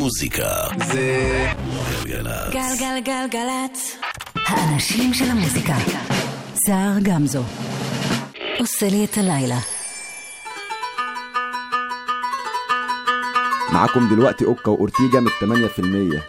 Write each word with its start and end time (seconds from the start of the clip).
המוזיקה 0.00 0.48
זה 0.86 1.46
גלגלצ. 2.04 2.52
גלגלגלגלצ. 2.52 3.96
האנשים 4.46 5.14
של 5.14 5.24
המוזיקה. 5.30 5.74
סער 6.66 6.98
גמזו. 7.02 7.42
עושה 8.58 8.88
לי 8.88 9.04
את 9.04 9.18
הלילה. 9.18 9.58
معاكم 13.72 14.08
دلوقتي 14.08 14.44
اوكا 14.44 14.70
واورتيجا 14.70 15.20
من 15.20 15.28
8% 16.18 16.20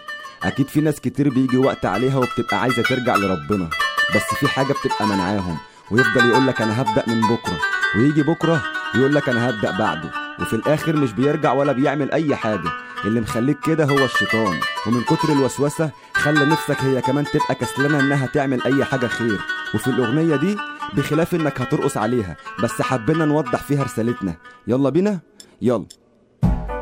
اكيد 0.42 0.68
في 0.68 0.80
ناس 0.80 1.00
كتير 1.00 1.28
بيجي 1.30 1.56
وقت 1.56 1.84
عليها 1.86 2.16
وبتبقى 2.18 2.60
عايزه 2.60 2.82
ترجع 2.82 3.16
لربنا 3.16 3.70
بس 4.14 4.22
في 4.40 4.48
حاجه 4.48 4.72
بتبقى 4.72 5.06
منعاهم 5.06 5.58
ويفضل 5.90 6.28
يقول 6.30 6.46
لك 6.46 6.60
انا 6.62 6.80
هبدا 6.82 7.04
من 7.06 7.20
بكره 7.20 7.58
ويجي 7.96 8.22
بكره 8.22 8.62
يقول 8.94 9.14
لك 9.14 9.28
انا 9.28 9.50
هبدا 9.50 9.70
بعده 9.78 10.10
وفي 10.39 10.53
الآخر 10.53 10.95
مش 10.95 11.11
بيرجع 11.11 11.53
ولا 11.53 11.71
بيعمل 11.71 12.11
أي 12.11 12.35
حاجة. 12.35 12.69
اللي 13.05 13.21
مخليك 13.21 13.57
كده 13.65 13.85
هو 13.85 14.05
الشيطان. 14.05 14.59
ومن 14.87 15.01
كتر 15.03 15.29
الوسوسة 15.31 15.89
خلى 16.13 16.45
نفسك 16.45 16.81
هي 16.81 17.01
كمان 17.01 17.25
تبقى 17.25 17.55
كسلانة 17.55 17.99
إنها 17.99 18.25
تعمل 18.27 18.63
أي 18.63 18.85
حاجة 18.85 19.07
خير. 19.07 19.39
وفي 19.75 19.87
الأغنية 19.87 20.35
دي 20.35 20.57
بخلاف 20.93 21.35
إنك 21.35 21.61
هترقص 21.61 21.97
عليها 21.97 22.35
بس 22.63 22.81
حبينا 22.81 23.25
نوضح 23.25 23.63
فيها 23.63 23.83
رسالتنا. 23.83 24.35
يلا 24.67 24.89
بينا؟ 24.89 25.19
يلا. 25.61 25.85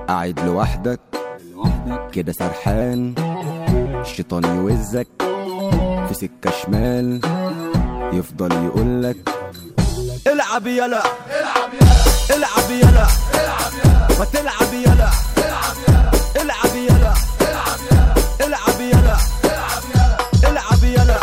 قاعد 0.08 0.40
لوحدك. 0.40 1.00
كده 2.14 2.32
سرحان. 2.32 3.14
الشيطان 4.02 4.44
يوزك 4.44 5.08
في 6.08 6.14
سكة 6.14 6.52
شمال. 6.52 7.22
يفضل 8.14 8.52
يقولك 8.66 9.30
العب 10.28 10.68
يلا. 10.68 11.04
العب 11.40 11.74
يلا 11.74 11.81
ما 14.20 14.26
تلعب 14.26 14.74
يلا. 14.74 15.10
العب 16.42 16.76
يلا. 16.76 17.14
العب 18.42 18.82
يلا. 18.82 19.18
العب 20.48 20.84
يلا. 20.84 21.18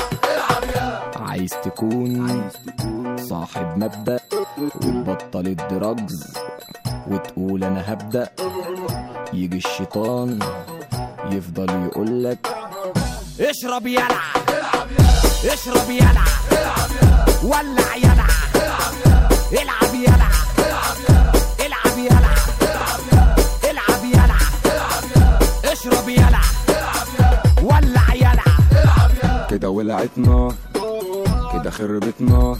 عايز 1.29 1.51
تكون 1.65 2.51
صاحب 3.29 3.77
مبدأ 3.77 4.21
وتبطل 4.59 5.47
الدراجز 5.47 6.25
وتقول 7.11 7.65
أنا 7.65 7.93
هبدأ. 7.93 8.29
يجي 9.33 9.57
الشيطان 9.57 10.39
يفضل 11.31 11.71
يقولك 11.87 12.49
اشرب 13.41 13.87
يلع 13.87 14.21
اشرب 15.45 15.91
يلع 15.91 16.25
ولع 17.43 17.97
يلع 17.97 18.27
العب 19.53 19.95
يلع 19.95 20.31
العب 21.67 21.99
العب 23.71 24.33
اشرب 25.65 26.09
ولع 27.63 29.47
كده 29.51 29.71
ولعت 29.71 30.11
نار 30.17 30.55
كده 31.53 31.71
خربت 31.71 32.21
نار 32.21 32.59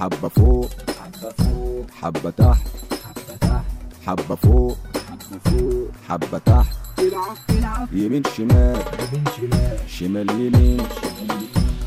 حبة 0.00 0.28
فوق. 0.28 0.70
حبة 2.02 2.30
تحت. 2.30 2.66
حبة 4.06 4.34
فوق. 4.34 4.76
حبة 6.08 6.38
تحت. 6.38 6.76
يمين 7.92 8.22
شمال. 8.36 8.82
شمال 9.88 10.30
يمين. 10.30 10.80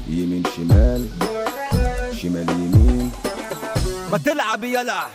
يمين 0.09 0.43
شمال. 0.55 1.07
شمال 2.21 2.49
يمين. 2.49 3.11
ما 4.11 4.17
تلعب 4.17 4.63
يلا. 4.63 5.07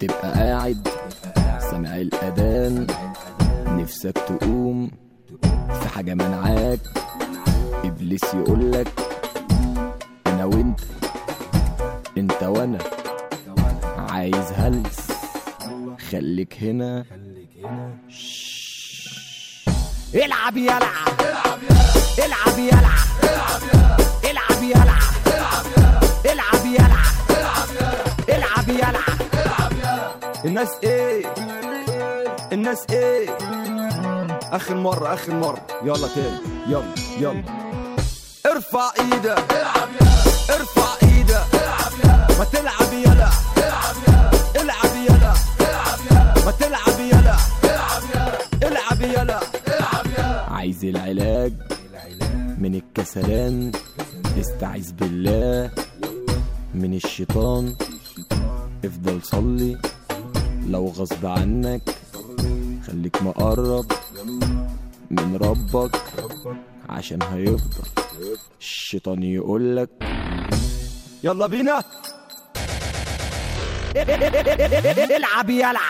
تبقى 0.00 0.32
قاعد 0.32 0.88
سامع 1.70 1.96
الأذان 1.96 2.86
نفسك 3.66 4.12
تقوم 4.12 4.90
في 5.82 5.88
حاجة 5.94 6.14
منعاك 6.14 6.80
إبليس 7.84 8.24
يقولك 8.34 8.88
أنا 10.26 10.44
وأنت. 10.44 10.80
وأنا 12.54 12.78
عايز 14.10 14.52
هلس. 14.56 15.00
خليك 16.10 16.56
هنا. 16.62 17.04
العب 20.14 20.56
يلع 20.56 20.92
العب 22.18 22.58
يلع 22.58 22.94
العب 24.24 24.62
يلع 24.62 24.98
العب 26.24 26.66
يلع 26.66 27.02
العب 28.28 28.68
يلع 28.68 29.04
الناس 30.44 30.68
إيه؟ 30.84 31.26
الناس 32.52 32.86
إيه؟ 32.90 33.30
آخر 34.52 34.74
مرة 34.74 35.14
آخر 35.14 35.34
مرة. 35.34 35.66
يلا 35.84 36.08
تاني. 36.14 36.38
يلا 36.66 36.94
يلا. 37.18 37.42
ارفع 38.46 38.90
إيدك. 39.00 39.44
ارفع 40.50 40.88
إيدك 41.02 41.03
ما 42.38 42.44
تلعب 42.44 42.92
يلا. 42.92 43.30
العب 44.56 44.94
يلا. 45.06 45.32
ما 46.44 46.50
تلعب 46.50 47.00
يلا. 47.00 47.36
العب 48.62 49.00
يلا. 49.00 49.40
عايز 50.52 50.84
العلاج 50.84 51.52
من 52.58 52.74
الكسلان 52.74 53.72
استعذ 54.40 54.92
بالله 54.92 55.70
من 56.74 56.94
الشيطان. 56.94 57.74
افضل 58.84 59.22
صلي. 59.22 59.78
لو 60.66 60.88
غصب 60.88 61.26
عنك 61.26 61.82
خليك 62.86 63.22
مقرب 63.22 63.86
من 65.10 65.36
ربك 65.36 66.02
عشان 66.88 67.22
هيفضل. 67.22 67.88
الشيطان 68.60 69.22
يقولك 69.22 69.90
يلا 71.24 71.46
بينا. 71.46 71.84
العب 75.15 75.49
يلع 75.49 75.81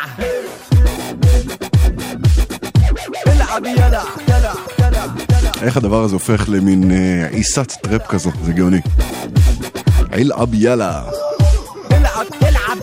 العب 3.27 3.65
يلع 3.65 4.03
يلع 4.29 4.53
يلع 4.79 5.51
איך 5.61 5.77
הדבר 5.77 6.03
הזה 6.03 6.13
הופך 6.13 6.45
למין 6.49 6.91
אה, 6.91 7.27
עיסת 7.31 7.71
טראפ 7.81 8.07
כזו, 8.07 8.31
זה 8.43 8.53
גאוני. 8.53 8.81
אלעב 10.13 10.53
יאללה. 10.53 11.03
العب 11.91 12.25
العب 12.41 12.77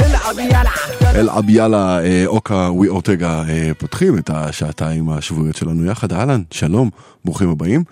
العب 0.00 0.38
يلع 0.38 0.72
אלעב 1.14 1.50
יאללה, 1.50 2.04
אה, 2.04 2.22
אוקה 2.26 2.54
ווי 2.54 2.88
אורטגה 2.88 3.42
אה, 3.48 3.70
פותחים 3.78 4.18
את 4.18 4.30
השעתיים 4.30 5.08
השבועיות 5.08 5.56
שלנו 5.56 5.86
יחד. 5.86 6.12
אהלן, 6.12 6.42
שלום, 6.50 6.90
ברוכים 7.24 7.50
הבאים. 7.50 7.84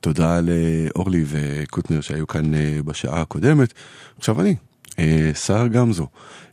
תודה 0.00 0.40
לאורלי 0.40 1.24
וקוטנר 1.26 2.00
שהיו 2.00 2.26
כאן 2.26 2.54
אה, 2.54 2.78
בשעה 2.84 3.20
הקודמת. 3.20 3.72
עכשיו 4.18 4.40
אני, 4.40 4.54
אה, 4.98 5.30
סער 5.34 5.66
גמזו, 5.66 6.06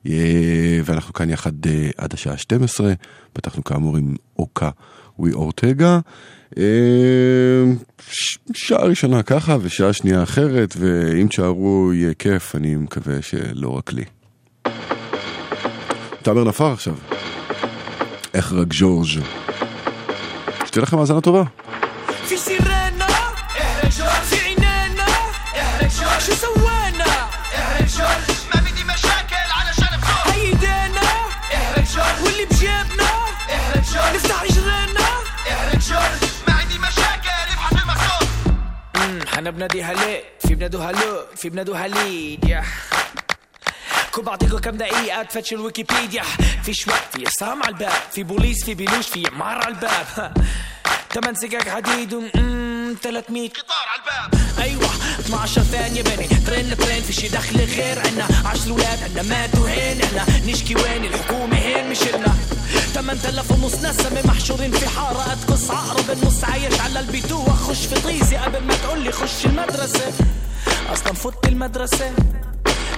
אה, 0.08 0.80
ואנחנו 0.85 1.13
כאן 1.13 1.30
יחד 1.30 1.52
עד 1.97 2.13
השעה 2.13 2.38
12. 2.38 2.94
פתחנו 3.34 3.63
כאמור 3.63 3.97
עם 3.97 4.16
אוקה 4.40 4.69
ווי 5.19 5.34
אורטגה. 5.34 6.00
שעה 8.53 8.84
ראשונה 8.84 9.24
ככה 9.24 9.57
ושעה 9.62 9.94
שנייה 9.94 10.24
אחרת, 10.24 10.75
ואם 10.78 11.28
תשארו 11.28 11.94
יהיה 11.94 12.13
כיף, 12.13 12.56
אני 12.56 12.75
מקווה 12.75 13.22
שלא 13.22 13.69
רק 13.69 13.94
לי. 13.94 14.03
תאמר 16.21 16.44
נפר 16.44 16.71
עכשיו. 16.71 16.95
איך 18.33 18.54
רק 18.54 18.68
ג'ורג'. 18.69 19.07
שתהיה 20.66 20.83
לכם 20.83 21.00
האזנה 21.00 21.21
טובה. 21.21 21.44
شو 26.27 26.33
سوينا؟ 26.33 27.06
احرق 27.56 27.88
جورج. 27.97 28.38
ما 28.53 28.62
بدي 28.62 28.83
مشاكل 28.83 29.47
علشان 29.51 30.00
بخوف 30.00 30.35
ايدينا 30.35 31.01
احرق 31.53 31.83
جورج. 31.95 32.24
واللي 32.24 32.45
بجيبنا. 32.45 33.09
احرق 33.56 33.83
جورج. 33.94 34.15
نفتح 34.15 34.44
رجلينا 34.44 35.07
احرق 35.51 35.79
جورج. 35.79 36.31
ما 36.47 36.53
عندي 36.53 36.79
مشاكل 36.79 37.29
ابحث 37.53 37.74
بالمكتوب 37.74 38.27
حنا 39.27 39.50
بناديها 39.50 39.94
ليه 39.94 40.24
في 40.47 40.56
بنادوها 40.56 40.91
لو 40.91 41.25
في 41.35 41.50
بنادوها 41.50 41.88
ليد 41.88 42.44
يا 42.45 42.63
كون 44.12 44.23
بعطيكم 44.23 44.57
كم 44.57 44.77
دقيقة 44.77 45.23
تفتشوا 45.23 45.57
الويكيبيديا. 45.57 46.23
فيش 46.63 46.88
وقت 46.88 47.18
في 47.18 47.25
عصام 47.27 47.63
على 47.63 47.71
الباب. 47.73 47.91
في 48.12 48.23
بوليس 48.23 48.65
في 48.65 48.73
بيلوش 48.73 49.07
في 49.07 49.27
عمار 49.33 49.57
على 49.57 49.68
الباب. 49.68 50.33
تمن 51.13 51.35
سكك 51.35 51.69
حديد 51.69 52.13
و 52.13 52.23
300 52.97 53.49
قطار 53.49 53.85
على 53.88 54.01
الباب. 54.01 54.41
أيوه 54.59 54.89
12 55.19 55.61
ثانية 55.61 56.01
بني. 56.01 56.27
ترين 56.27 56.69
لترين 56.69 57.01
في 57.01 57.13
شي 57.13 57.27
دخل 57.27 57.57
غير 57.57 57.99
عنا 57.99 58.27
عشر 58.45 58.71
ولاد 58.71 59.03
عنا 59.03 59.21
ماتوا 59.21 59.69
هين 59.69 60.01
إحنا 60.01 60.25
نشكي 60.45 60.75
وين؟ 60.75 61.05
الحكومة 61.05 61.57
هين 61.57 61.89
مشلنا 61.89 62.35
8000 62.94 63.51
ونص 63.51 63.75
نسمة 63.75 64.21
محشورين 64.25 64.71
في 64.71 64.88
حارة. 64.88 65.33
أتقص 65.33 65.71
عقرب 65.71 66.11
النص 66.11 66.44
عايش 66.44 66.79
على 66.79 66.99
البيتوة 66.99 67.55
خش 67.55 67.85
في 67.85 68.01
طيزي 68.01 68.38
قبل 68.38 68.63
ما 68.63 68.75
تقولي 68.75 69.11
خش 69.11 69.45
المدرسة. 69.45 70.13
أصلا 70.94 71.13
فوت 71.13 71.47
المدرسة. 71.47 72.13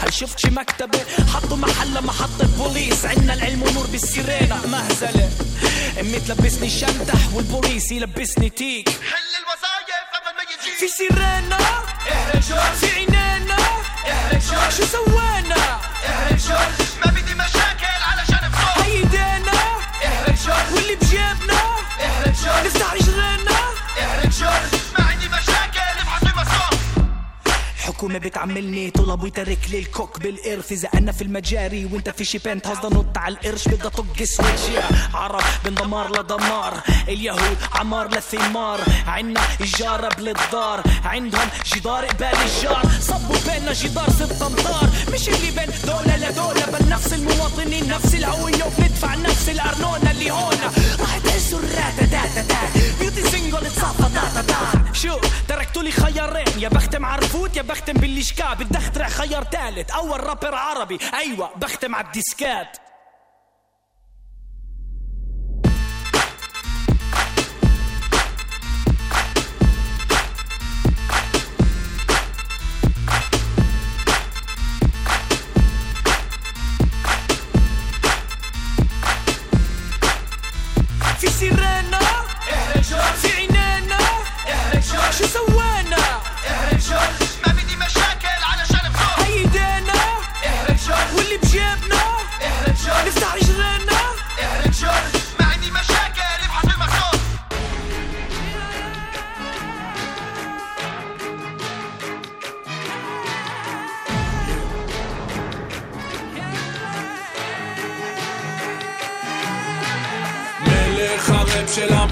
هل 0.01 0.13
شفت 0.13 0.39
شي 0.39 0.49
مكتبة؟ 0.49 0.99
حطوا 1.33 1.57
محلة 1.57 2.01
محطة 2.01 2.47
بوليس. 2.57 3.05
عنا 3.05 3.33
العلم 3.33 3.63
ونور 3.63 3.87
بالسيرينا. 3.87 4.61
مهزلة. 4.67 5.29
أمي 5.99 6.19
تلبسني 6.19 6.69
شمدح 6.69 7.33
والبوليس 7.33 7.91
يلبسني 7.91 8.49
تيك. 8.49 8.89
حل 8.89 9.29
يجي 9.29 9.45
في 10.79 10.87
سرانا 10.87 11.57
احرق 12.11 12.39
جورج 12.49 12.73
في 12.79 12.91
عينانا 12.91 13.57
احرق 14.07 14.39
جورج 14.39 14.71
شو 14.77 14.85
سوانا؟ 14.85 15.79
احرق 16.05 16.37
جورج 16.37 16.71
ما 17.05 17.11
بدي 17.11 17.33
مشاكل 17.33 18.01
على 18.09 18.23
جنب 18.29 18.53
صوت. 18.55 18.75
بصوت 18.75 18.85
ايدينا 18.85 19.51
احرق 20.05 20.35
جورج 20.45 20.73
واللي 20.73 20.95
بجيبنا 20.95 21.59
احرق 22.05 22.33
جورج 22.43 22.65
نفتح 22.65 22.93
رجلينا 22.93 23.59
احرق 23.99 24.29
جورج 24.29 24.81
ما 24.99 25.05
عندي 25.05 25.27
مشاكل. 25.27 25.48
حكومة 27.89 28.18
بتعملني 28.19 28.89
طلب 28.89 29.24
وترك 29.24 29.59
لي 29.71 29.80
الكوك 29.80 30.19
بالإرث 30.19 30.71
إذا 30.71 30.89
أنا 30.94 31.12
في 31.12 31.21
المجاري 31.21 31.86
وأنت 31.86 32.09
في 32.09 32.25
شي 32.25 32.38
بنت 32.38 32.68
هاوس 32.68 32.86
نط 32.86 33.18
على 33.18 33.36
القرش 33.36 33.68
بدها 33.68 33.89
طق 33.89 34.24
سويتش 34.24 34.62
عرب 35.13 35.44
من 35.65 35.75
دمار 35.75 36.19
لدمار 36.19 36.74
اليهود 37.07 37.57
عمار 37.71 38.07
لثمار. 38.15 38.81
عنا 39.07 39.41
إجارة 39.62 40.15
بالدار 40.15 40.83
عندهم 41.06 41.50
جدار 41.75 42.06
قبال 42.06 42.27
الجار. 42.27 42.86
صبوا 43.01 43.38
بيننا 43.47 43.74
جدار 43.74 44.09
ست 44.09 44.42
أمتار 44.42 44.89
مش 45.13 45.30
اللي 45.30 45.51
بين 45.51 45.69
دولة 45.85 46.18
لدولة 46.18 46.65
بل 46.65 46.89
نفس 46.89 47.13
المواطنين 47.13 47.88
نفس 47.88 48.13
الهوية 48.15 48.63
وبندفع 48.63 49.15
نفس 49.15 49.50
الأرنونة 49.50 50.12
اللي 50.12 50.31
هون 50.31 50.57
راح 51.00 51.18
تهزوا 51.18 51.59
الراتا 51.59 52.06
داتا 52.06 52.42
دا 52.42 52.57
بيوتي 53.00 53.30
سينجل 53.31 53.65
تصفى 53.65 54.09
داتا 54.13 54.42
دا 54.42 54.94
شو 54.94 55.19
تركتوا 55.47 55.83
لي 55.83 55.92
خيارين 55.92 56.59
يا 56.59 56.69
بختم 56.69 57.06
عرفوت 57.06 57.57
يا 57.57 57.62
بختم 57.62 57.78
بالليشكا 57.87 58.53
بدي 58.53 58.77
اخترع 58.77 59.07
خيار 59.07 59.43
ثالث 59.43 59.91
أول 59.91 60.23
رابر 60.23 60.55
عربي. 60.55 60.99
أيوه 61.13 61.49
بختم 61.55 61.95
على 61.95 62.07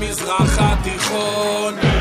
המזרח 0.01 0.57
התיכון 0.59 1.96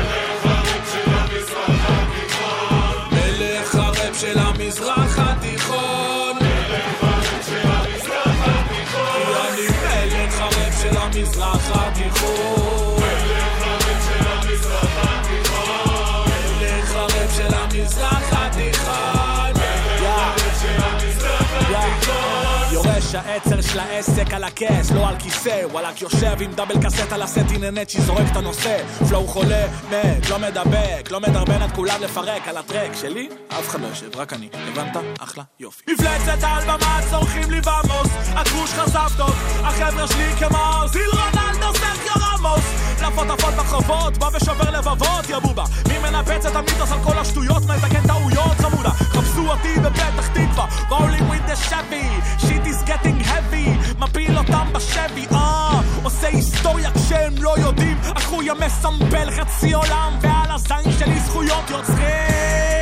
העצר 23.17 23.61
של 23.61 23.79
העסק 23.79 24.33
על 24.33 24.43
הכס, 24.43 24.91
לא 24.91 25.09
על 25.09 25.15
כיסא. 25.19 25.61
וואלאק 25.71 26.01
יושב 26.01 26.41
עם 26.41 26.53
דאבל 26.53 26.75
קסט 26.83 27.11
על 27.11 27.21
הסט, 27.21 27.45
הנה 27.49 27.71
נצ'י 27.71 28.01
זורק 28.01 28.25
את 28.31 28.35
הנושא. 28.35 28.77
פלואו 29.07 29.27
חולה, 29.27 29.67
מת, 29.89 30.29
לא 30.29 30.39
מדבק, 30.39 31.11
לא 31.11 31.19
מדרבן 31.19 31.65
את 31.65 31.71
כולם 31.71 32.01
לפרק 32.01 32.47
על 32.47 32.57
הטרק. 32.57 32.91
שלי, 33.01 33.29
אף 33.49 33.69
אחד 33.69 33.81
לא 33.81 33.87
יושב, 33.87 34.15
רק 34.15 34.33
אני, 34.33 34.49
הבנת? 34.53 34.97
אחלה, 35.19 35.43
יופי. 35.59 35.83
מפלצת 35.93 36.43
על 36.43 36.63
במה 36.63 36.99
צורכים 37.09 37.51
לי 37.51 37.61
במוס, 37.61 38.11
הכוש 38.35 38.73
חשף 38.73 39.11
טוב, 39.17 39.35
החבר'ה 39.63 40.07
שלי 40.07 40.31
כמו 40.39 40.87
זיל 40.91 41.09
רונלדו, 41.13 41.73
סרקיו 41.73 42.13
רמוס 42.15 42.65
נפות 43.01 43.29
עפות 43.29 43.53
ברחובות, 43.53 44.17
בא 44.17 44.29
ושובר 44.33 44.71
לבבות, 44.71 45.29
יא 45.29 45.39
בובה 45.39 45.63
מי 45.87 45.99
מנפץ 45.99 46.45
את 46.45 46.55
המיתוס 46.55 46.91
על 46.91 46.99
כל 47.03 47.17
השטויות, 47.17 47.63
מתקן 47.63 48.07
טעויות 48.07 48.57
חמודה. 48.57 48.89
חפשו 48.89 49.51
אותי 49.51 49.79
בפתח 49.79 50.27
תקווה, 50.27 50.67
rolling 50.89 51.31
with 51.31 51.51
the 51.51 51.69
Chevy 51.69 52.05
shit 52.39 52.67
is 52.67 52.89
getting 52.89 53.06
heavy, 53.21 53.97
מפיל 53.99 54.37
אותם 54.37 54.67
בשבי, 54.73 55.25
אה, 55.31 55.81
עושה 56.03 56.27
היסטוריה 56.27 56.91
כשהם 56.91 57.33
לא 57.37 57.55
יודעים, 57.57 57.97
אחויה 58.17 58.53
מסמבל 58.53 59.31
חצי 59.31 59.73
עולם, 59.73 60.13
ועל 60.21 60.51
הזין 60.51 60.91
שלי 60.99 61.19
זכויות 61.19 61.69
יוצרים. 61.69 62.76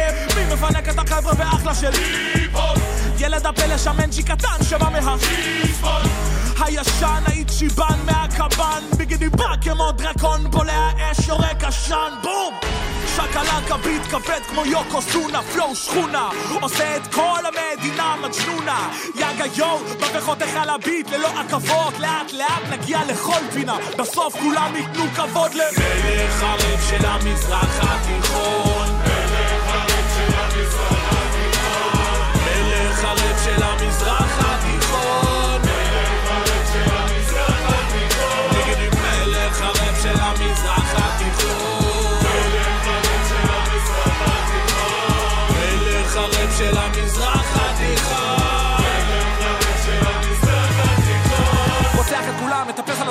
מפנק 0.55 0.89
את 0.89 0.99
החבר'ה 0.99 1.33
ואחלה 1.37 1.75
שלי? 1.75 2.47
ילד 3.19 3.45
הפלא 3.45 3.77
שמנג'י 3.77 4.23
קטן 4.23 4.63
שבא 4.69 4.89
מה... 4.89 5.15
הישן 6.59 7.23
האיצ'יבן 7.25 7.99
מהקבן, 8.05 8.83
ביגידי 8.97 9.29
בא 9.29 9.55
כמו 9.61 9.91
דרקון, 9.91 10.51
בולע 10.51 10.89
אש 11.11 11.27
יורק 11.27 11.63
עשן, 11.63 12.13
בום! 12.23 12.53
שקלקה 13.15 13.77
ביט 13.77 14.01
כבד 14.09 14.39
כמו 14.49 14.65
יוקו 14.65 15.01
סונה, 15.01 15.41
פלואו 15.41 15.75
שכונה, 15.75 16.29
עושה 16.61 16.97
את 16.97 17.13
כל 17.13 17.39
המדינה 17.45 18.15
מג'נונה, 18.21 18.89
יאגה 19.15 19.45
יואו, 19.55 19.79
בא 19.99 20.07
וחותך 20.17 20.55
על 20.55 20.69
הביט 20.69 21.09
ללא 21.09 21.29
עכבות, 21.39 21.99
לאט 21.99 22.33
לאט 22.33 22.63
נגיע 22.71 22.99
לכל 23.07 23.41
פינה, 23.53 23.77
בסוף 23.97 24.35
כולם 24.35 24.75
ייתנו 24.75 25.03
כבוד 25.15 25.53
ל... 25.53 25.61
מלך 25.77 26.43
הרב 26.43 26.81
של 26.89 27.05
המזרח 27.05 27.79
התיכון 27.81 29.24
של 33.99 34.54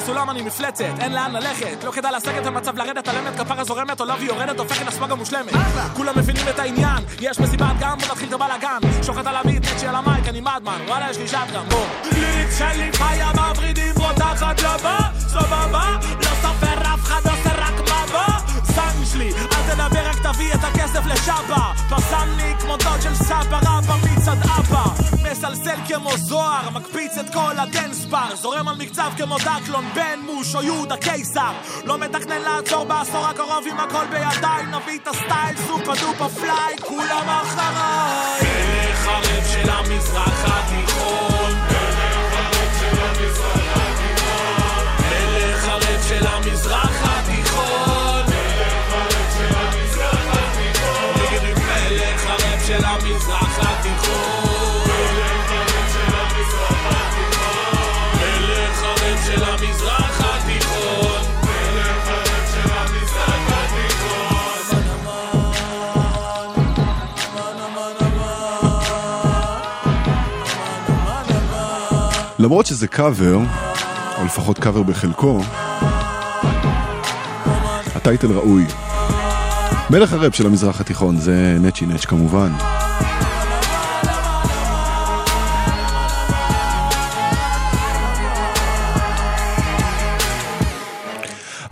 הסולם 0.05 0.31
אני 0.31 0.43
מפלצת 0.43 0.85
אין 1.01 1.13
לאן 1.13 1.33
ללכת, 1.33 1.85
לא 1.85 1.91
כדאי 1.91 2.13
לסגת 2.13 2.47
במצב 2.47 2.77
לרדת 2.77 3.09
על 3.09 3.17
אמת 3.17 3.41
כפרה 3.41 3.65
זורמת 3.65 4.01
עולה 4.01 4.15
ויורדת 4.21 4.59
הופכת 4.59 4.87
לספגה 4.87 5.15
מושלמת 5.15 5.53
כולם 5.97 6.19
מבינים 6.19 6.49
את 6.49 6.59
העניין, 6.59 7.05
יש 7.21 7.41
מסיבת 7.41 7.77
גם 7.81 7.99
בוא 7.99 8.09
נתחיל 8.09 8.29
את 8.29 8.33
הבלאגן. 8.33 8.79
שוחט 9.03 9.27
על 9.27 9.37
הביט, 9.37 9.63
נצ'י 9.73 9.87
על 9.87 9.95
המייק, 9.95 10.29
אני 10.29 10.41
מדמן. 10.41 10.79
וואלה 10.87 11.11
יש 11.11 11.19
לי 11.19 11.29
שטגן 11.29 11.69
בום 11.69 11.89
ליט 12.13 12.49
שלי 12.59 12.91
חיה 12.93 13.31
בוורידים 13.33 13.95
רותחת 13.97 14.61
לבא 14.61 14.99
סבבה, 15.19 15.97
לא 16.21 16.31
סופר 16.43 16.81
אף 16.81 17.01
אחד 17.03 17.34
תביא 20.33 20.55
את 20.55 20.65
הכסף 20.65 21.07
לשאבה 21.07 21.73
פסלני 21.91 22.55
כמו 22.61 22.77
דוד 22.77 23.03
של 23.03 23.15
סבא 23.15 23.61
רבא 23.67 23.95
מצד 24.03 24.37
אבא. 24.59 24.85
מסלסל 25.23 25.77
כמו 25.89 26.17
זוהר, 26.17 26.71
מקפיץ 26.71 27.19
את 27.19 27.33
כל 27.33 27.59
ה 27.59 27.66
dance 27.66 28.05
bar. 28.05 28.37
זורם 28.37 28.69
על 28.69 28.77
מקצב 28.77 29.11
כמו 29.17 29.37
דקלון, 29.39 29.85
בן 29.95 30.21
מוש 30.27 30.55
או 30.55 30.63
יהודה 30.63 30.97
קיסר. 30.97 31.53
לא 31.85 31.99
מתכנן 31.99 32.43
לעצור 32.43 32.85
בעשור 32.85 33.27
הקרוב 33.27 33.65
עם 33.71 33.81
הכל 33.81 34.07
בידיי 34.11 34.67
נביא 34.67 34.99
את 35.03 35.09
הסטייל 35.09 35.57
super 35.67 35.93
duper 36.01 36.29
fly 36.29 36.77
כולם 36.81 37.29
אחריי. 37.29 38.41
מלך 38.43 39.07
הראפ 39.07 39.45
של 39.53 39.71
המזרח 39.71 40.45
התיכון? 40.47 41.53
מלך 41.53 42.49
של 42.83 42.97
המזרח 43.07 43.71
התיכון? 46.21 46.45
מלך 46.45 47.04
למרות 72.45 72.67
שזה 72.67 72.87
קאבר, 72.87 73.39
או 74.19 74.25
לפחות 74.25 74.59
קאבר 74.59 74.83
בחלקו, 74.83 75.41
הטייטל 77.95 78.33
ראוי. 78.33 78.65
מלך 79.91 80.13
הראפ 80.13 80.35
של 80.35 80.47
המזרח 80.47 80.81
התיכון 80.81 81.17
זה 81.17 81.57
נצ'י 81.61 81.87
נץ' 81.87 82.05
כמובן. 82.05 82.53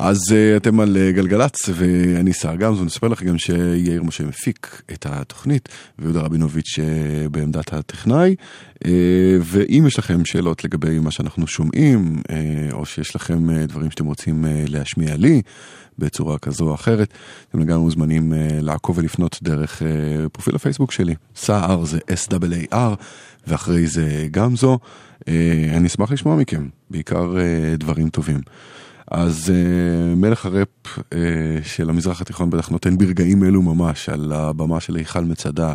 אז 0.04 0.18
uh, 0.28 0.56
אתם 0.56 0.80
על 0.80 0.96
uh, 0.96 1.16
גלגלצ 1.16 1.68
ואני 1.74 2.32
שר 2.32 2.56
גמזו, 2.56 2.84
נספר 2.84 3.08
לכם 3.08 3.26
גם 3.26 3.38
שיאיר 3.38 4.02
משה 4.02 4.24
מפיק 4.24 4.82
את 4.92 5.06
התוכנית 5.06 5.68
ויהודה 5.98 6.20
רבינוביץ' 6.20 6.78
uh, 6.78 7.28
בעמדת 7.28 7.72
הטכנאי. 7.72 8.34
ואם 9.40 9.84
יש 9.86 9.98
לכם 9.98 10.24
שאלות 10.24 10.64
לגבי 10.64 10.98
מה 10.98 11.10
שאנחנו 11.10 11.46
שומעים 11.46 12.22
או 12.72 12.86
שיש 12.86 13.16
לכם 13.16 13.64
דברים 13.66 13.90
שאתם 13.90 14.04
רוצים 14.04 14.44
להשמיע 14.68 15.16
לי 15.16 15.42
בצורה 15.98 16.38
כזו 16.38 16.68
או 16.68 16.74
אחרת, 16.74 17.14
אתם 17.48 17.60
לגמרי 17.60 17.82
מוזמנים 17.82 18.32
uh, 18.32 18.36
לעקוב 18.62 18.98
ולפנות 18.98 19.38
דרך 19.42 19.82
uh, 19.82 20.28
פרופיל 20.28 20.54
הפייסבוק 20.54 20.92
שלי, 20.92 21.14
סער 21.36 21.84
זה 21.84 21.98
S-A-R 21.98 22.76
ואחרי 23.46 23.86
זה 23.86 24.28
גמזו, 24.30 24.78
uh, 25.20 25.24
אני 25.76 25.86
אשמח 25.86 26.12
לשמוע 26.12 26.36
מכם, 26.36 26.68
בעיקר 26.90 27.34
דברים 27.78 28.08
טובים. 28.08 28.40
אז 29.12 29.48
uh, 29.48 30.16
מלך 30.16 30.46
הראפ 30.46 30.68
uh, 30.96 30.98
של 31.64 31.90
המזרח 31.90 32.20
התיכון 32.20 32.50
בטח 32.50 32.68
נותן 32.68 32.98
ברגעים 32.98 33.44
אלו 33.44 33.62
ממש 33.62 34.08
על 34.08 34.32
הבמה 34.32 34.80
של 34.80 34.96
היכל 34.96 35.24
מצדה 35.24 35.72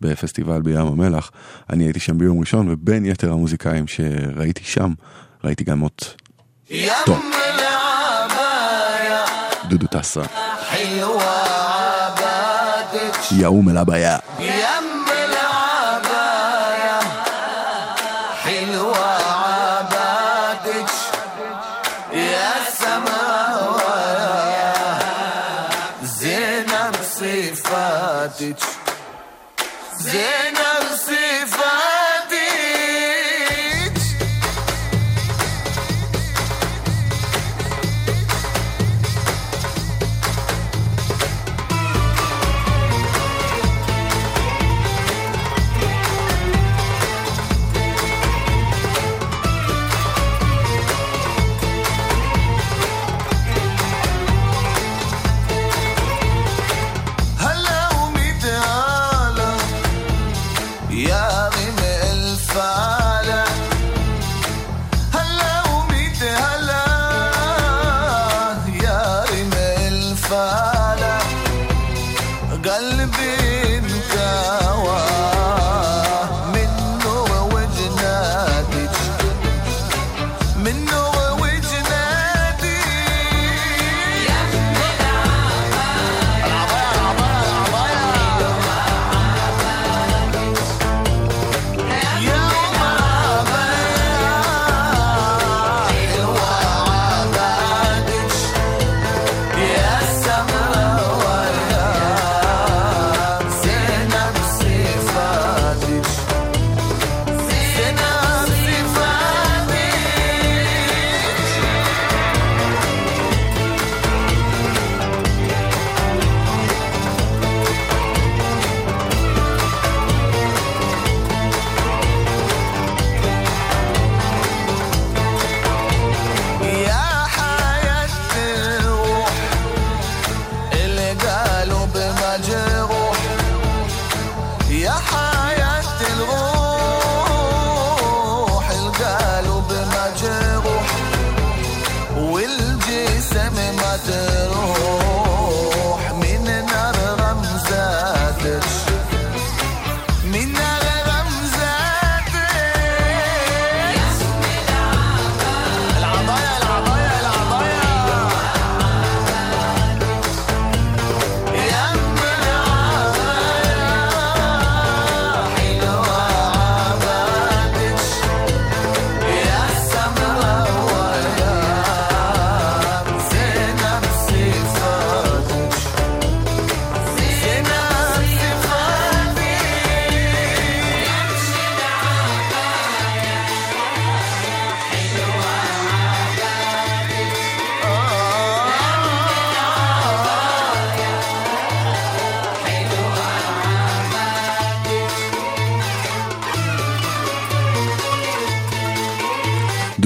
בפסטיבל 0.00 0.62
בים 0.62 0.86
המלח. 0.86 1.30
אני 1.70 1.84
הייתי 1.84 2.00
שם 2.00 2.18
ביום 2.18 2.40
ראשון, 2.40 2.68
ובין 2.70 3.06
יתר 3.06 3.32
המוזיקאים 3.32 3.86
שראיתי 3.86 4.64
שם, 4.64 4.92
ראיתי 5.44 5.64
גם 5.64 5.86
את 5.86 6.04
טוב. 7.06 7.18
דודו 9.68 9.86
טסה. 9.86 10.22
יאום 13.32 13.68
אל 13.68 13.76
הבעיה. 13.76 14.18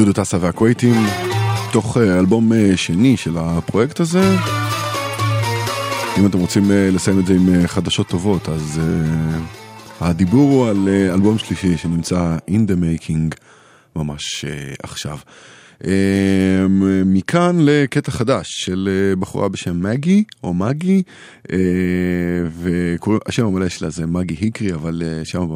דודו 0.04 0.23
טסה 0.23 0.38
והכווייטים, 0.40 0.94
תוך 1.73 1.97
אה, 1.97 2.18
אלבום 2.18 2.52
אה, 2.52 2.76
שני 2.76 3.16
של 3.16 3.32
הפרויקט 3.37 4.00
הזה. 4.00 4.37
אם 6.18 6.26
אתם 6.26 6.38
רוצים 6.38 6.71
אה, 6.71 6.90
לסיים 6.92 7.18
את 7.18 7.26
זה 7.26 7.35
עם 7.35 7.66
חדשות 7.66 8.09
טובות, 8.09 8.49
אז 8.49 8.80
הדיבור 10.00 10.52
הוא 10.52 10.68
על 10.68 10.88
אלבום 10.88 11.38
שלישי 11.38 11.76
שנמצא 11.76 12.37
in 12.50 12.71
the 12.71 12.73
making 12.73 13.37
ממש 13.97 14.44
עכשיו. 14.82 15.18
אה, 15.85 16.66
מכאן 17.06 17.56
לקטע 17.61 18.11
חדש 18.11 18.47
של 18.50 18.88
בחורה 19.18 19.49
בשם 19.49 19.82
מגי 19.82 20.25
או 20.44 20.54
מגי 20.54 21.02
והשם 22.52 23.47
המלא 23.47 23.68
שלה 23.68 23.90
זה 23.90 24.06
מגי 24.06 24.35
היקרי 24.35 24.75
אבל 24.75 25.02
שם 25.25 25.47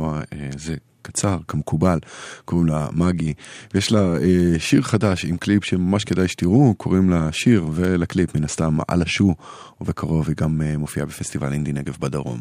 זה 0.56 0.74
קצר 1.06 1.38
כמקובל 1.48 1.98
קוראים 2.44 2.66
לה 2.68 2.88
מגי 2.92 3.34
ויש 3.74 3.92
לה 3.92 4.16
אה, 4.16 4.58
שיר 4.58 4.82
חדש 4.82 5.24
עם 5.24 5.36
קליפ 5.36 5.64
שממש 5.64 6.04
כדאי 6.04 6.28
שתראו 6.28 6.74
קוראים 6.74 7.10
לה 7.10 7.28
שיר 7.32 7.66
ולקליפ 7.72 8.36
מן 8.36 8.44
הסתם 8.44 8.78
על 8.88 9.02
השו 9.02 9.34
ובקרוב 9.80 10.28
היא 10.28 10.36
גם 10.36 10.62
אה, 10.62 10.76
מופיעה 10.76 11.06
בפסטיבל 11.06 11.52
אינדי 11.52 11.72
נגב 11.72 11.96
בדרום. 12.00 12.38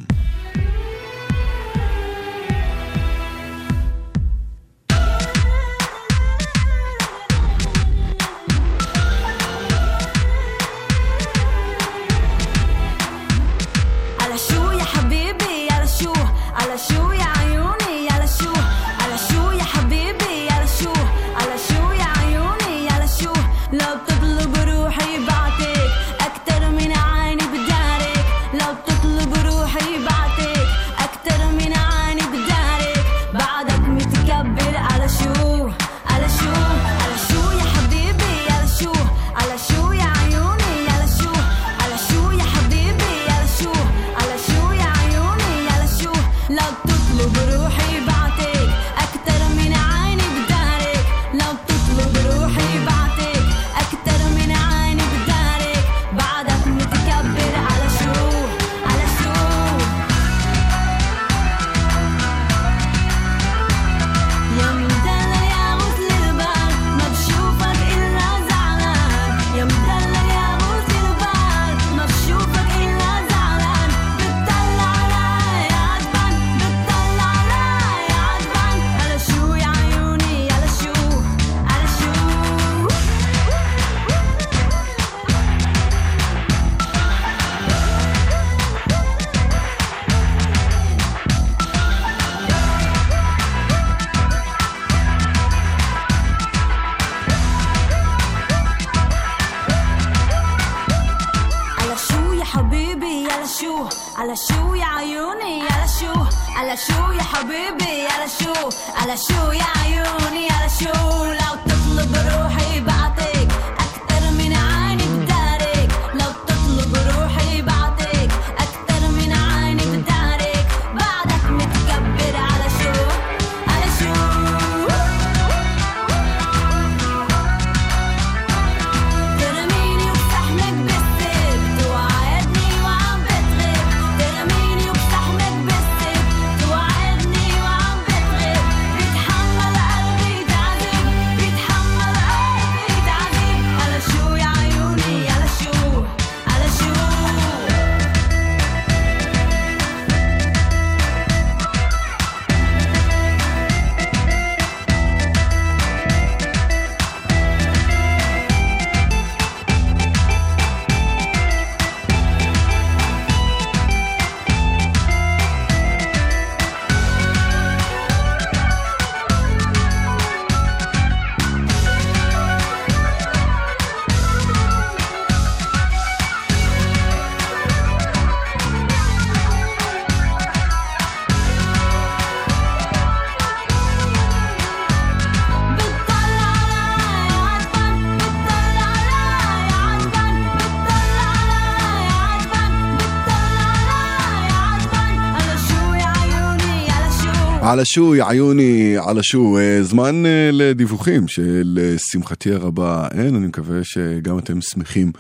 شو 197.83 198.11
על 198.11 198.18
יא 198.18 198.24
עיוני, 198.24 198.96
על 199.07 199.20
השו. 199.20 199.57
אה, 199.57 199.83
זמן 199.83 200.25
אה, 200.25 200.50
לדיווחים 200.53 201.27
שלשמחתי 201.27 202.51
הרבה 202.53 203.07
אין, 203.11 203.35
אני 203.35 203.48
מקווה 203.48 203.83
שגם 203.83 204.38
אתם 204.40 204.61
שמחים 204.61 205.11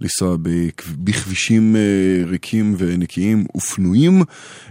לנסוע 0.00 0.36
בכ- 0.42 0.92
בכבישים 0.98 1.76
אה, 1.76 1.80
ריקים 2.30 2.74
ונקיים 2.78 3.46
ופנויים. 3.56 4.22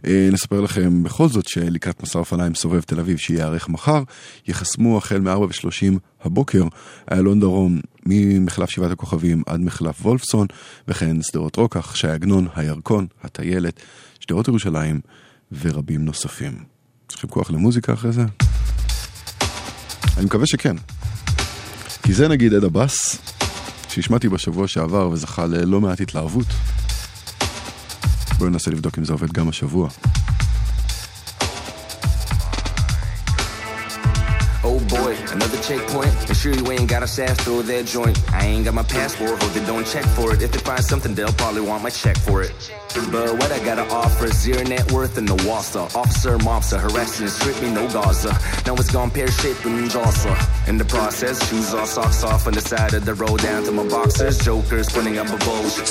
אה, 0.08 0.30
נספר 0.32 0.62
לכם 0.62 1.04
בכל 1.04 1.28
זאת 1.28 1.48
שלקראת 1.48 2.04
מסע 2.04 2.20
אופניים 2.20 2.56
סובב 2.56 2.82
תל 2.82 3.00
אביב 3.00 3.18
שייערך 3.18 3.70
מחר, 3.70 4.04
ייחסמו 4.48 4.98
החל 4.98 5.20
מ-4.30 5.20 5.94
הבוקר 6.24 6.64
איילון 7.12 7.40
דרום 7.40 7.80
ממחלף 8.06 8.70
שבעת 8.70 8.92
הכוכבים 8.92 9.44
עד 9.46 9.60
מחלף 9.60 10.06
וולפסון, 10.06 10.48
וכן 10.88 11.22
שדרות 11.22 11.56
רוקח, 11.56 11.96
ש"י 11.96 12.08
עגנון, 12.08 12.48
הירקון, 12.56 13.08
הטיילת, 13.24 13.80
שדרות 14.20 14.48
ירושלים 14.48 15.00
ורבים 15.62 16.06
נוספים. 16.06 16.77
לכם 17.16 17.28
כוח 17.28 17.52
למוזיקה 17.52 17.94
אחרי 17.94 18.12
זה? 18.12 18.26
אני 20.18 20.26
מקווה 20.26 20.48
שכן. 20.48 20.76
כי 22.04 22.14
זה 22.14 22.28
נגיד 22.28 22.54
עד 22.54 22.64
הבאס, 22.64 23.18
שהשמעתי 23.90 24.30
בשבוע 24.30 24.68
שעבר 24.68 25.10
וזכה 25.10 25.46
ללא 25.46 25.82
מעט 25.82 26.02
התלהבות. 26.02 26.48
בואו 28.38 28.50
ננסה 28.50 28.72
לבדוק 28.72 28.98
אם 28.98 29.06
זה 29.06 29.14
עובד 29.14 29.32
גם 29.32 29.50
השבוע. 29.50 29.90
Boy, 35.48 35.56
another 35.56 35.64
checkpoint. 35.64 36.30
And 36.30 36.38
sure 36.38 36.54
you 36.54 36.72
ain't 36.72 36.90
got 36.90 37.04
a 37.04 37.08
sass 37.08 37.38
through 37.44 37.64
that 37.64 37.86
joint. 37.86 38.18
I 38.34 38.46
ain't 38.46 38.66
got 38.66 38.74
my 38.74 38.84
passport, 38.84 39.42
hope 39.42 39.54
they 39.54 39.66
don't 39.66 39.86
check 39.86 40.06
for 40.06 40.34
it. 40.34 40.42
If 40.42 40.52
they 40.52 40.60
find 40.60 40.84
something, 40.84 41.14
they'll 41.16 41.34
probably 41.34 41.62
want 41.62 41.84
my 41.84 41.90
check 41.90 42.18
for 42.18 42.42
it. 42.42 42.54
But 43.12 43.34
what 43.34 43.52
I 43.52 43.64
gotta 43.64 43.88
offer 43.94 44.26
is 44.26 44.40
zero 44.42 44.64
net 44.64 44.92
worth 44.92 45.18
and 45.18 45.28
no 45.28 45.36
wassa. 45.38 45.94
Officer, 45.96 46.38
mobster, 46.40 46.80
harassing 46.80 47.26
and 47.26 47.32
strip 47.32 47.62
me, 47.62 47.72
no 47.72 47.88
Gaza. 47.90 48.32
Now 48.66 48.74
it's 48.76 48.92
gone 48.92 49.12
pear 49.12 49.28
shaped 49.28 49.66
and 49.66 49.90
jawsa. 49.90 50.68
In 50.68 50.78
the 50.78 50.86
process, 50.86 51.38
shoes 51.50 51.74
off, 51.74 51.90
socks 51.90 52.24
off 52.24 52.48
on 52.48 52.54
the 52.54 52.62
side 52.62 52.94
of 52.94 53.06
the 53.06 53.14
road 53.14 53.42
down 53.42 53.64
to 53.66 53.72
my 53.72 53.88
boxers. 53.88 54.40
Jokers 54.40 54.90
putting 54.90 55.18
up 55.18 55.28
a 55.28 55.38
bullshit. 55.46 55.88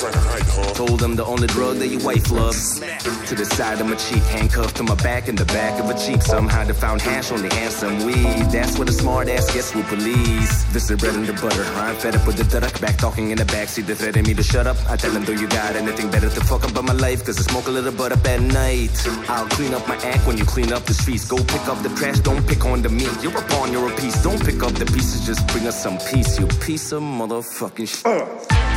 Told 0.75 0.99
them 0.99 1.15
the 1.15 1.25
only 1.25 1.47
drug 1.47 1.77
that 1.77 1.87
your 1.87 2.03
wife 2.03 2.29
loves. 2.31 2.79
To 2.79 3.35
the 3.35 3.45
side 3.45 3.79
of 3.79 3.87
my 3.87 3.95
cheek, 3.95 4.23
handcuffed 4.23 4.75
to 4.77 4.83
my 4.83 4.95
back 4.95 5.27
in 5.27 5.35
the 5.35 5.45
back 5.45 5.79
of 5.79 5.89
a 5.89 5.97
Jeep. 5.97 6.21
Somehow 6.21 6.65
they 6.65 6.73
found 6.73 7.01
hash 7.01 7.31
on 7.31 7.41
the 7.41 7.53
hand 7.53 7.73
some 7.73 8.05
weed. 8.05 8.51
That's 8.51 8.77
what 8.77 8.89
a 8.89 8.91
smart 8.91 9.29
ass 9.29 9.46
gets 9.53 9.73
with 9.75 9.87
police. 9.87 10.63
This 10.73 10.89
is 10.89 10.97
bread 10.99 11.15
and 11.15 11.25
the 11.25 11.33
butter. 11.33 11.63
I'm 11.75 11.95
fed 11.95 12.15
up 12.15 12.25
with 12.27 12.37
the 12.37 12.43
duck 12.43 12.79
back 12.79 12.97
talking 12.97 13.31
in 13.31 13.37
the 13.37 13.45
backseat. 13.45 13.85
They 13.85 13.95
threaten 13.95 14.23
me 14.25 14.33
to 14.33 14.43
shut 14.43 14.67
up. 14.67 14.77
I 14.89 14.95
tell 14.95 15.11
them, 15.11 15.23
do 15.23 15.33
you 15.33 15.47
got 15.47 15.75
anything 15.75 16.09
better 16.09 16.29
to 16.29 16.41
fuck 16.41 16.69
about 16.69 16.85
my 16.85 16.93
life? 16.93 17.25
Cause 17.25 17.37
I 17.39 17.43
smoke 17.51 17.67
a 17.67 17.71
little 17.71 17.91
butt 17.91 18.11
up 18.11 18.25
at 18.25 18.41
night. 18.41 18.95
I'll 19.29 19.47
clean 19.47 19.73
up 19.73 19.87
my 19.87 19.97
act 19.97 20.25
when 20.27 20.37
you 20.37 20.45
clean 20.45 20.71
up 20.73 20.83
the 20.83 20.93
streets. 20.93 21.27
Go 21.27 21.37
pick 21.37 21.67
up 21.67 21.81
the 21.83 21.89
trash, 21.89 22.19
don't 22.19 22.45
pick 22.47 22.65
on 22.65 22.81
the 22.81 22.89
meat. 22.89 23.11
You're 23.21 23.37
a 23.37 23.41
pawn, 23.43 23.71
you're 23.71 23.91
a 23.91 23.95
piece. 23.95 24.21
Don't 24.23 24.43
pick 24.43 24.61
up 24.63 24.73
the 24.73 24.85
pieces, 24.85 25.25
just 25.25 25.45
bring 25.47 25.67
us 25.67 25.81
some 25.81 25.97
peace. 26.09 26.39
You 26.39 26.47
piece 26.47 26.91
of 26.91 27.01
motherfucking 27.01 27.87
shit. 27.87 28.05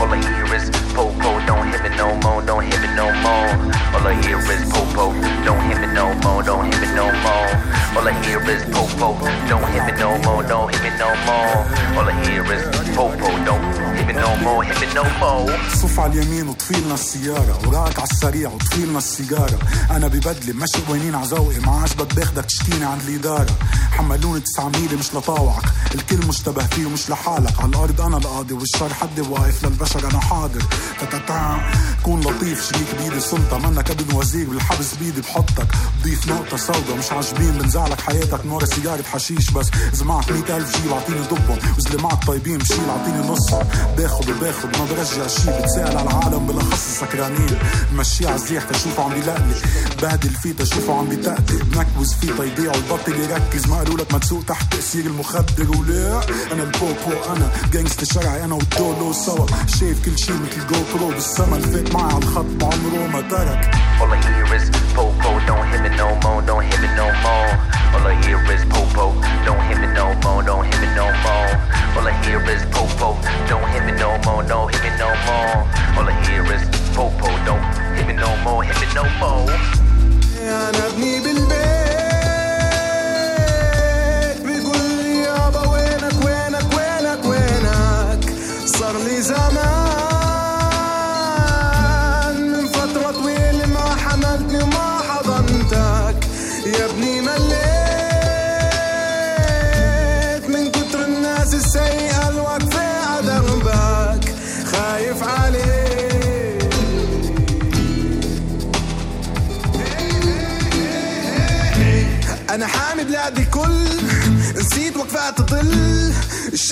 All 0.01 0.09
I 0.09 0.17
hear 0.17 0.55
is 0.55 0.71
popo, 0.95 1.47
don't 1.47 1.70
me 1.83 1.91
no 1.97 2.09
more, 2.23 2.43
don't 2.43 2.65
hit 2.65 2.81
me 2.81 2.89
no 2.95 3.07
more. 3.25 3.51
All 3.95 4.07
I 4.07 4.15
hear 4.23 4.39
is 4.39 4.63
popo, 4.73 5.05
don't 5.47 5.63
hit 5.69 5.79
me 5.81 5.89
no 5.99 6.07
more, 6.25 6.43
don't 6.43 6.65
hit 6.73 6.81
me 6.81 6.89
no 7.01 7.07
more. 7.25 7.49
All 7.97 8.07
I 8.09 8.13
hear 8.25 8.41
is 8.55 8.63
popo, 8.75 9.09
don't 9.51 9.67
hit 9.75 9.85
me 9.89 9.93
no 10.03 10.11
more, 10.25 10.43
don't 10.43 10.69
hit 10.75 10.83
me 10.83 10.91
no 11.03 11.09
more. 11.27 11.57
All 11.99 12.09
I 12.09 12.15
hear 12.25 12.45
is 12.57 12.65
popo, 12.97 13.29
don't 13.49 13.65
hit 13.97 14.07
me 14.09 14.15
no 14.15 14.31
more, 14.45 14.63
hit 14.65 14.79
me 14.81 14.87
no 14.95 15.05
more. 15.21 15.51
صف 15.83 16.01
على 16.01 16.13
اليمين 16.21 16.49
وطفيلنا 16.49 16.95
السيارة 16.95 17.59
وراك 17.69 17.99
على 17.99 18.09
السريع 18.11 18.49
وطفيلنا 18.51 18.99
السيجارة 18.99 19.59
أنا 19.91 20.07
ببدلي 20.09 20.53
ماشي 20.53 20.79
وينين 20.89 21.15
عزوقي 21.15 21.59
ما 21.61 21.73
عجبك 21.83 22.15
باخدك 22.15 22.45
تشتيني 22.45 22.85
عند 22.85 23.01
الإدارة 23.09 23.55
حملوني 23.93 24.41
تسعة 24.41 24.69
ميلي 24.69 24.97
مش 24.97 25.15
لطاوعك 25.15 25.63
الكل 25.95 26.27
مشتبه 26.27 26.63
فيه 26.67 26.87
ومش 26.87 27.11
لحالك 27.11 27.61
على 27.61 27.69
الأرض 27.69 28.01
أنا 28.01 28.17
القاضي 28.17 28.55
والشر 28.55 28.95
حدي 28.95 29.21
واقف 29.21 29.65
للبشر 29.65 30.11
أنا 30.11 30.21
حاضر 30.21 30.63
تتتا 31.01 31.70
كون 32.03 32.21
لطيف 32.21 32.69
شريك 32.69 32.89
بيدي 33.03 33.21
سلطة. 33.21 33.59
منك 33.59 33.91
ابن 33.91 34.15
وزير 34.17 34.51
بالحبس 34.51 34.95
بيدي 34.95 35.21
بحطك. 35.21 35.67
ضيف 36.03 36.29
نقطة 36.29 36.57
سودا 36.57 36.95
مش 36.99 37.13
عاجبين. 37.13 37.53
بنزعلك 37.53 38.01
حياتك 38.01 38.47
نور 38.47 38.65
سيجارة 38.65 39.03
حشيش. 39.03 39.51
بس 39.51 39.71
إذا 39.95 40.05
معك 40.05 40.33
مية 40.33 40.57
ألف 40.57 40.83
جيب 40.83 40.93
أعطيني 40.93 41.21
ضبهم 41.21 41.59
وإذا 41.77 41.91
اللي 41.91 42.03
معك 42.03 42.25
طيبين 42.27 42.59
بشيل 42.59 42.91
أعطيني 42.91 43.29
نصهم 43.29 43.67
باخد 43.97 44.31
وباخد 44.31 44.69
ما 44.79 44.85
برجع 44.85 45.27
شي 45.27 45.51
بتسأل 45.61 45.99
على 45.99 46.03
العالم 46.03 46.47
بالأخص 46.47 46.87
السكرانين. 46.91 47.59
مشي 47.95 48.27
على 48.27 48.35
الزيح 48.37 48.65
تشوفه 48.65 49.05
عم 49.05 49.15
بيلقلي 49.15 49.55
بهدل 50.03 50.31
فيه 50.31 50.53
تشوفه 50.53 50.99
عم 50.99 51.09
بيتقتل 51.09 51.59
بنكوز 51.59 52.15
فيه 52.15 52.33
تيضيع 52.33 52.73
ويبطل 52.73 53.13
يركز. 53.13 53.67
ما 53.67 53.77
قالوا 53.77 53.99
لك 53.99 54.13
ما 54.13 54.19
تسوق 54.19 54.45
تحت 54.45 54.73
تأثير 54.73 55.07
المخدر. 55.07 55.71
ولا 55.71 56.21
أنا 56.53 56.63
البوبو 56.63 57.25
أنا. 57.37 57.51
جانجست 57.73 58.03
الشرعي 58.03 58.45
أنا 58.45 58.55
والدولو 58.55 59.13
سوا 59.13 59.47
شايف 59.81 60.05
كل 60.05 60.19
شي 60.19 60.33
مثل 60.33 60.67
جو 60.71 60.83
برو 60.95 61.09
بالسما. 61.09 61.60
اللي 61.60 61.68
فات 61.68 61.94
معي 61.96 62.14
على 62.14 62.18
الخط 62.18 62.46
بعمره 62.46 63.08
ما 63.14 63.22
ترك 63.22 63.72
All 64.02 64.12
I 64.12 64.18
hear 64.28 64.56
is 64.58 64.70
popo, 64.96 65.32
don't 65.48 65.68
hit 65.72 65.82
me 65.82 65.90
no 66.02 66.10
more, 66.24 66.42
don't 66.48 66.64
hit 66.70 66.80
me 66.82 66.90
no 67.02 67.08
more. 67.24 67.52
All 67.96 68.08
I 68.12 68.14
hear 68.24 68.40
is 68.54 68.64
popo, 68.74 69.06
don't 69.46 69.64
hit 69.68 69.80
me 69.84 69.88
no 70.00 70.08
more, 70.24 70.44
don't 70.44 70.66
hit 70.70 70.80
me 70.84 70.90
no 71.00 71.08
more. 71.26 71.52
All 71.96 72.08
I 72.08 72.14
hear 72.24 72.42
is 72.54 72.64
popo, 72.76 73.10
don't 73.50 73.68
hit 73.74 73.84
me 73.88 73.89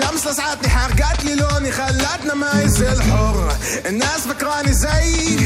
الشمس 0.00 0.26
لسعتني 0.26 0.68
حرقت 0.68 1.24
لي 1.24 1.34
لوني 1.34 1.72
خلتنا 1.72 2.34
ما 2.34 2.62
يصير 2.62 3.00
حر. 3.02 3.52
الناس 3.86 4.20
فكراني 4.20 4.72
زي 4.72 5.36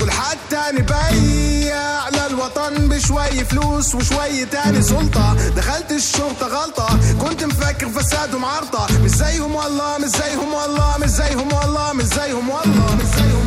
كل 0.00 0.10
حد 0.10 0.36
تاني 0.50 0.82
بيع 0.82 2.08
للوطن 2.08 2.88
بشوي 2.88 3.44
فلوس 3.44 3.94
وشوي 3.94 4.44
تاني 4.44 4.82
سلطة. 4.82 5.36
دخلت 5.56 5.92
الشرطة 5.92 6.46
غلطة 6.46 6.88
كنت 7.20 7.44
مفكر 7.44 7.88
فساد 7.88 8.34
ومعرضة 8.34 8.86
مش 9.04 9.10
زيهم 9.10 9.54
والله 9.54 9.98
مش 9.98 10.08
زيهم 10.08 10.54
والله 10.54 10.98
مش 10.98 11.08
زيهم 11.08 11.52
والله 11.52 11.92
مش 11.92 12.04
زيهم 12.04 12.48
والله 12.50 12.94
مش 12.94 13.06
زيهم 13.16 13.39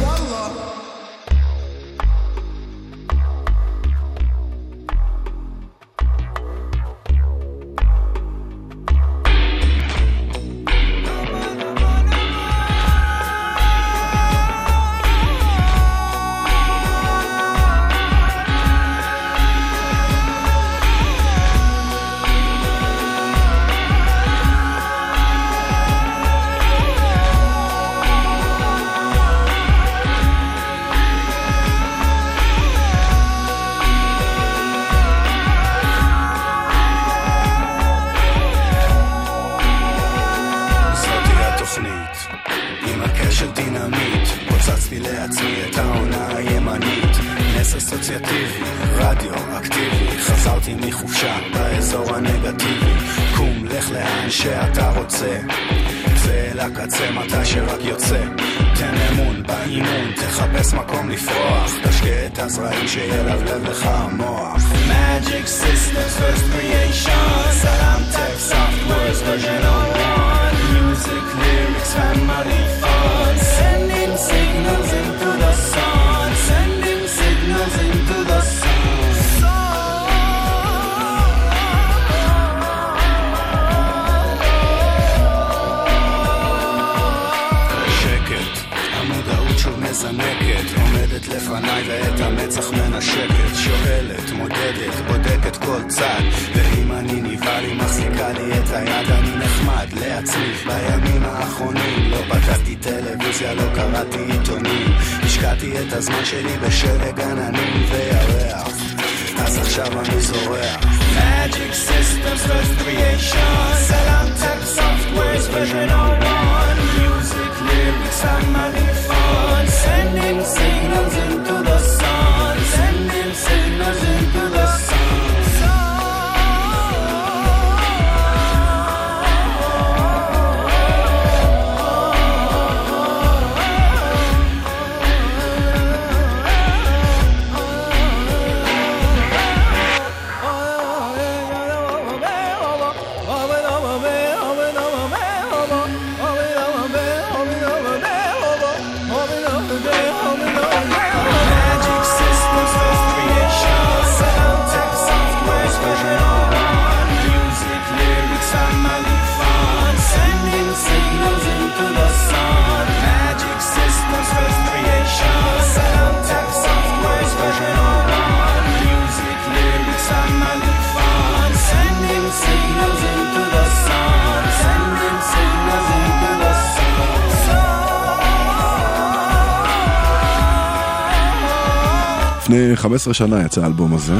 15 182.83 183.13
שנה 183.13 183.45
יצא 183.45 183.63
האלבום 183.63 183.93
הזה. 183.93 184.13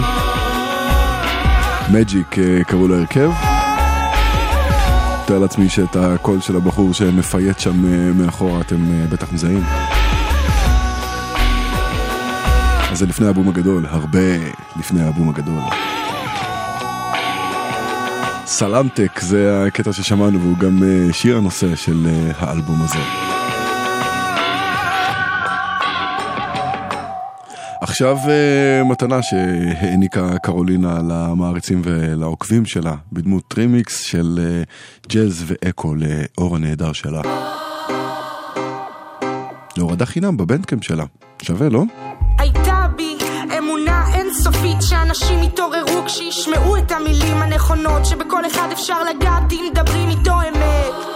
מג'יק 1.91 2.39
אה, 2.39 2.63
קראו 2.63 2.88
להרכב. 2.88 3.30
מתאר 5.23 5.39
לעצמי 5.39 5.69
שאת 5.69 5.95
הקול 5.95 6.41
של 6.41 6.56
הבחור 6.56 6.93
שמפייט 6.93 7.60
שם 7.60 7.86
אה, 7.86 8.12
מאחורה 8.13 8.62
אתם 8.62 8.76
אה, 8.91 9.06
בטח 9.10 9.34
מזהים. 9.34 9.63
אז 12.91 12.99
זה 12.99 13.06
לפני 13.06 13.28
האבום 13.28 13.49
הגדול, 13.49 13.86
הרבה 13.89 14.38
לפני 14.76 15.02
האבום 15.02 15.30
הגדול. 15.30 15.62
סלמטק 18.45 19.19
זה 19.19 19.63
הקטע 19.67 19.93
ששמענו 19.93 20.41
והוא 20.41 20.58
גם 20.58 20.80
שיר 21.12 21.38
הנושא 21.38 21.76
של 21.76 22.08
האלבום 22.39 22.82
הזה. 22.82 23.32
עכשיו 27.93 28.17
אה, 28.29 28.84
מתנה 28.84 29.21
שהעניקה 29.21 30.38
קרולינה 30.43 30.99
למעריצים 31.08 31.82
ולעוקבים 31.84 32.65
שלה 32.65 32.95
בדמות 33.12 33.43
רימיקס 33.47 33.99
של 33.99 34.39
אה, 34.41 34.63
ג'אז 35.10 35.45
ואקו 35.47 35.95
לאור 35.95 36.56
הנהדר 36.56 36.93
שלה. 36.93 37.21
להורדה 39.77 40.06
חינם 40.06 40.38
ב 40.38 40.43
Bandcamp 40.43 40.83
שלה. 40.84 41.06
שווה, 41.41 41.69
לא? 41.69 41.84
הייתה 42.39 42.88
בי 42.95 43.17
אמונה 43.58 44.06
אינסופית 44.13 44.82
שאנשים 44.82 45.43
יתעוררו 45.43 46.03
כשישמעו 46.06 46.77
את 46.77 46.91
המילים 46.91 47.38
הנכונות 47.38 48.06
שבכל 48.06 48.45
אחד 48.45 48.67
אפשר 48.71 49.03
לגעת 49.03 49.51
אם 49.51 49.65
מדברים 49.71 50.10
איתו 50.10 50.34
אמת 50.41 51.12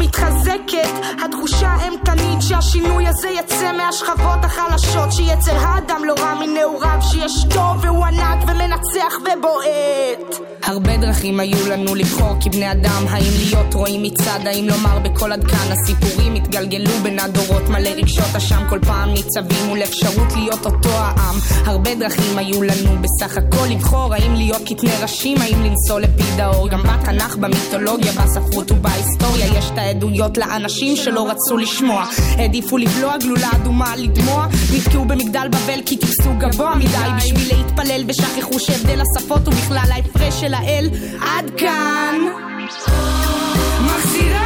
מתחזקת. 0.00 0.90
התחושה 1.24 1.68
האימתנית 1.68 2.38
שהשינוי 2.40 3.08
הזה 3.08 3.28
יצא 3.28 3.72
מהשכבות 3.76 4.44
החלשות 4.44 5.12
שיצר 5.12 5.56
האדם 5.56 6.04
לא 6.04 6.14
רע 6.18 6.34
מנעוריו 6.34 6.98
שיש 7.00 7.44
טוב 7.54 7.84
והוא 7.84 8.04
ענק 8.06 8.38
ומנצח 8.48 9.14
ובועט 9.20 10.49
הרבה 10.62 10.96
דרכים 10.96 11.40
היו 11.40 11.70
לנו 11.70 11.94
לבחור 11.94 12.36
כבני 12.40 12.72
אדם, 12.72 13.04
האם 13.08 13.32
להיות 13.36 13.74
רואים 13.74 14.02
מצד, 14.02 14.38
האם 14.46 14.68
לומר 14.68 14.98
בקול 14.98 15.32
עד 15.32 15.44
כאן, 15.44 15.72
הסיפורים 15.72 16.34
התגלגלו 16.34 16.90
בין 17.02 17.18
הדורות, 17.18 17.68
מלא 17.68 17.88
רגשות 17.88 18.36
אשם, 18.36 18.62
כל 18.68 18.78
פעם 18.86 19.08
ניצבים 19.08 19.66
מול 19.66 19.82
אפשרות 19.82 20.32
להיות 20.36 20.66
אותו 20.66 20.88
העם. 20.88 21.36
הרבה 21.66 21.94
דרכים 21.94 22.38
היו 22.38 22.62
לנו 22.62 23.02
בסך 23.02 23.36
הכל 23.36 23.66
לבחור, 23.70 24.14
האם 24.14 24.34
להיות 24.34 24.62
קטני 24.66 24.90
ראשים, 25.02 25.38
האם 25.40 25.62
לנסוע 25.64 26.00
לפיד 26.00 26.40
האור, 26.40 26.68
גם 26.68 26.82
בתנ"ך, 26.82 27.36
במיתולוגיה, 27.36 28.12
בספרות 28.12 28.70
ובהיסטוריה, 28.70 29.46
יש 29.58 29.70
את 29.72 29.78
העדויות 29.78 30.38
לאנשים 30.38 30.96
שלא 30.96 31.30
רצו 31.30 31.56
לשמוע, 31.56 32.04
העדיפו 32.38 32.78
לבלוע 32.78 33.18
גלולה 33.18 33.48
אדומה 33.56 33.96
לדמוע, 33.96 34.46
נתקעו 34.74 35.04
במגדל 35.04 35.48
בבל 35.48 35.80
כי 35.86 35.96
טיפסו 35.96 36.30
גבוה 36.38 36.74
מדי 36.74 37.10
בשביל 37.16 37.56
להתפלל 37.56 38.04
ושכחו 38.08 38.58
שהבדל 38.58 39.00
השפות 39.00 39.46
הוא 39.46 39.54
בכלל 39.54 39.88
ההפרש 39.92 40.40
של 40.40 40.49
האל 40.54 40.90
עד 41.20 41.50
כאן. 41.56 42.20
מחזירה 43.86 44.39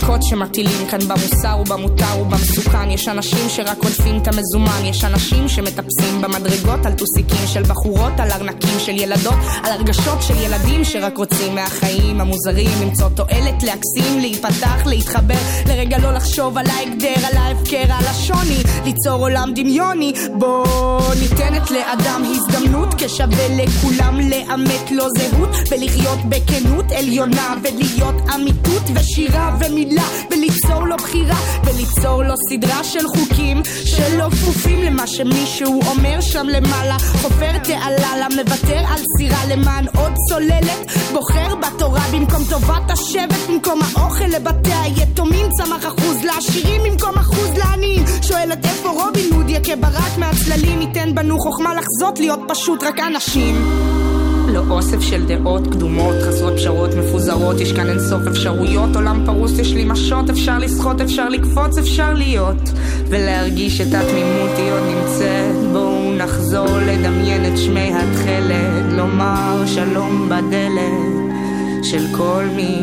הספקות 0.00 0.22
שמטילים 0.22 0.86
כאן 0.90 0.98
במוסר 0.98 1.56
ובמותר 1.60 2.20
ובמסוכן. 2.20 2.90
יש 2.90 3.08
אנשים 3.08 3.48
שרק 3.48 3.78
עודפים 3.84 4.16
את 4.22 4.28
המזומן. 4.28 4.84
יש 4.84 5.04
אנשים 5.04 5.48
שמטפסים 5.48 6.20
במדרגות 6.20 6.86
על 6.86 6.92
טוסיקים 6.92 7.46
של 7.46 7.62
בחורות 7.62 8.12
על 8.18 8.30
ארנקים 8.30 8.78
של 8.78 8.92
ילדות 8.92 9.34
על 9.62 9.72
הרגשות 9.72 10.22
של 10.22 10.34
ילדים 10.36 10.84
שרק 10.84 11.18
רוצים 11.18 11.54
מהחיים 11.54 12.20
המוזרים. 12.20 12.70
למצוא 12.82 13.08
תועלת 13.08 13.62
להקסים 13.62 14.18
להיפתח 14.20 14.86
להתחבר. 14.86 15.34
לרגע 15.66 15.98
לא 15.98 16.12
לחשוב 16.12 16.58
על 16.58 16.66
ההגדר 16.66 17.26
על 17.30 17.36
ההפקר 17.36 17.92
על 17.92 18.04
השוני. 18.10 18.62
ליצור 18.84 19.14
עולם 19.14 19.52
דמיוני. 19.54 20.12
בוא 20.38 21.00
ניתנת 21.20 21.70
לאדם 21.70 22.22
הזדמנות. 22.30 22.94
כשווה 22.98 23.48
לכולם 23.48 24.20
לאמת 24.20 24.90
לו 24.90 25.04
זהות. 25.18 25.50
ולחיות 25.70 26.18
בכנות 26.28 26.92
עליונה 26.92 27.54
ולהיות 27.62 28.14
אמיתות 28.34 28.82
ושירה 28.94 29.56
ומילה 29.60 29.99
וליצור 30.30 30.86
לו 30.86 30.96
בחירה 30.96 31.36
וליצור 31.64 32.22
לו 32.22 32.34
סדרה 32.50 32.84
של 32.84 33.08
חוקים 33.08 33.62
שלא 33.84 34.28
כפופים 34.30 34.82
למה 34.82 35.06
שמישהו 35.06 35.80
אומר 35.86 36.20
שם 36.20 36.46
למעלה. 36.46 36.96
חופר 37.22 37.58
תעלה 37.58 38.16
לה 38.16 38.26
מוותר 38.36 38.78
על 38.78 39.00
סירה 39.18 39.46
למען 39.50 39.84
עוד 39.96 40.12
צוללת. 40.28 40.92
בוחר 41.12 41.54
בתורה 41.54 42.02
במקום 42.12 42.42
טובת 42.50 42.90
השבט 42.90 43.48
במקום 43.48 43.80
האוכל 43.82 44.24
לבתי 44.24 44.72
היתומים 44.72 45.46
צמח 45.50 45.86
אחוז 45.86 46.24
לעשירים 46.24 46.80
במקום 46.84 47.14
אחוז 47.14 47.50
לעניים. 47.56 48.04
שואלת 48.22 48.64
איפה 48.64 48.88
רובין 48.88 49.32
הוד 49.32 49.50
יכה 49.50 49.76
ברק 49.76 50.18
מהצללים. 50.18 50.80
ייתן 50.80 51.14
בנו 51.14 51.38
חוכמה 51.38 51.74
לחזות 51.74 52.18
להיות 52.18 52.40
פשוט 52.48 52.82
רק 52.82 53.00
אנשים 53.00 54.09
לא 54.52 54.62
אוסף 54.70 55.00
של 55.00 55.26
דעות 55.26 55.66
קדומות, 55.66 56.14
חסרות 56.28 56.52
פשרות 56.56 56.90
מפוזרות, 56.94 57.60
יש 57.60 57.72
כאן 57.72 57.88
אינסוף 57.88 58.26
אפשרויות, 58.26 58.96
עולם 58.96 59.22
פרוס, 59.26 59.58
יש 59.58 59.72
לי 59.72 59.84
משות, 59.84 60.30
אפשר 60.30 60.58
לסחוט, 60.58 61.00
אפשר 61.00 61.28
לקפוץ, 61.28 61.78
אפשר 61.78 62.14
להיות, 62.14 62.70
ולהרגיש 63.08 63.80
את 63.80 63.94
התמימות 63.94 64.50
היא 64.56 64.72
עוד 64.72 64.82
נמצאת, 64.82 65.72
בואו 65.72 66.12
נחזור 66.16 66.78
לדמיין 66.86 67.52
את 67.52 67.58
שמי 67.58 67.92
התכלת, 67.94 68.92
לומר 68.92 69.62
שלום 69.66 70.28
בדלת 70.28 71.84
של 71.84 72.04
כל 72.16 72.44
מי, 72.56 72.78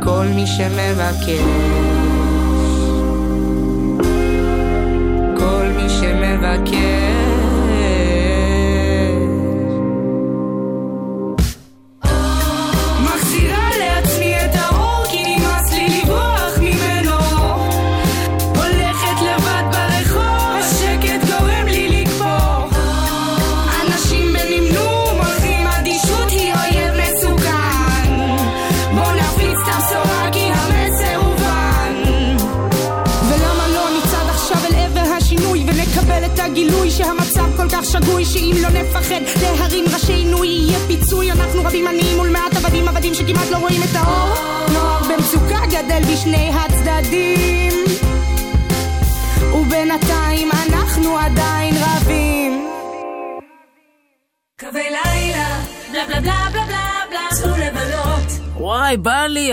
כל 0.00 0.26
מי 0.34 0.46
שמבקש. 0.46 2.11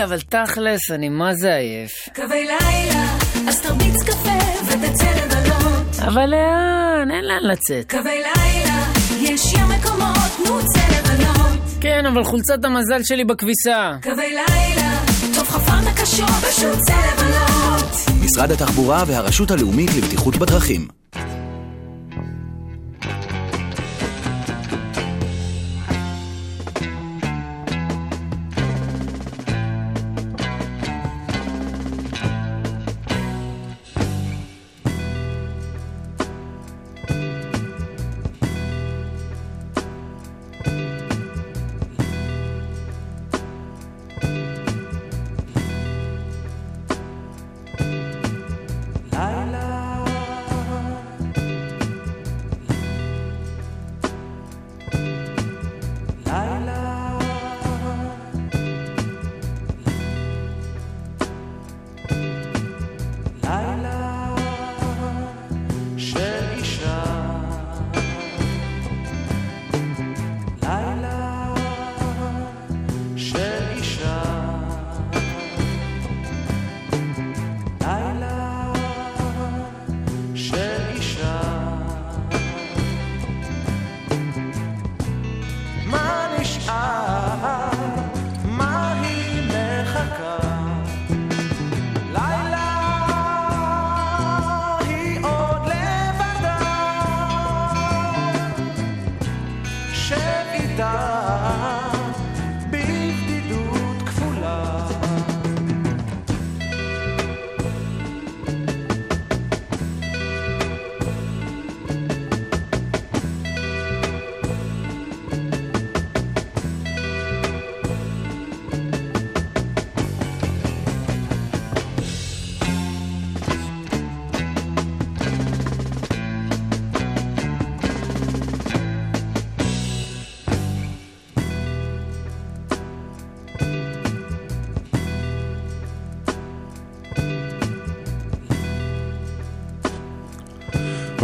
אבל 0.04 0.20
תכלס, 0.20 0.90
אני 0.90 1.08
מה 1.08 1.34
זה 1.34 1.54
עייף. 1.54 1.90
קווי 2.14 2.44
לילה, 2.46 3.16
אז 3.48 3.60
תרביץ 3.62 4.02
קפה 4.02 4.38
ותצא 4.66 5.10
לבלות. 5.10 5.98
אבל 6.06 6.26
לאן? 6.26 7.10
אין 7.10 7.24
לאן 7.24 7.42
לצאת. 7.42 7.90
קווי 7.90 8.22
לילה, 8.22 8.84
יש 9.20 9.52
ים 9.52 9.68
מקומות, 9.68 10.38
נו 10.46 10.58
צא 10.74 10.80
לבלות. 10.98 11.58
כן, 11.80 12.06
אבל 12.06 12.24
חולצת 12.24 12.64
המזל 12.64 13.00
שלי 13.02 13.24
בכביסה. 13.24 13.96
קווי 14.02 14.28
לילה, 14.28 14.98
טוב 15.34 15.48
חפרת 15.48 15.86
הקשות, 15.86 16.28
פשוט 16.28 16.78
צא 16.78 16.96
לבלות. 17.12 17.90
משרד 18.24 18.50
התחבורה 18.50 19.04
והרשות 19.06 19.50
הלאומית 19.50 19.90
לבטיחות 19.96 20.36
בדרכים. 20.36 20.99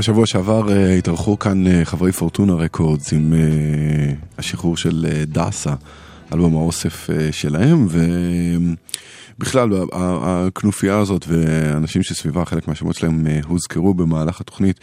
בשבוע 0.07 0.27
שעבר 0.27 0.73
אה, 0.73 0.95
התארחו 0.95 1.39
כאן 1.39 1.67
אה, 1.67 1.85
חברי 1.85 2.13
Fortuna 2.13 2.55
Records 2.55 3.13
עם 3.13 3.33
אה, 3.35 4.13
השחרור 4.39 4.77
של 4.77 5.07
דאסה, 5.27 5.75
אלבום 6.33 6.57
האוסף 6.57 7.11
שלהם, 7.31 7.87
ובכלל 9.39 9.71
הכנופיה 9.93 10.99
הזאת 10.99 11.25
ואנשים 11.29 12.03
שסביבה, 12.03 12.45
חלק 12.45 12.69
מהשמות 12.69 12.97
שלהם 12.97 13.27
הוזכרו 13.47 13.95
במהלך 13.95 14.41
התוכנית. 14.41 14.81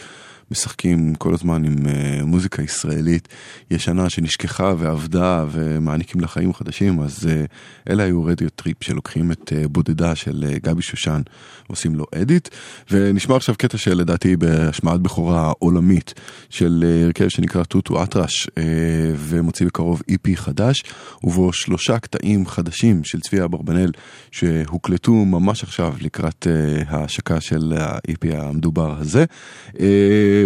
משחקים 0.54 1.16
כל 1.16 1.34
הזמן 1.34 1.66
עם 1.66 1.76
אה, 1.76 2.26
מוזיקה 2.26 2.62
ישראלית. 2.62 3.28
ישנה 3.72 4.10
שנשכחה 4.10 4.74
ואבדה 4.78 5.46
ומעניקים 5.52 6.22
לה 6.22 6.28
חיים 6.28 6.54
חדשים, 6.54 7.00
אז 7.00 7.20
אה, 7.24 7.92
אלה 7.92 8.04
היו 8.04 8.24
Radio 8.24 8.50
Trip 8.50 8.84
שלוקחים 8.84 9.32
את 9.32 9.54
אה, 9.56 9.68
בודדה 9.68 10.16
של 10.16 10.46
גבי 10.64 10.82
שושן, 10.82 11.22
עושים 11.68 11.96
לו 11.96 12.06
אדיט, 12.16 12.50
ונשמע 12.92 13.36
עכשיו 13.36 13.56
קטע 13.58 13.78
שלדעתי 13.78 14.36
בהשמעת 14.36 15.02
בכורה 15.02 15.52
עולמית 15.60 16.14
של 16.50 16.84
הרכב 17.06 17.28
שנקרא 17.28 17.64
טוטו 17.64 18.04
אטרש, 18.04 18.48
ומוציא 19.18 19.66
בקרוב 19.66 20.02
איפי 20.10 20.38
חדש, 20.38 20.84
ובו 21.24 21.54
שלושה 21.54 22.00
קטעים 22.00 22.48
חדשים 22.48 23.04
של 23.04 23.20
צבי 23.20 23.44
אברבנאל 23.44 23.92
שהוקלטו 24.32 25.14
ממש 25.14 25.64
עכשיו 25.64 25.94
לקראת 26.02 26.48
ההשקה 26.88 27.42
של 27.42 27.74
האיפי 27.78 28.36
המדובר 28.36 28.96
הזה. 29.00 29.26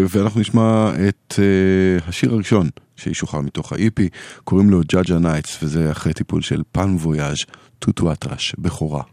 ואנחנו 0.10 0.42
נשמע 0.42 0.92
את 1.10 1.34
uh, 1.34 2.10
השיר 2.10 2.34
הראשון 2.34 2.70
שישוחרר 2.96 3.42
מתוך 3.42 3.74
האיפי, 3.74 4.10
קוראים 4.44 4.70
לו 4.70 4.82
ג'אג'ה 4.94 5.20
נייטס, 5.20 5.64
וזה 5.64 5.92
אחרי 5.92 6.14
טיפול 6.14 6.42
של 6.42 6.62
פן 6.72 6.96
וויאז' 7.00 7.38
טוטו 7.80 8.12
אטרש, 8.12 8.56
בכורה. 8.58 9.04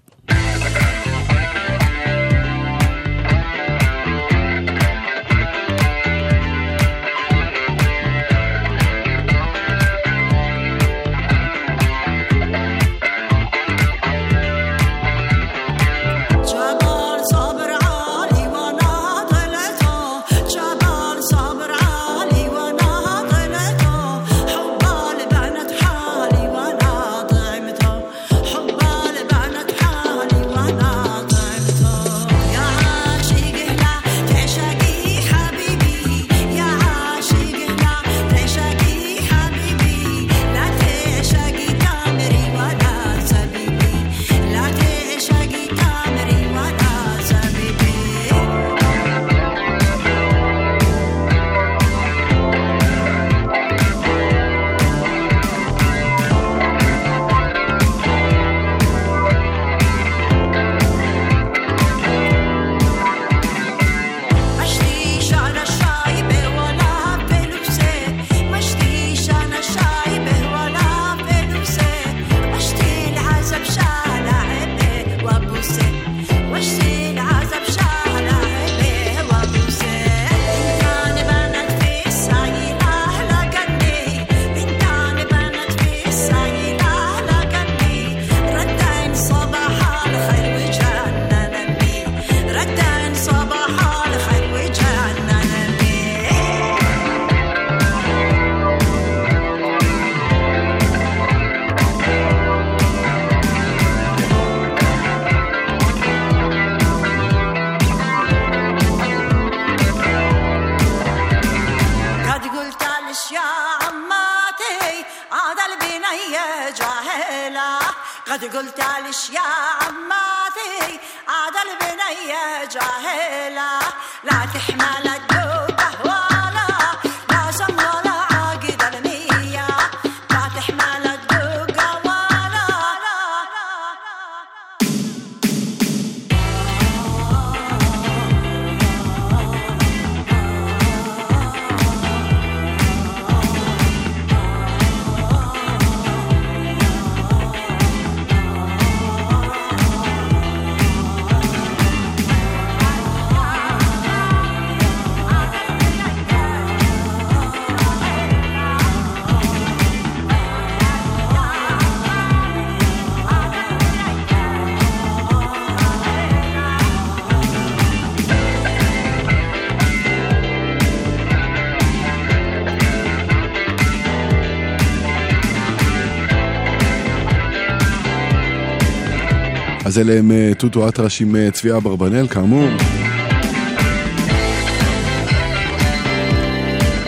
אז 179.94 179.98
אלה 179.98 180.18
הם 180.18 180.32
אה, 180.32 180.52
טוטו 180.58 180.88
אטרש 180.88 181.22
עם 181.22 181.36
אה, 181.36 181.50
צבי 181.50 181.72
אברבנאל, 181.72 182.28
כאמור. 182.28 182.68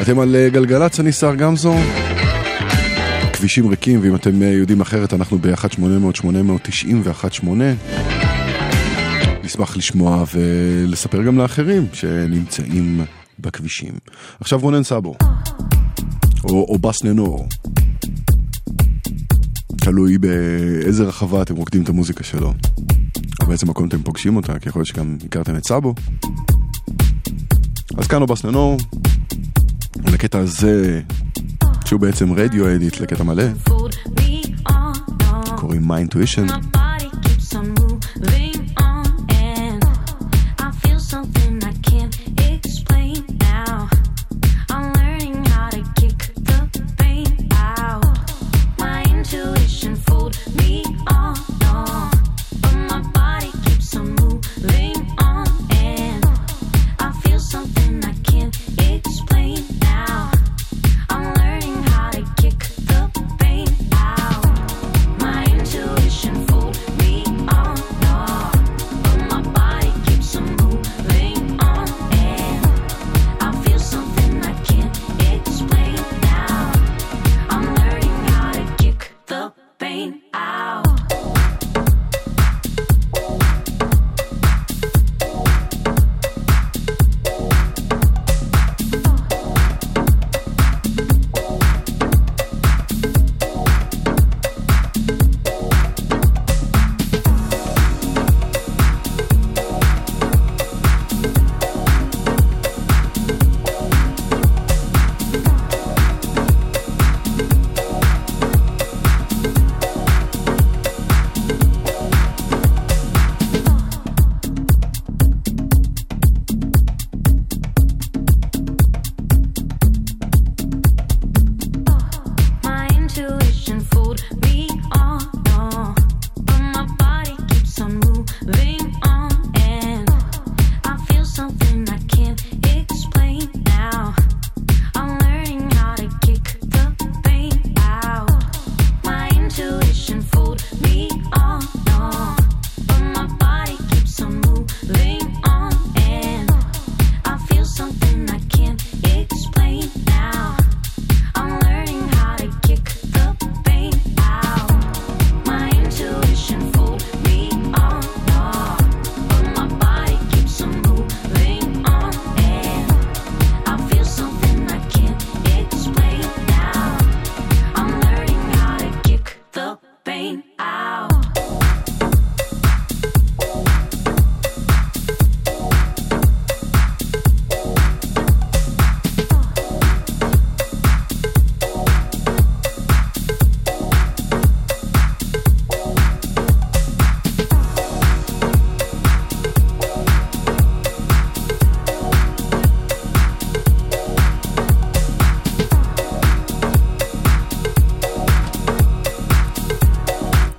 אתם 0.03 0.19
על 0.19 0.37
אה, 0.37 0.49
גלגלצ, 0.49 1.01
אני 1.01 1.13
שר 1.13 1.35
גמזו. 1.35 1.75
כבישים 3.33 3.69
ריקים, 3.69 4.01
ואם 4.03 4.15
אתם 4.15 4.43
יודעים 4.43 4.81
אחרת, 4.81 5.13
אנחנו 5.13 5.39
ב-1-800-890 5.39 6.95
ו-1-8. 7.05 7.49
נשמח 9.45 9.77
לשמוע 9.77 10.25
ולספר 10.35 11.23
גם 11.23 11.39
לאחרים 11.39 11.87
שנמצאים 11.93 13.01
בכבישים. 13.39 13.93
עכשיו 14.41 14.59
רונן 14.59 14.83
סאבו, 14.83 15.15
או, 16.45 16.67
או 16.69 16.79
בס 16.79 17.05
ננור. 17.05 17.49
תלוי 19.87 20.19
באיזה 20.19 21.05
רחבה 21.05 21.43
אתם 21.43 21.57
רוקדים 21.57 21.83
את 21.83 21.89
המוזיקה 21.89 22.25
שלו. 22.25 22.55
או 23.41 23.47
באיזה 23.47 23.67
מקום 23.67 23.89
אתם 23.89 24.03
פוגשים 24.03 24.37
אותה, 24.37 24.59
כי 24.59 24.69
יכול 24.69 24.81
להיות 24.81 24.89
שגם 24.89 25.17
הכרתם 25.27 25.57
את 25.57 25.65
סאבו. 25.65 25.95
אז 27.99 28.07
כאן 28.07 28.23
אובס 28.23 28.45
ננור, 28.45 28.77
לקטע 30.13 30.39
הזה, 30.39 31.01
שהוא 31.85 32.01
בעצם 32.01 32.33
רדיו 32.33 32.75
אדיט 32.75 33.01
לקטע 33.01 33.25
מלא, 33.25 33.45
קוראים 35.57 35.91
My 35.91 36.17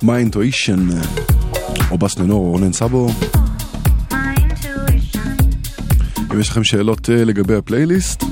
My 0.08 0.10
Intuition, 0.10 0.94
או 1.90 1.98
בס 1.98 2.18
לנור 2.18 2.46
או 2.46 2.50
רונן 2.50 2.72
סאבו. 2.72 3.10
אם 6.34 6.40
יש 6.40 6.48
לכם 6.48 6.64
שאלות 6.64 7.10
אה, 7.10 7.24
לגבי 7.24 7.54
הפלייליסט, 7.54 8.24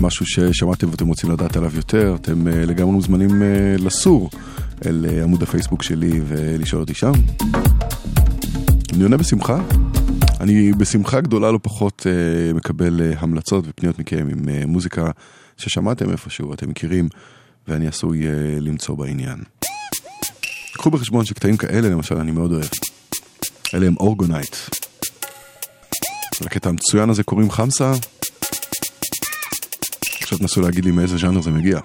משהו 0.00 0.26
ששמעתם 0.26 0.90
ואתם 0.90 1.06
רוצים 1.06 1.30
לדעת 1.30 1.56
עליו 1.56 1.76
יותר, 1.76 2.16
אתם 2.20 2.48
אה, 2.48 2.52
לגמרי 2.66 2.92
מוזמנים 2.92 3.42
אה, 3.42 3.76
לסור 3.78 4.30
אל 4.86 5.06
עמוד 5.22 5.42
הפייסבוק 5.42 5.82
שלי 5.82 6.20
ולשאול 6.26 6.80
אותי 6.80 6.94
שם. 6.94 7.12
אני 8.94 9.02
עונה 9.02 9.16
בשמחה. 9.16 9.58
אני 10.40 10.72
בשמחה 10.72 11.20
גדולה 11.20 11.52
לא 11.52 11.58
פחות 11.62 12.06
מקבל 12.54 13.12
המלצות 13.18 13.64
ופניות 13.68 13.98
מכם 13.98 14.28
עם 14.30 14.70
מוזיקה 14.70 15.10
ששמעתם 15.56 16.10
איפשהו, 16.10 16.54
אתם 16.54 16.70
מכירים, 16.70 17.08
ואני 17.68 17.86
עשוי 17.86 18.22
למצוא 18.60 18.96
בעניין. 18.96 19.38
קחו 20.76 20.90
בחשבון 20.90 21.24
שקטעים 21.24 21.56
כאלה 21.56 21.88
למשל 21.88 22.16
אני 22.16 22.32
מאוד 22.32 22.52
אוהב. 22.52 22.68
אלה 23.74 23.86
הם 23.86 23.94
אורגונייט. 24.00 24.56
לקטע 26.40 26.68
המצוין 26.68 27.10
הזה 27.10 27.22
קוראים 27.22 27.50
חמסה. 27.50 27.92
עכשיו 30.22 30.38
תנסו 30.38 30.60
להגיד 30.60 30.84
לי 30.84 30.90
מאיזה 30.90 31.16
ז'אנר 31.16 31.42
זה 31.42 31.50
מגיע. 31.50 31.80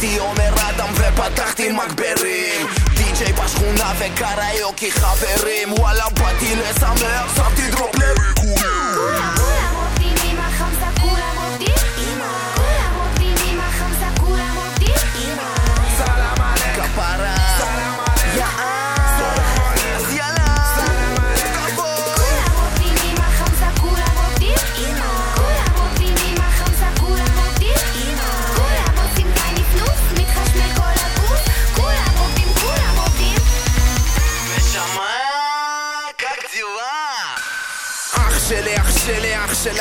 שמתי 0.00 0.18
עומר 0.18 0.54
אדם 0.70 0.88
ופתחתי 0.94 1.72
מגברים. 1.72 2.66
די.ג'יי 2.94 3.32
בשכונה 3.32 3.92
וקריוקי 3.98 4.90
חברים. 4.92 5.72
וואלה 5.72 6.04
באתי 6.08 6.54
לשמח, 6.56 7.36
שמתי 7.36 7.70
דרופ 7.70 7.96
לריקודים 7.96 9.39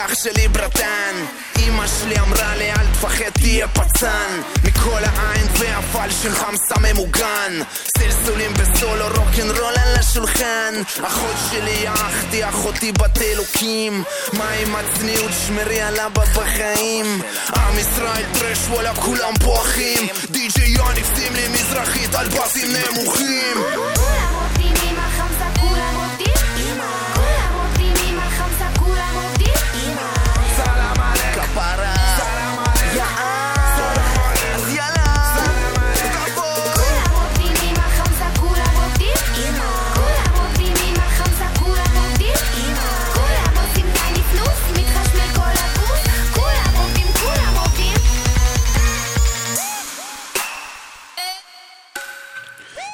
אח 0.10 0.16
של 0.16 0.30
אח 0.30 0.34
שלי 0.34 0.48
ברטן. 0.48 1.16
אמא 1.60 1.88
שלי 1.88 2.20
אמרה 2.20 2.56
לי 2.56 2.72
אל 2.72 2.86
תפחד 2.94 3.30
תהיה 3.34 3.68
פצן. 3.68 4.42
מכל 4.64 5.02
העין 5.04 5.48
והפעל 5.60 6.10
של 6.12 6.36
חמסה 6.36 6.76
ממוגן 6.80 7.62
סלסולים 7.98 8.54
בסולו 8.54 9.06
רוקנרול 9.16 9.74
על 9.78 9.96
השולחן. 10.00 10.74
אחות 11.08 11.36
שלי 11.52 11.90
אחתי 11.90 12.50
אחותי 12.50 12.92
בת 12.92 13.22
אלוקים 13.22 14.04
מה 14.34 14.50
עם 14.50 14.76
הצניעות? 14.76 15.32
שמרי 15.48 15.82
על 15.82 16.00
אבא 16.00 16.26
בחיים. 16.26 17.22
עם 17.56 17.80
ישראל 17.80 18.24
טרש 18.34 18.68
וואלה 18.68 18.96
כולם 18.96 19.34
פה 19.40 19.62
אחים 19.62 20.08
די.ג'יי 20.32 20.70
יוניק 20.70 21.06
שים 21.16 21.36
לי 21.36 21.48
מזרחית 21.48 22.16
על 22.16 22.28
בסים 22.28 22.68
נמוכים 22.74 23.58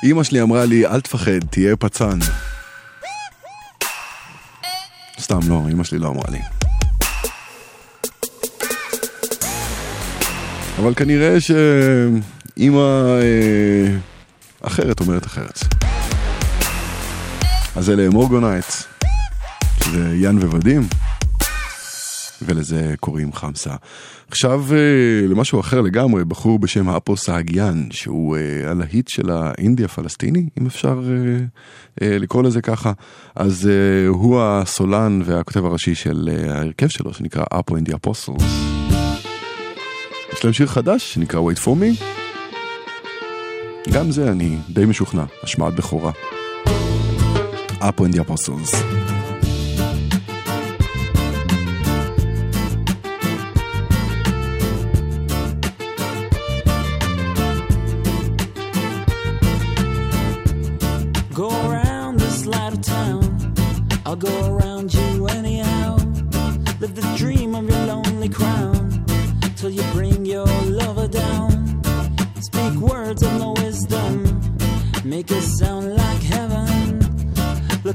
אימא 0.03 0.23
שלי 0.23 0.41
אמרה 0.41 0.65
לי, 0.65 0.85
אל 0.85 1.01
תפחד, 1.01 1.39
תהיה 1.49 1.75
פצן. 1.75 2.19
סתם 5.19 5.39
לא, 5.47 5.61
אימא 5.67 5.83
שלי 5.83 5.99
לא 5.99 6.07
אמרה 6.07 6.25
לי. 6.31 6.39
אבל 10.79 10.93
כנראה 10.93 11.37
שאימא 11.39 12.79
אה, 13.21 13.97
אחרת 14.61 14.99
אומרת 14.99 15.25
אחרת. 15.25 15.59
אז 17.75 17.89
אלה 17.89 18.03
הם 18.03 18.15
אורגונייט, 18.15 18.65
שזה 19.83 20.15
ין 20.15 20.37
ווודים, 20.37 20.87
ולזה 22.41 22.93
קוראים 22.99 23.33
חמסה. 23.33 23.75
עכשיו 24.27 24.63
אה, 24.71 25.27
למשהו 25.27 25.59
אחר 25.59 25.81
לגמרי, 25.81 26.25
בחור 26.25 26.59
בשם 26.59 26.89
אפוס 26.89 27.29
האגיאן, 27.29 27.87
שהוא 27.91 28.37
אה, 28.37 28.71
הלהיט 28.71 29.07
של 29.07 29.29
האינדי 29.29 29.83
הפלסטיני, 29.83 30.49
אם 30.59 30.65
אפשר 30.65 31.01
אה, 32.01 32.17
לקרוא 32.19 32.43
לזה 32.43 32.61
ככה. 32.61 32.91
אז 33.35 33.69
הוא 34.07 34.41
הסולן 34.41 35.21
והכותב 35.25 35.65
הראשי 35.65 35.95
של 35.95 36.29
ההרכב 36.49 36.87
שלו, 36.87 37.13
שנקרא 37.13 37.43
אפו 37.59 37.75
אינדי 37.75 37.93
אפוסטלס. 37.93 38.43
יש 40.33 40.43
להם 40.43 40.53
שיר 40.53 40.67
חדש 40.67 41.13
שנקרא 41.13 41.41
Wait 41.41 41.59
for 41.63 41.67
me. 41.67 42.03
גם 43.93 44.11
זה 44.11 44.31
אני 44.31 44.57
די 44.69 44.85
משוכנע, 44.85 45.23
השמעת 45.43 45.75
בכורה. 45.75 46.11
אפו 47.79 48.03
אינדי 48.03 48.21
אפוסטלס. 48.21 48.71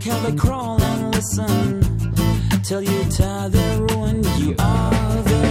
Look 0.02 0.14
how 0.14 0.30
they 0.30 0.34
crawl 0.34 0.82
and 0.82 1.14
listen. 1.14 1.80
till 2.64 2.80
you 2.80 3.04
tie 3.10 3.48
their 3.48 3.82
ruin, 3.82 4.24
you 4.38 4.54
are 4.58 5.22
their 5.22 5.49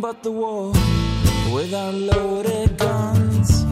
but 0.00 0.22
the 0.22 0.30
war, 0.30 0.72
with 1.52 1.72
our 1.72 1.92
loaded 1.92 2.76
guns. 2.76 3.64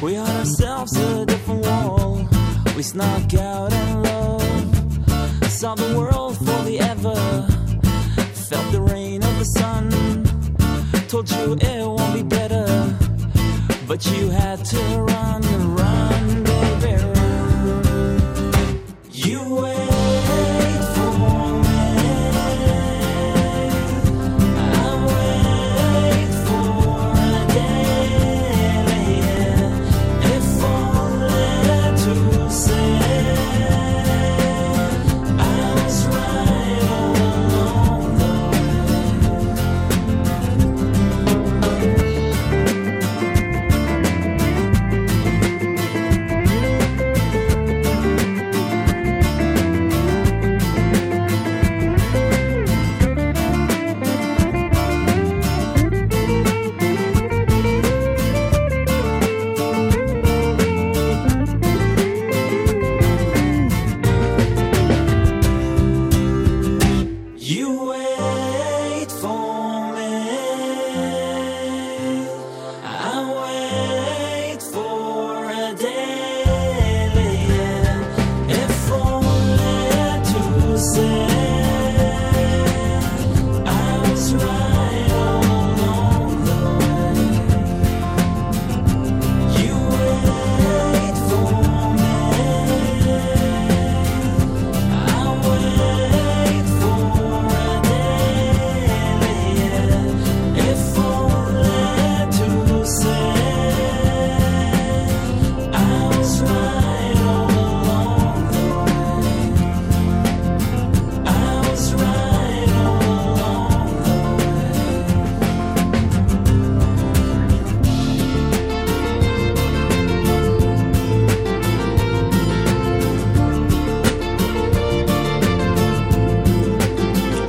We 0.00 0.14
had 0.14 0.28
ourselves 0.36 0.96
a 0.96 1.26
different 1.26 1.66
wall. 1.66 2.28
We 2.76 2.82
snuck 2.82 3.34
out 3.34 3.72
in 3.72 4.02
love, 4.02 5.50
saw 5.50 5.74
the 5.74 5.96
world 5.96 6.36
fully 6.38 6.78
ever, 6.78 7.16
felt 8.48 8.72
the 8.72 8.80
rain 8.80 9.22
of 9.22 9.38
the 9.38 9.44
sun. 9.44 9.90
Told 11.08 11.30
you 11.30 11.56
it 11.60 11.86
won't 11.86 12.14
be 12.14 12.22
better, 12.22 12.66
but 13.86 14.06
you 14.06 14.30
had 14.30 14.64
to 14.64 14.78
run, 15.00 15.42
run, 15.42 16.44
run. 16.44 16.47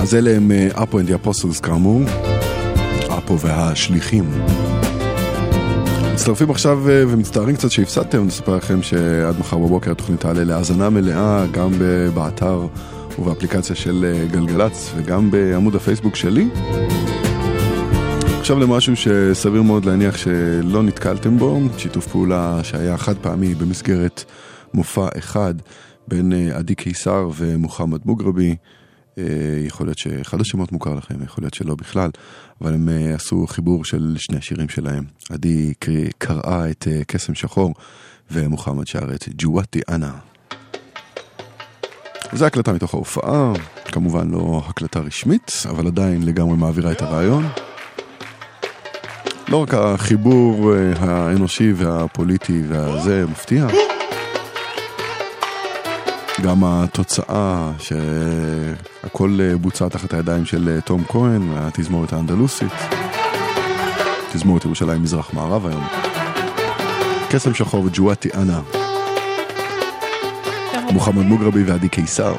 אז 0.10 0.16
אלה 0.16 0.36
הם 0.36 0.52
אה, 0.52 0.84
Apo 0.84 1.00
and 1.00 1.06
the 1.06 1.12
Apostles 1.12 1.60
כאמור, 1.60 2.02
אפו 3.18 3.40
והשליחים. 3.40 4.32
מצטרפים 6.14 6.52
עכשיו 6.52 6.90
אה, 6.90 7.04
ומצטערים 7.08 7.56
קצת 7.56 7.72
שהפסדתם, 7.72 8.26
נספר 8.26 8.56
לכם 8.56 8.84
שעד 8.84 9.40
מחר 9.40 9.58
בבוקר 9.58 9.92
התוכנית 9.92 10.20
תעלה 10.20 10.44
להאזנה 10.44 10.90
מלאה 10.90 11.46
גם 11.52 11.72
באתר 12.14 12.68
ובאפליקציה 13.20 13.76
של 13.76 14.06
אה, 14.14 14.26
גלגלצ 14.26 14.92
וגם 14.96 15.32
בעמוד 15.32 15.76
הפייסבוק 15.76 16.16
שלי. 16.16 16.48
עכשיו 18.40 18.60
למשהו 18.60 18.96
שסביר 18.96 19.62
מאוד 19.62 19.86
להניח 19.86 20.18
שלא 20.18 20.84
נתקלתם 20.84 21.38
בו, 21.38 21.60
שיתוף 21.78 22.08
פעולה 22.08 22.60
שהיה 22.64 22.98
חד 22.98 23.18
פעמי 23.18 23.56
במסגרת 23.56 24.24
מופע 24.74 25.08
אחד 25.18 25.54
בין 26.08 26.34
אה, 26.34 26.58
עדי 26.58 26.76
קיסר 26.76 27.30
ומוחמד 27.36 28.00
מוגרבי. 28.06 28.56
אה, 29.20 29.66
יכול 29.66 29.88
להיות 29.88 29.98
שאחד 29.98 30.42
השמות 30.42 30.72
מוכר 30.72 30.94
לכם, 30.94 31.24
יכול 31.24 31.44
להיות 31.44 31.54
שלא 31.54 31.76
בכלל, 31.76 32.10
אבל 32.62 32.74
הם 32.74 32.90
אה, 32.90 33.16
עשו 33.16 33.48
חיבור 33.48 33.86
של 33.86 34.16
שני 34.18 34.38
השירים 34.38 34.70
שלהם. 34.70 35.04
עדי 35.30 35.74
קראה 36.18 36.70
את 36.70 36.88
אה, 36.92 37.02
קסם 37.08 37.36
שחור, 37.36 37.74
ומוחמד 38.32 38.88
שר 38.88 39.16
את 39.16 39.30
ג'וואטי 39.38 39.82
אנה. 39.90 40.12
זו 42.34 42.46
הקלטה 42.46 42.74
מתוך 42.74 42.94
ההופעה, 42.94 43.54
כמובן 43.86 44.30
לא 44.30 44.62
הקלטה 44.68 45.00
רשמית, 45.00 45.52
אבל 45.70 45.88
עדיין 45.88 46.24
לגמרי 46.24 46.58
מעבירה 46.58 46.92
את 46.92 47.02
הרעיון. 47.02 47.46
לא 49.48 49.58
רק 49.58 49.74
החיבור 49.74 50.74
האנושי 51.00 51.74
והפוליטי 51.74 52.62
והזה 52.68 53.26
מפתיע, 53.32 53.68
גם 56.43 56.65
התוצאה 56.65 57.71
שהכל 57.79 59.39
אה, 59.41 59.57
בוצע 59.57 59.89
תחת 59.89 60.15
הידיים 60.15 60.45
של 60.45 60.69
אה, 60.69 60.81
תום 60.81 61.05
כהן, 61.09 61.49
התזמורת 61.57 62.13
האנדלוסית, 62.13 62.73
תזמורת 64.33 64.65
ירושלים 64.65 65.03
מזרח 65.03 65.35
מערב 65.35 65.67
היום. 65.67 65.87
קסם 67.31 67.55
שחור 67.55 67.85
וג'ואטי 67.85 68.29
אנה, 68.35 68.61
מוחמד 70.91 71.25
מוגרבי 71.25 71.63
ועדי 71.63 71.89
קיסר. 71.89 72.35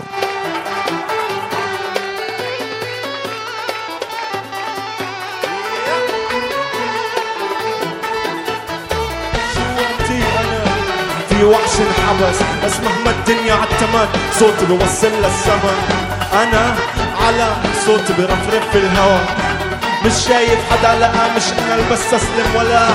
صوتي 9.53 10.23
انا 10.39 10.65
في 11.29 11.43
وحش 11.43 11.79
انحبس 11.79 12.39
بس 12.65 12.79
مهما 12.79 13.08
الدنيا 13.20 13.54
عالتمن 13.54 14.08
صوتي 14.38 14.64
بوصل 14.66 15.06
للسما 15.22 15.72
أنا 16.42 16.74
على 17.26 17.46
صوتي 17.86 18.12
برفرف 18.18 18.64
في 18.72 18.78
الهوا. 18.78 19.18
مش 20.04 20.12
شايف 20.28 20.58
حدا 20.70 20.98
لقى 21.00 21.24
مش 21.36 21.42
أنا 21.58 21.74
البس 21.74 22.14
أسلم 22.14 22.48
ولا 22.56 22.86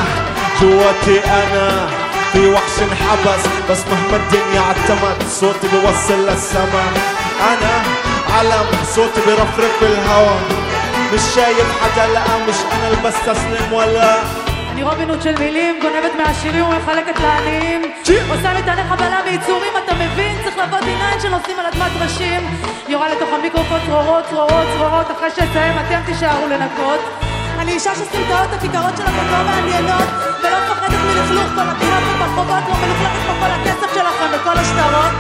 جواتي 0.62 1.20
أنا. 1.26 1.88
في 2.34 2.50
وحش 2.50 2.76
انحبس 2.82 3.44
بس 3.70 3.78
مهما 3.92 4.18
الدنيا 4.24 4.62
عالتمن 4.62 5.28
صوتي 5.40 5.68
بوصل 5.68 6.20
للسما 6.28 6.84
أنا 7.52 7.74
علم 8.38 8.66
صوتي 8.96 9.22
برفرف 9.28 9.72
في 9.80 9.86
الهوا. 9.86 10.38
مش 11.14 11.22
شايف 11.36 11.68
حدا 11.84 12.14
لقى 12.14 12.40
مش 12.50 12.56
أنا 12.74 12.88
البس 12.90 13.16
أسلم 13.28 13.74
ولا 13.74 14.16
אני 14.76 14.84
רובין 14.84 15.10
הוד 15.10 15.22
של 15.22 15.36
מילים, 15.40 15.80
גונבת 15.82 16.12
מהעשירים 16.18 16.66
ומחלקת 16.66 17.20
לעניים. 17.20 17.82
עושה 18.30 18.54
מטעני 18.60 18.84
חבלה 18.90 19.20
ויצורים, 19.26 19.74
אתה 19.84 19.94
מבין? 19.96 20.36
צריך 20.44 20.58
לעבוד 20.58 20.80
D9 20.80 21.22
שנוסעים 21.22 21.60
על 21.60 21.66
אדמת 21.66 21.92
ראשים. 22.02 22.42
יורה 22.88 23.10
לתוך 23.10 23.30
המיקרופון 23.34 23.80
צרורות, 23.86 24.24
צרורות, 24.30 24.68
צרורות, 24.78 25.12
אחרי 25.12 25.30
שאסיים 25.30 25.74
אתם 25.80 26.00
תישארו 26.06 26.48
לנקות. 26.48 27.02
אני 27.60 27.72
אישה 27.72 27.96
שסמטאות 27.96 28.50
הכיכרות 28.54 28.98
שלכם 28.98 29.26
לא 29.32 29.44
מעניינות, 29.46 30.10
ולא 30.44 30.58
מפחדת 30.64 31.00
מלכלוך 31.08 31.50
כל 31.56 31.68
הפינות 31.72 32.04
וברחובות, 32.10 32.64
לא 32.70 32.76
מלוכלכת 32.82 33.22
פה 33.28 33.34
כל 33.42 33.52
הכסף 33.56 33.90
שלכם 33.94 34.28
וכל 34.34 34.58
השטרות, 34.62 35.14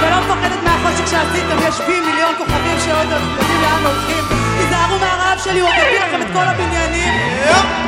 ולא 0.00 0.16
מפחדת 0.20 0.60
מהחושך 0.64 1.06
שעשיתם, 1.10 1.58
יש 1.68 1.80
בי 1.86 2.00
מיליון 2.00 2.34
כוכבים 2.38 2.78
שעוד 2.84 3.08
יודעים 3.12 3.60
לאן 3.62 3.82
הולכים. 3.86 4.43
תיזהרו 5.33 5.33
מהרעב 5.33 5.39
שלי, 5.43 5.59
הוא 5.59 5.69
מביא 5.69 5.99
לכם 5.99 6.21
את 6.21 6.27
כל 6.33 6.43
הבניינים. 6.47 7.13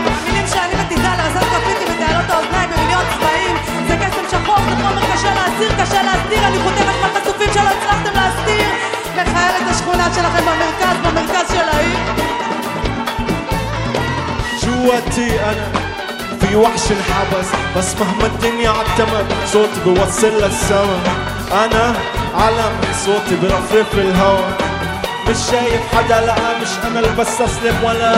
המילים 0.06 0.48
שאני 0.48 0.76
מתיזה 0.84 1.08
לרזות 1.18 1.50
גרפיטי 1.52 1.86
בתעלות 1.92 2.30
האוזניים 2.30 2.70
במיליון 2.70 3.04
צבעים 3.14 3.56
זה 3.88 3.96
קסם 3.98 4.26
שחור, 4.32 4.56
זה 4.70 4.76
חומר 4.76 5.02
קשה 5.14 5.34
להסיר, 5.34 5.72
קשה 5.82 6.04
להסתיר 6.04 6.48
אני 6.48 6.58
חותמת 6.64 6.96
מהחשופים 7.02 7.54
שלא 7.54 7.70
הצלחתם 7.70 8.14
להסתיר 8.16 8.68
מחיילת 9.14 9.68
השכונה 9.70 10.08
שלכם 10.16 10.44
במרכז, 10.46 10.98
במרכז 11.04 11.52
של 11.54 11.70
העיר 11.70 12.00
جواتي 14.64 15.40
انا 15.44 15.68
في 16.40 16.56
وحش 16.56 16.92
انحبس 16.92 17.48
بس 17.78 17.96
مهما 18.00 18.26
الدنيا 18.26 18.70
عتمت 18.70 19.26
صوتي 19.46 19.80
بوصل 19.86 20.44
للسما 20.44 21.00
انا 21.52 21.96
علم 22.36 22.74
صوتي 23.06 23.36
برفرف 23.36 23.94
الهوا 23.94 24.65
مش 25.29 25.37
شايف 25.51 25.81
حدا 25.95 26.27
لا 26.27 26.35
مش 26.63 26.69
أنا 26.87 27.01
بس 27.19 27.41
أسلم 27.41 27.85
ولا. 27.85 28.17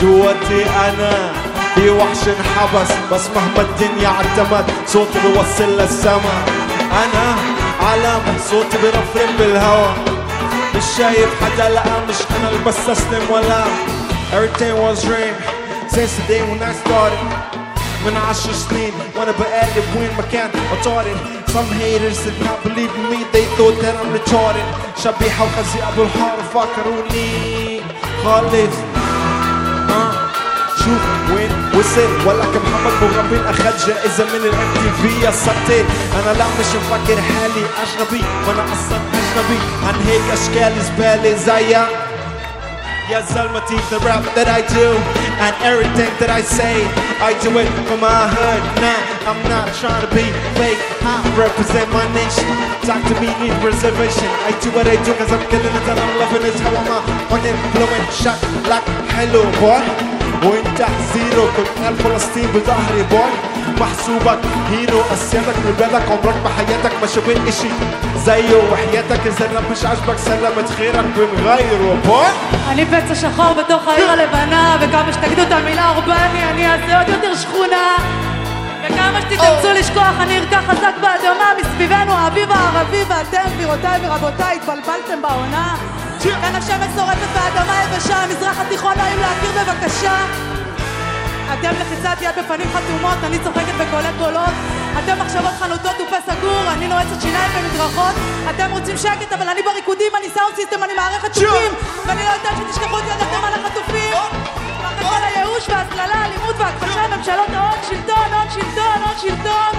جواتي 0.00 0.64
أنا 0.66 1.32
في 1.74 1.90
وحش 1.90 2.28
انحبس 2.28 2.90
بس 3.12 3.26
مهما 3.36 3.60
الدنيا 3.70 4.08
عتمت 4.08 4.64
صوتي 4.86 5.18
بيوصل 5.20 5.80
للسما. 5.80 6.34
أنا 6.92 7.36
علامة 7.90 8.38
صوتي 8.50 8.78
برفرف 8.82 9.30
بالهوا. 9.38 9.92
مش 10.76 10.84
شايف 10.98 11.28
حدا 11.44 11.68
لا 11.68 11.82
مش 12.08 12.16
أنا 12.40 12.48
اللي 12.48 12.64
بستسلم 12.66 13.22
ولا. 13.30 13.64
Everything 14.32 14.74
was 14.84 14.98
dream 15.04 15.34
since 15.94 16.12
the 16.18 16.24
day 16.28 16.42
when 16.48 16.60
I 16.62 16.72
started. 16.82 17.53
من 18.04 18.16
عشر 18.16 18.52
سنين 18.52 18.92
وأنا 19.16 19.30
بقلب 19.30 19.84
وين 19.98 20.10
ما 20.16 20.22
كان 20.32 20.50
اطارد 20.80 21.16
Some 21.54 21.70
haters 21.78 22.18
did 22.26 22.38
not 22.46 22.58
believe 22.66 22.90
in 22.98 23.04
me. 23.12 23.18
They 23.34 23.44
thought 23.56 23.76
that 23.82 23.94
I'm 24.00 24.10
retarded. 24.18 24.66
شبيحة 25.04 25.44
وخزي 25.44 25.82
ابو 25.88 26.02
الحار 26.02 26.38
فكروني 26.54 27.80
خالص 28.24 28.76
آه. 29.90 30.12
شوف 30.78 31.02
وين 31.34 31.50
وصل 31.74 32.26
ولا 32.28 32.44
كمحمد 32.44 32.92
مغربين 33.02 33.44
أخذ 33.46 33.86
جائزة 33.86 34.24
من 34.24 34.40
الام 34.44 34.74
تي 34.74 34.90
في 35.02 35.24
يا 35.26 35.30
سطيت 35.30 35.86
أنا 36.14 36.38
لا 36.38 36.44
مش 36.60 36.66
مفكر 36.76 37.20
حالي 37.22 37.64
أجنبي. 37.82 38.24
وأنا 38.48 38.64
أصلا 38.72 38.98
أجنبي. 38.98 39.58
عن 39.86 39.94
هيك 40.06 40.22
اشكالي 40.32 40.80
زبالة 40.80 41.36
زيك 41.36 41.86
يا 43.10 43.20
زلمتي 43.20 43.76
the 43.90 43.98
rap 44.06 44.24
that 44.36 44.48
I 44.48 44.60
do. 44.74 44.86
and 45.45 45.53
everything 45.63 46.11
that 46.19 46.29
I 46.29 46.41
say 46.41 46.75
I 47.23 47.31
do 47.43 47.49
it 47.59 47.69
for 47.87 47.97
my 47.97 48.27
hood 48.35 48.61
nah 48.83 48.99
I'm 49.29 49.41
not 49.51 49.71
trying 49.79 50.01
to 50.03 50.09
be 50.13 50.25
fake 50.59 50.81
I 51.03 51.15
represent 51.35 51.87
my 51.91 52.05
nation 52.15 52.49
talk 52.87 53.01
to 53.09 53.15
me 53.21 53.29
need 53.41 53.55
preservation 53.63 54.29
I 54.47 54.51
do 54.63 54.69
what 54.75 54.87
I 54.87 54.97
do 55.05 55.11
cause 55.15 55.31
I'm 55.31 55.43
killing 55.51 55.73
it 55.79 55.85
and 55.89 55.99
I'm 55.99 56.13
loving 56.21 56.43
it 56.49 56.55
how 56.63 56.73
I'm 56.75 56.89
a 56.91 56.99
on 57.33 57.41
influence 57.45 58.13
shot 58.21 58.39
like 58.71 58.85
hello 59.15 59.43
boy 59.61 59.83
وانت 60.43 60.79
زيرو 61.13 61.45
كل 61.57 61.83
قلب 61.85 61.99
فلسطين 61.99 62.47
بظهري 62.55 63.03
بوي 63.11 63.52
محسوبك 63.79 64.39
هيرو 64.71 65.01
اسيادك 65.13 65.57
من 65.65 65.75
بلدك 65.79 66.05
عمرك 66.11 66.35
بحياتك 66.45 66.93
ما 67.01 67.07
شفت 67.07 67.47
اشي 67.47 67.69
زيه 68.25 68.55
وحياتك 68.71 69.27
اذا 69.27 69.45
الراب 69.45 69.63
مش 69.71 69.85
عاجبك 69.85 70.17
سلمت 70.17 70.69
خيرك 70.77 71.05
بنغيره 71.15 71.97
بوي 72.05 72.25
אני 72.69 72.85
פצע 72.85 73.15
שחור 73.15 73.53
בתוך 73.53 73.87
העיר 73.87 74.11
הלבנה, 74.11 74.77
וכמה 74.81 75.13
שתגידו 75.13 75.41
את 75.41 75.51
המילה 75.51 75.89
אורבני, 75.89 76.43
אני 76.51 76.71
אעשה 76.71 76.99
עוד 76.99 77.09
יותר 77.09 77.35
שכונה. 77.35 77.95
וכמה 78.85 79.21
שתתאמצו 79.21 79.73
לשכוח, 79.79 80.13
אני 80.19 80.37
ארקח 80.37 80.61
חזק 80.67 80.93
באדמה, 81.01 81.45
מסביבנו 81.59 82.13
האביב 82.13 82.51
הערבי, 82.51 83.03
ואתם, 83.07 83.49
גבירותיי 83.55 83.99
ורבותיי, 84.03 84.57
התבלבלתם 84.57 85.21
בעונה. 85.21 85.75
כאן 86.23 86.55
השמש 86.55 86.91
שורפת 86.95 87.29
באדמה 87.33 87.83
יבשה, 87.83 88.15
המזרח 88.15 88.59
התיכון 88.59 88.93
נעים 88.97 89.19
להכיר 89.19 89.51
בבקשה. 89.51 90.15
אתם 91.52 91.70
לחיצת 91.80 92.16
יד 92.20 92.34
בפנים 92.38 92.68
חתומות, 92.74 93.18
אני 93.24 93.38
צוחקת 93.38 93.74
בקולי 93.80 94.08
קולות. 94.18 94.54
אתם 94.98 95.18
מחשבות 95.18 95.54
חנותות 95.60 95.96
ופה 96.00 96.16
סגור, 96.26 96.72
אני 96.72 96.88
נועצת 96.88 97.20
שיניים 97.20 97.50
במדרכות. 97.56 98.14
אתם 98.50 98.70
רוצים 98.70 98.96
שקט, 98.96 99.32
אבל 99.32 99.48
אני 99.48 99.62
בריקודים, 99.62 100.12
אני 100.18 100.28
סאונד 100.34 100.54
סיסטם, 100.54 100.82
אני 100.82 100.94
מערכת 100.94 101.28
תופים. 101.34 101.72
ואני 102.06 102.22
לא 102.24 102.30
יודעת 102.30 102.54
שתשכחו 102.56 102.98
את 102.98 103.04
ידכם 103.04 103.44
על 103.44 103.52
החטופים. 103.54 104.14
אחרי 104.84 105.04
כל 105.08 105.24
הייאוש 105.24 105.68
וההסללה, 105.68 106.14
האלימות 106.14 106.54
וההכחשה, 106.58 107.16
ממשלות 107.16 107.50
ההון, 107.50 107.78
שלטון, 107.88 108.32
הון, 108.32 108.46
שלטון, 108.50 109.02
הון, 109.04 109.18
שלטון. 109.20 109.72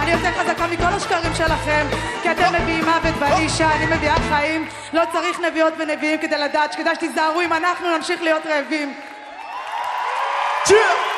אני 0.00 0.10
יותר 0.10 0.30
חזקה 0.38 0.66
מכל 0.66 0.84
השקרים 0.84 1.34
שלכם, 1.34 1.86
כי 2.22 2.30
אתם 2.30 2.52
מביאים 2.62 2.84
מוות 2.84 3.14
ואני 3.18 3.44
אישה, 3.44 3.74
אני 3.74 3.96
מביאה 3.96 4.16
חיים. 4.28 4.68
לא 4.92 5.02
צריך 5.12 5.40
נביאות 5.40 5.72
ונביאים 5.78 6.18
כדי 6.18 6.38
לדעת 6.38 6.72
שכדאי 6.72 6.94
שתיזהרו 6.94 7.40
אם 7.40 7.52
אנחנו 7.52 7.96
נמשיך 7.96 8.22
להיות 8.22 8.46
רעבים. 8.46 8.94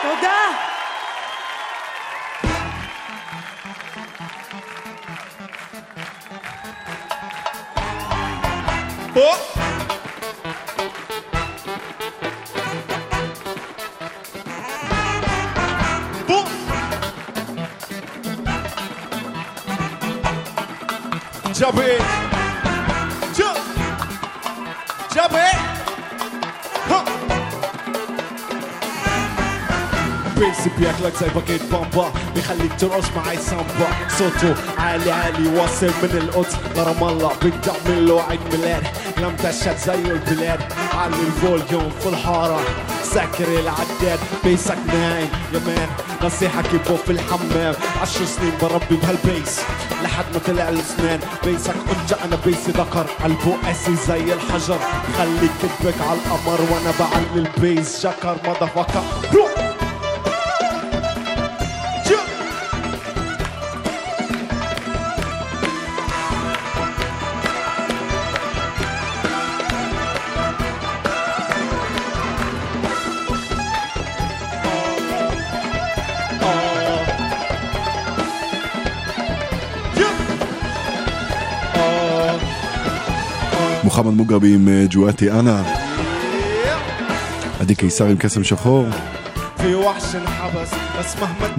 תודה. 0.02 0.38
Jump 21.64 21.80
in. 21.80 22.02
Jump. 23.38 23.58
Jump 25.14 25.34
in. 25.34 25.67
بيسي 30.39 30.71
بياكلك 30.79 31.13
زي 31.21 31.29
باكيت 31.35 31.63
بامبا 31.63 32.13
بيخليك 32.35 32.73
ترقص 32.79 33.05
معي 33.17 33.37
سامبا. 33.37 33.89
صوته 34.19 34.55
عالي 34.79 35.11
عالي 35.11 35.59
واصل 35.59 35.87
من 35.87 36.19
القدس 36.23 36.57
لرام 36.77 37.05
الله 37.05 37.33
اعمل 37.69 38.09
له 38.09 38.23
عيد 38.23 38.41
ميلاد 38.53 38.87
لم 39.19 39.37
تشهد 39.37 39.77
زي 39.79 39.95
البلاد. 39.95 40.61
علي 40.95 41.17
الفوليوم 41.27 41.91
في 42.01 42.09
الحارة. 42.09 42.61
سكر 43.03 43.49
العداد. 43.49 44.19
بيسك 44.45 44.79
نايم. 44.87 45.29
يا 45.55 45.61
مان 45.67 45.89
نصيحة 46.23 46.63
كيبو 46.63 46.97
في 46.97 47.13
الحمام. 47.13 47.75
عشر 48.03 48.25
سنين 48.25 48.53
بربي 48.63 48.97
بهالبيس. 49.03 49.61
لحد 50.03 50.25
ما 50.35 50.41
طلع 50.47 50.69
الأسنان. 50.69 51.21
بيسك 51.45 51.75
انجا 51.75 52.17
أنا 52.25 52.39
بيسي 52.45 52.71
ذكر. 52.71 53.07
قلبه 53.25 53.57
قاسي 53.65 53.97
زي 54.09 54.33
الحجر. 54.33 54.79
خليك 55.19 55.51
تدبك 55.63 56.01
على 56.01 56.19
القمر 56.19 56.61
وأنا 56.71 56.93
بعلي 57.01 57.49
البيس. 57.49 58.03
شكر 58.03 58.37
مضى 58.45 59.78
מוחמד 83.99 84.17
מוגרבי 84.17 84.55
עם 84.55 84.69
אה, 84.69 84.85
ג'ואטי 84.91 85.31
אנה, 85.31 85.63
עדי 87.61 87.75
קיסר 87.75 88.07
עם 88.07 88.17
קסם 88.17 88.45
שחור. 88.45 88.87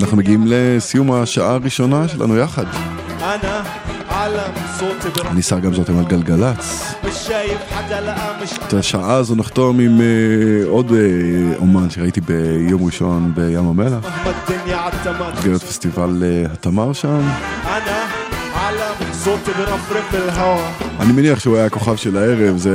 אנחנו 0.02 0.18
מגיעים 0.18 0.44
לסיום 0.48 1.12
השעה 1.12 1.54
הראשונה 1.54 2.08
שלנו 2.08 2.38
יחד. 2.38 2.66
אני 5.28 5.42
שר 5.42 5.60
גם 5.60 5.74
זאת 5.74 5.90
עם 5.90 6.04
גלגלצ. 6.04 6.94
את 8.68 8.74
השעה 8.74 9.14
הזו 9.14 9.36
נחתום 9.36 9.80
עם 9.80 10.02
אה, 10.02 10.06
עוד 10.68 10.92
אה, 10.92 11.58
אומן 11.58 11.90
שראיתי 11.90 12.22
ביום 12.22 12.86
ראשון 12.86 13.32
בים 13.36 13.68
המלח. 13.68 14.06
במסגרת 15.34 15.64
פסטיבל 15.64 16.24
התמר 16.52 16.94
שם. 16.94 17.22
זאת 19.24 19.40
תרפרף 19.46 20.14
אל 20.14 20.30
ההר. 20.30 20.72
אני 21.00 21.12
מניח 21.12 21.40
שהוא 21.40 21.56
היה 21.56 21.66
הכוכב 21.66 21.96
של 21.96 22.18
הערב, 22.18 22.58
זה 22.58 22.72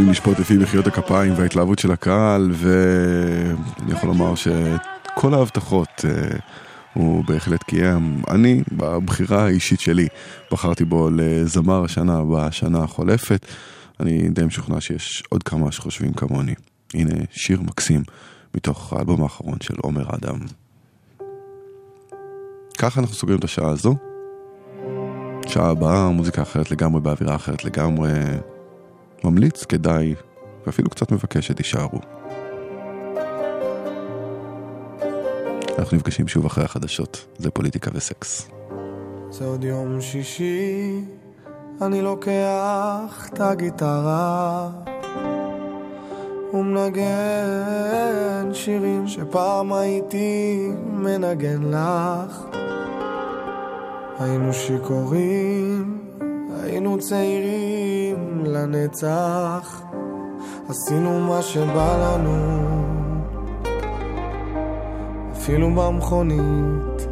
אם 0.00 0.10
לשפוט 0.10 0.38
לפי 0.38 0.56
מחיאות 0.56 0.86
הכפיים 0.86 1.34
וההתלהבות 1.36 1.78
של 1.78 1.92
הקהל, 1.92 2.50
ואני 2.52 3.92
יכול 3.92 4.08
לומר 4.08 4.34
שכל 4.34 5.34
ההבטחות 5.34 5.88
אה, 6.04 6.38
הוא 6.94 7.24
בהחלט 7.24 7.62
קיים. 7.62 8.22
אני, 8.30 8.62
בבחירה 8.72 9.44
האישית 9.44 9.80
שלי, 9.80 10.08
בחרתי 10.52 10.84
בו 10.84 11.08
לזמר 11.10 11.84
השנה 11.84 12.22
בשנה 12.24 12.82
החולפת. 12.82 13.46
אני 14.00 14.28
די 14.28 14.44
משוכנע 14.44 14.80
שיש 14.80 15.22
עוד 15.28 15.42
כמה 15.42 15.72
שחושבים 15.72 16.12
כמוני. 16.12 16.54
הנה 16.94 17.14
שיר 17.30 17.60
מקסים 17.62 18.02
מתוך 18.54 18.92
האלבום 18.92 19.22
האחרון 19.22 19.58
של 19.62 19.74
עומר 19.82 20.04
אדם. 20.14 20.38
ככה 22.78 23.00
אנחנו 23.00 23.14
סוגרים 23.14 23.38
את 23.38 23.44
השעה 23.44 23.68
הזו. 23.68 24.11
שעה 25.46 25.70
הבאה, 25.70 26.10
מוזיקה 26.10 26.42
אחרת 26.42 26.70
לגמרי, 26.70 27.00
באווירה 27.00 27.34
אחרת 27.34 27.64
לגמרי. 27.64 28.10
ממליץ, 29.24 29.64
כדאי, 29.64 30.14
ואפילו 30.66 30.90
קצת 30.90 31.12
מבקש 31.12 31.46
שתישארו. 31.46 31.98
אנחנו 35.78 35.96
נפגשים 35.96 36.28
שוב 36.28 36.46
אחרי 36.46 36.64
החדשות, 36.64 37.26
זה 37.38 37.50
פוליטיקה 37.50 37.90
וסקס. 37.94 38.48
זה 39.30 39.44
עוד 39.44 39.64
יום 39.64 40.00
שישי, 40.00 41.00
אני 41.82 42.02
לוקח 42.02 43.28
את 43.32 43.40
הגיטרה 43.40 44.70
ומנגן 46.54 47.02
שירים 48.52 49.08
שפעם 49.08 49.72
הייתי 49.72 50.68
מנגן 50.92 51.62
לך. 51.62 52.44
היינו 54.22 54.52
שיכורים, 54.52 55.98
היינו 56.62 56.98
צעירים 56.98 58.44
לנצח, 58.44 59.82
עשינו 60.68 61.20
מה 61.20 61.42
שבא 61.42 62.16
לנו. 62.16 62.62
אפילו 65.32 65.70
במכונית. 65.70 67.08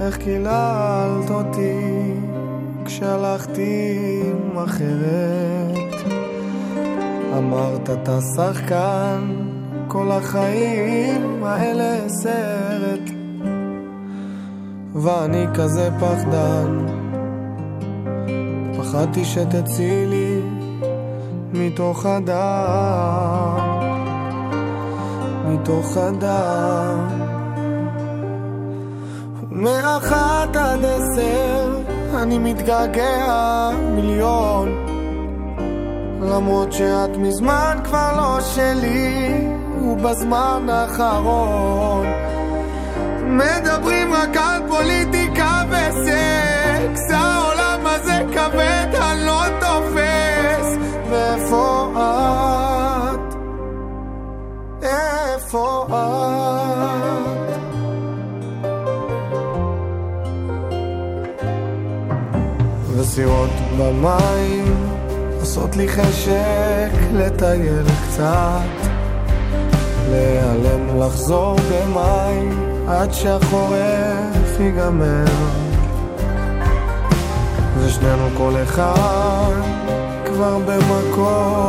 איך 0.00 0.16
קיללת 0.16 1.30
אותי 1.30 2.12
כשהלכתי 2.84 4.22
עם 4.24 4.58
אחרת. 4.58 5.94
אמרת 7.38 7.90
אתה 7.90 8.18
שחקן, 8.36 9.20
כל 9.88 10.10
החיים 10.10 11.44
האלה 11.44 12.08
סרט. 12.08 13.15
ואני 15.02 15.46
כזה 15.54 15.90
פחדן, 16.00 16.86
פחדתי 18.78 19.24
שתצאי 19.24 20.06
לי 20.06 20.40
מתוך 21.52 22.06
הדם, 22.06 23.56
מתוך 25.48 25.96
הדם. 25.96 27.08
מאחת 29.50 30.56
עד 30.56 30.84
עשר 30.84 31.78
אני 32.14 32.38
מתגעגע 32.38 33.70
מיליון 33.94 34.86
למרות 36.22 36.72
שאת 36.72 37.16
מזמן 37.16 37.78
כבר 37.84 38.16
לא 38.16 38.40
שלי 38.40 39.48
ובזמן 39.82 40.66
האחרון 40.68 42.06
מדברים 43.26 44.12
רק 44.12 44.36
על 44.36 44.62
פוליטיקה 44.68 45.62
וסקס 45.68 47.10
העולם 47.10 47.86
הזה 47.86 48.22
כבד, 48.32 48.94
אני 48.94 49.26
לא 49.26 49.42
תופס 49.60 50.76
ואיפה 51.10 51.92
את? 51.96 53.34
איפה 54.82 55.86
את? 55.88 57.36
וסירות 62.96 63.50
במים 63.78 64.74
עושות 65.40 65.76
לי 65.76 65.88
חשק 65.88 66.90
לטייל 67.12 67.86
קצת 68.08 68.88
להיעלם 70.10 71.00
לחזור 71.00 71.56
במים 71.70 72.75
עד 72.88 73.12
שהחורף 73.12 74.60
ייגמר. 74.60 75.24
ושנינו 77.78 78.28
כל 78.36 78.52
אחד 78.62 79.52
כבר 80.24 80.58
במקום 80.58 81.66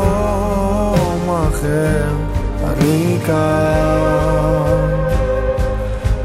אחר. 1.49 2.09
אני 2.63 3.17
כאן 3.25 4.87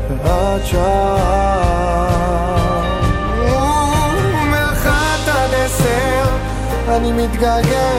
ואת 0.09 0.67
שם. 0.67 1.17
מאחת 4.51 5.29
עד 5.29 5.55
עשר 5.55 6.25
אני 6.89 7.13
מתגעגע 7.13 7.91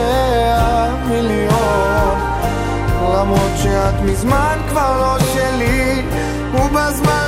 מיליון 1.08 2.18
למרות 3.02 3.52
שאת 3.62 3.94
מזמן 4.04 4.58
כבר 4.68 4.98
לא 5.00 5.18
שלי 5.18 6.02
ובזמן 6.74 7.14
האחרון 7.14 7.23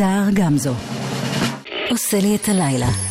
סער 0.00 0.30
גמזו. 0.34 0.74
עושה 1.90 2.20
לי 2.20 2.36
את 2.36 2.48
הלילה. 2.48 3.09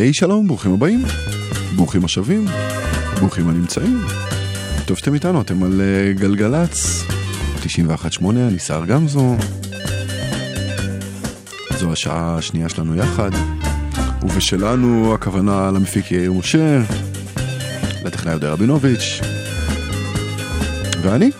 היי 0.00 0.14
שלום, 0.14 0.48
ברוכים 0.48 0.72
הבאים, 0.72 1.04
ברוכים 1.76 2.04
השבים, 2.04 2.44
ברוכים 3.18 3.48
הנמצאים. 3.48 3.98
טוב 4.86 4.96
שאתם 4.96 5.14
איתנו, 5.14 5.40
אתם 5.40 5.62
על 5.62 5.80
אה, 5.80 6.12
גלגלצ, 6.12 7.04
91.8, 7.62 8.24
אני 8.30 8.58
סער 8.58 8.84
גמזו. 8.84 9.36
זו 11.78 11.92
השעה 11.92 12.36
השנייה 12.36 12.68
שלנו 12.68 12.96
יחד, 12.96 13.30
ובשלנו 14.22 15.14
הכוונה 15.14 15.70
למפיק 15.70 16.12
יאיר 16.12 16.32
משה, 16.32 16.82
לטכנאי 18.04 18.32
יהודה 18.32 18.52
רבינוביץ', 18.52 19.20
ואני. 21.02 21.30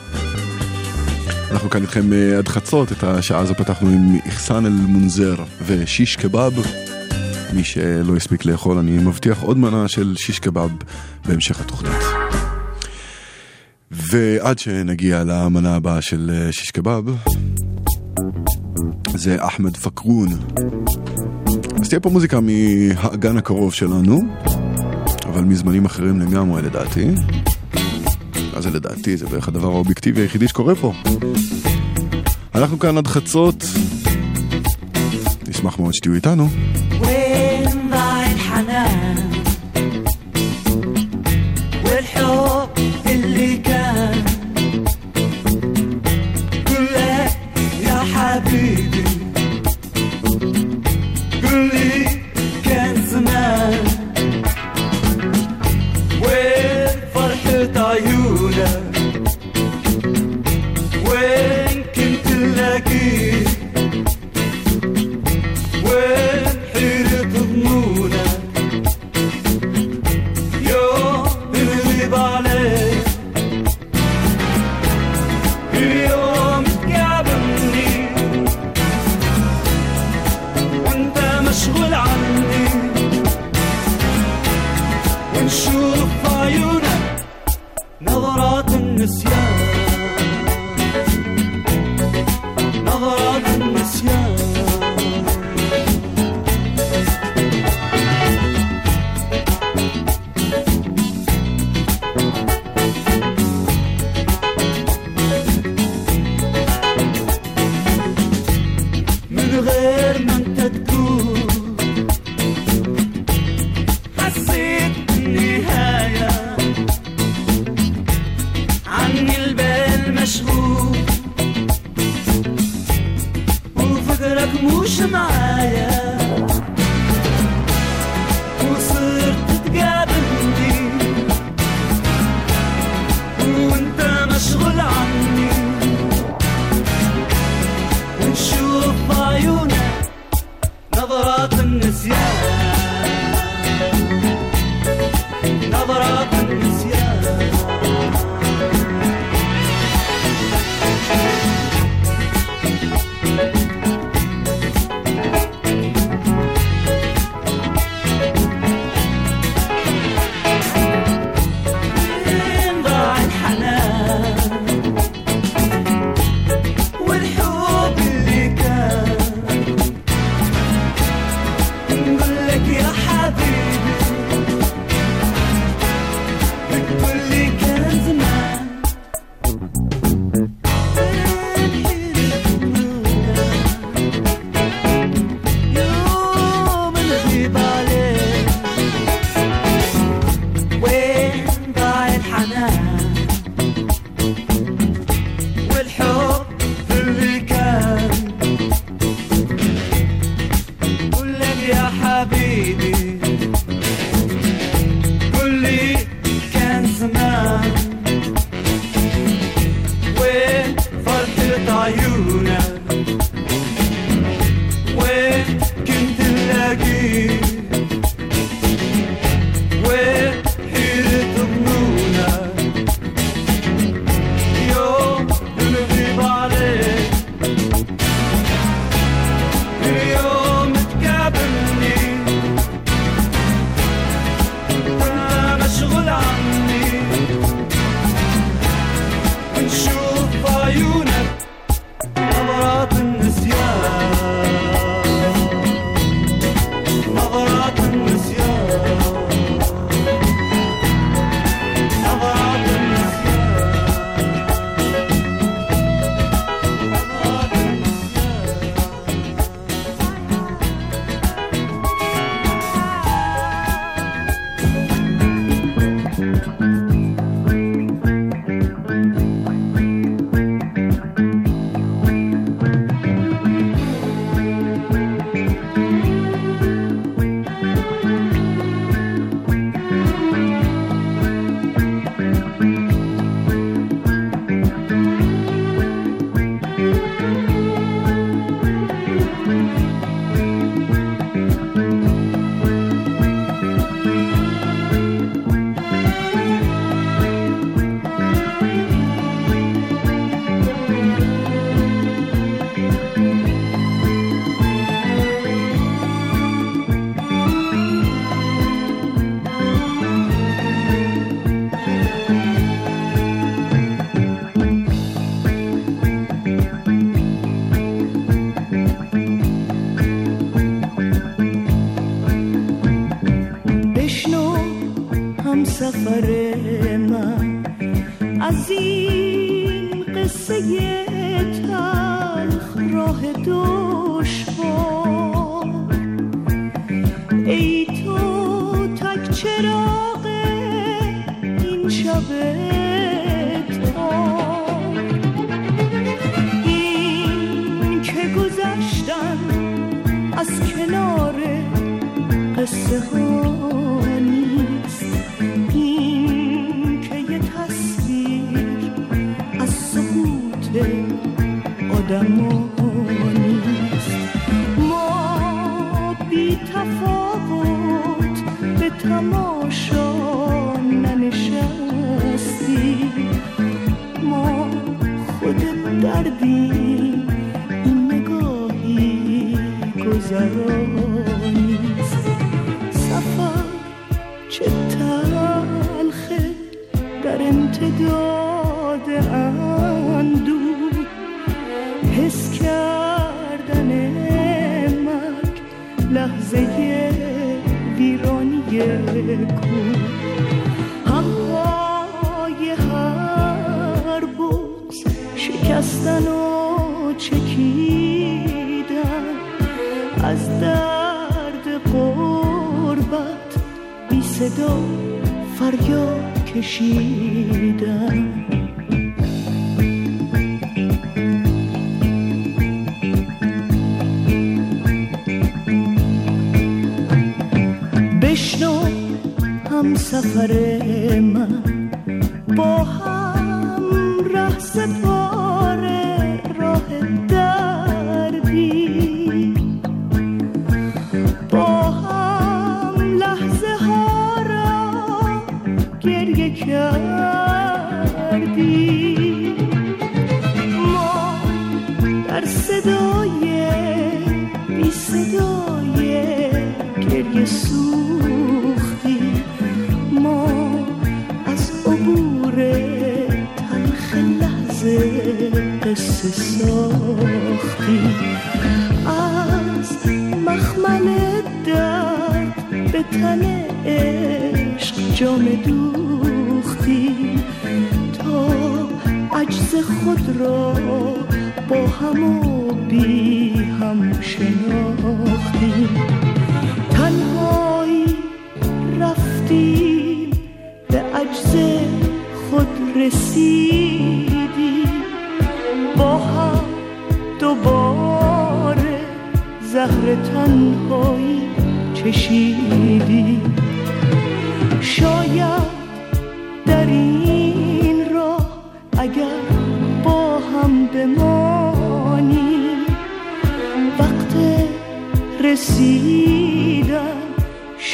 אנחנו 1.51 1.71
כאן 1.71 1.83
איתכם 1.83 2.13
אה, 2.13 2.39
עד 2.39 2.49
חצות, 2.49 2.93
את 2.93 3.05
השעה 3.05 3.41
הזו 3.41 3.55
פתחנו 3.55 3.89
עם 3.89 4.19
איחסן 4.27 4.67
אל 4.67 4.73
מונזר 4.73 5.35
ושיש 5.67 6.17
קבב. 6.17 6.53
מי 7.53 7.65
שלא 7.65 8.17
הספיק 8.17 8.45
לאכול, 8.45 8.79
אני 8.79 8.99
מבטיח 8.99 9.41
עוד 9.41 9.59
מנה 9.59 9.89
של 9.89 10.15
שיש 10.17 10.39
קבב 10.39 10.71
בהמשך 11.27 11.61
התוכנית. 11.61 12.03
ועד 13.91 14.59
שנגיע 14.59 15.25
למנה 15.25 15.75
הבאה 15.75 16.03
של 16.03 16.31
אה, 16.35 16.53
שיש 16.53 16.71
קבב, 16.71 17.05
זה 19.15 19.37
אחמד 19.39 19.77
פקרון. 19.77 20.29
אז 21.81 21.89
תהיה 21.89 22.01
פה 22.01 22.11
מוזיקה 22.11 22.39
מהאגן 22.41 23.37
הקרוב 23.37 23.75
שלנו, 23.75 24.21
אבל 25.27 25.45
מזמנים 25.45 25.85
אחרים 25.85 26.21
לגמרי 26.21 26.63
לדעתי. 26.63 27.07
מה 28.55 28.61
זה 28.61 28.71
לדעתי? 28.71 29.17
זה 29.17 29.27
בערך 29.27 29.49
הדבר 29.49 29.69
האובייקטיבי 29.69 30.21
היחידי 30.21 30.49
שקורה 30.49 30.75
פה. 30.75 30.93
אנחנו 32.55 32.79
כאן 32.79 32.99
עד 32.99 33.07
חצות. 33.07 33.65
נשמח 35.49 35.79
מאוד 35.79 35.95
שתהיו 35.95 36.15
איתנו. 36.15 36.49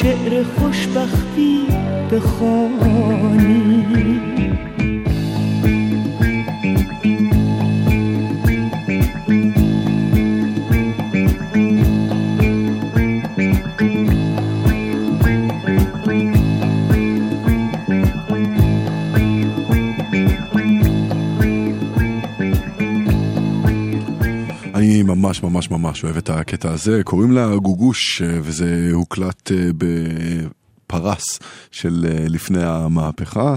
شعر 0.05 0.43
خوشبختی 0.43 1.67
بخوانی 2.11 3.85
ממש 25.49 25.71
ממש 25.71 26.03
אוהב 26.03 26.17
את 26.17 26.29
הקטע 26.29 26.71
הזה, 26.71 27.01
קוראים 27.03 27.31
לה 27.31 27.55
גוגוש, 27.55 28.21
אה, 28.21 28.39
וזה 28.41 28.89
הוקלט 28.93 29.51
אה, 29.51 29.69
בפרס 29.77 31.39
של 31.71 32.05
אה, 32.09 32.25
לפני 32.27 32.63
המהפכה. 32.63 33.55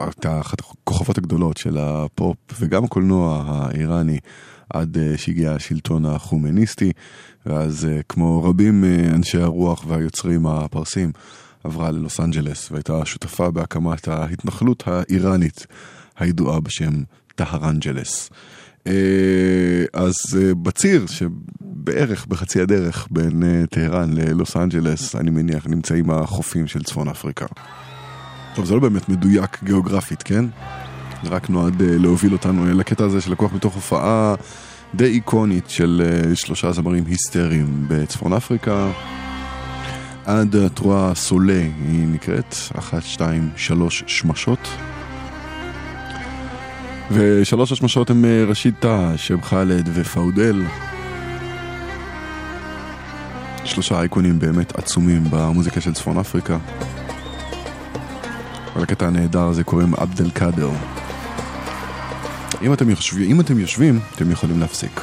הייתה 0.00 0.40
אחת 0.40 0.60
הכוכבות 0.60 1.18
הגדולות 1.18 1.56
של 1.56 1.78
הפופ 1.78 2.36
וגם 2.60 2.84
הקולנוע 2.84 3.44
האיראני 3.46 4.18
עד 4.70 4.96
שהגיע 5.16 5.52
השלטון 5.52 6.06
החומניסטי, 6.06 6.92
ואז 7.46 7.88
כמו 8.08 8.44
רבים 8.44 8.84
אנשי 9.14 9.38
הרוח 9.38 9.84
והיוצרים 9.88 10.46
הפרסים, 10.46 11.12
עברה 11.64 11.90
ללוס 11.90 12.20
אנג'לס 12.20 12.70
והייתה 12.70 13.04
שותפה 13.04 13.50
בהקמת 13.50 14.08
ההתנחלות 14.08 14.82
האיראנית 14.86 15.66
הידועה 16.18 16.60
בשם 16.60 16.92
טהרנג'לס. 17.34 18.30
אה, 18.86 19.84
אז 19.92 20.14
אה, 20.38 20.54
בציר 20.54 21.06
שבערך 21.06 22.26
בחצי 22.26 22.60
הדרך 22.60 23.08
בין 23.10 23.42
אה, 23.42 23.66
טהרן 23.70 24.12
ללוס 24.12 24.56
אנג'לס, 24.56 25.16
אני 25.16 25.30
מניח, 25.30 25.66
נמצאים 25.66 26.10
החופים 26.10 26.66
של 26.66 26.82
צפון 26.82 27.08
אפריקה. 27.08 27.46
טוב, 28.54 28.64
זה 28.64 28.74
לא 28.74 28.80
באמת 28.80 29.08
מדויק 29.08 29.58
גיאוגרפית, 29.64 30.22
כן? 30.22 30.44
זה 31.22 31.30
רק 31.30 31.50
נועד 31.50 31.82
להוביל 31.82 32.32
אותנו 32.32 32.66
לקטע 32.74 33.04
הזה 33.04 33.20
שלקוח 33.20 33.52
מתוך 33.52 33.74
הופעה 33.74 34.34
די 34.94 35.04
איקונית 35.04 35.70
של 35.70 36.02
שלושה 36.34 36.72
זמרים 36.72 37.04
היסטריים 37.06 37.84
בצפון 37.88 38.32
אפריקה. 38.32 38.90
עד 40.24 40.56
התרועה 40.56 41.14
סולה 41.14 41.62
היא 41.88 42.06
נקראת, 42.06 42.54
אחת, 42.78 43.02
שתיים, 43.02 43.50
שלוש 43.56 44.04
שמשות. 44.06 44.68
ושלוש 47.10 47.72
השמשות 47.72 48.10
הם 48.10 48.24
אה, 48.24 48.44
ראשית 48.48 48.74
תא, 48.78 49.16
שם 49.16 49.42
חאלד 49.42 49.88
ופאודל. 49.94 50.62
שלושה 53.64 54.00
אייקונים 54.00 54.38
באמת 54.38 54.78
עצומים 54.78 55.24
במוזיקה 55.30 55.80
של 55.80 55.94
צפון 55.94 56.18
אפריקה. 56.18 56.58
ולקטע 58.76 59.06
הנהדר 59.06 59.42
הזה 59.42 59.64
קוראים 59.64 59.94
עבד 59.96 60.20
אל 60.20 60.30
קאדר. 60.30 60.70
אם 62.62 62.72
אתם 62.72 62.90
יושבים, 62.90 63.30
אם 63.30 63.40
אתם 63.40 63.58
יושבים, 63.58 64.00
אתם 64.14 64.30
יכולים 64.30 64.60
להפסיק. 64.60 65.00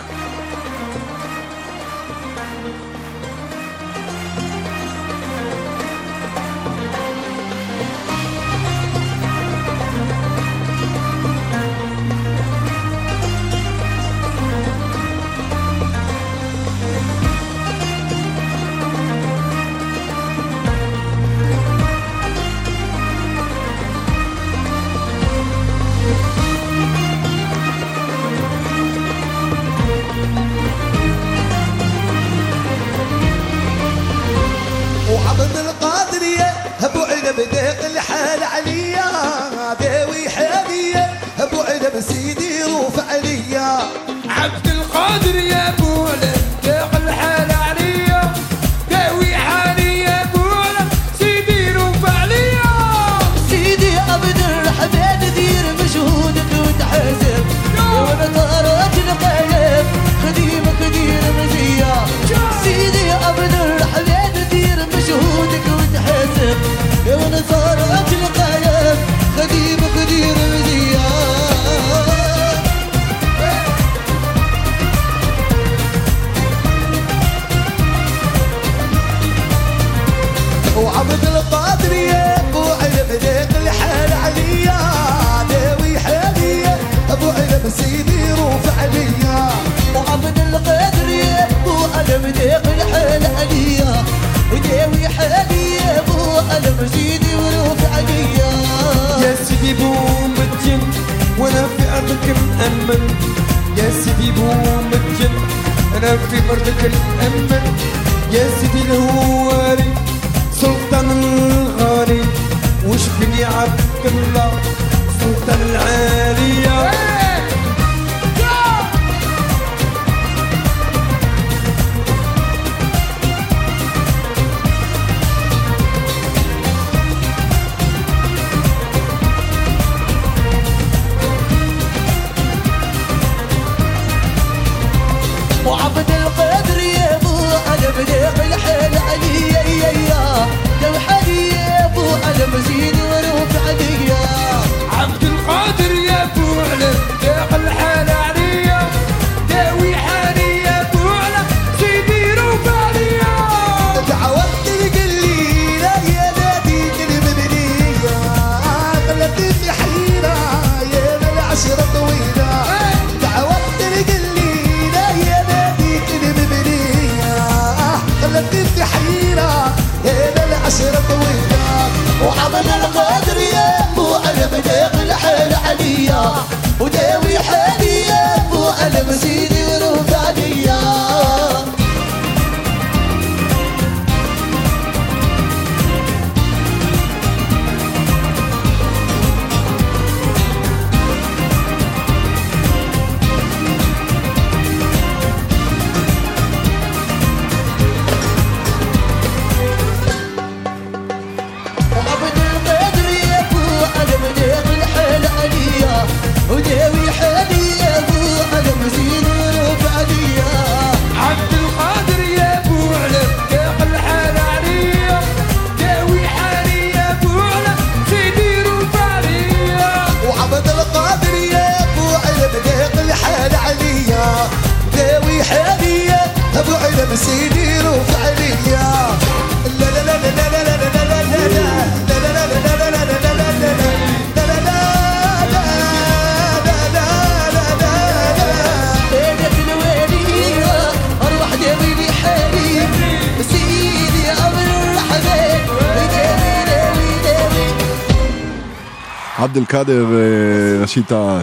broken 114.04 114.34
love. 114.34 114.83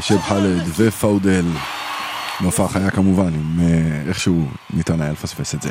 השב 0.00 0.20
חאלד 0.20 0.62
ופאודל. 0.76 1.44
בהופעה 2.40 2.68
חיה 2.68 2.90
כמובן, 2.90 3.34
אם 3.34 3.60
אה, 3.60 4.02
איכשהו 4.08 4.48
ניתן 4.74 5.00
היה 5.00 5.12
לפספס 5.12 5.54
את 5.54 5.62
זה. 5.62 5.68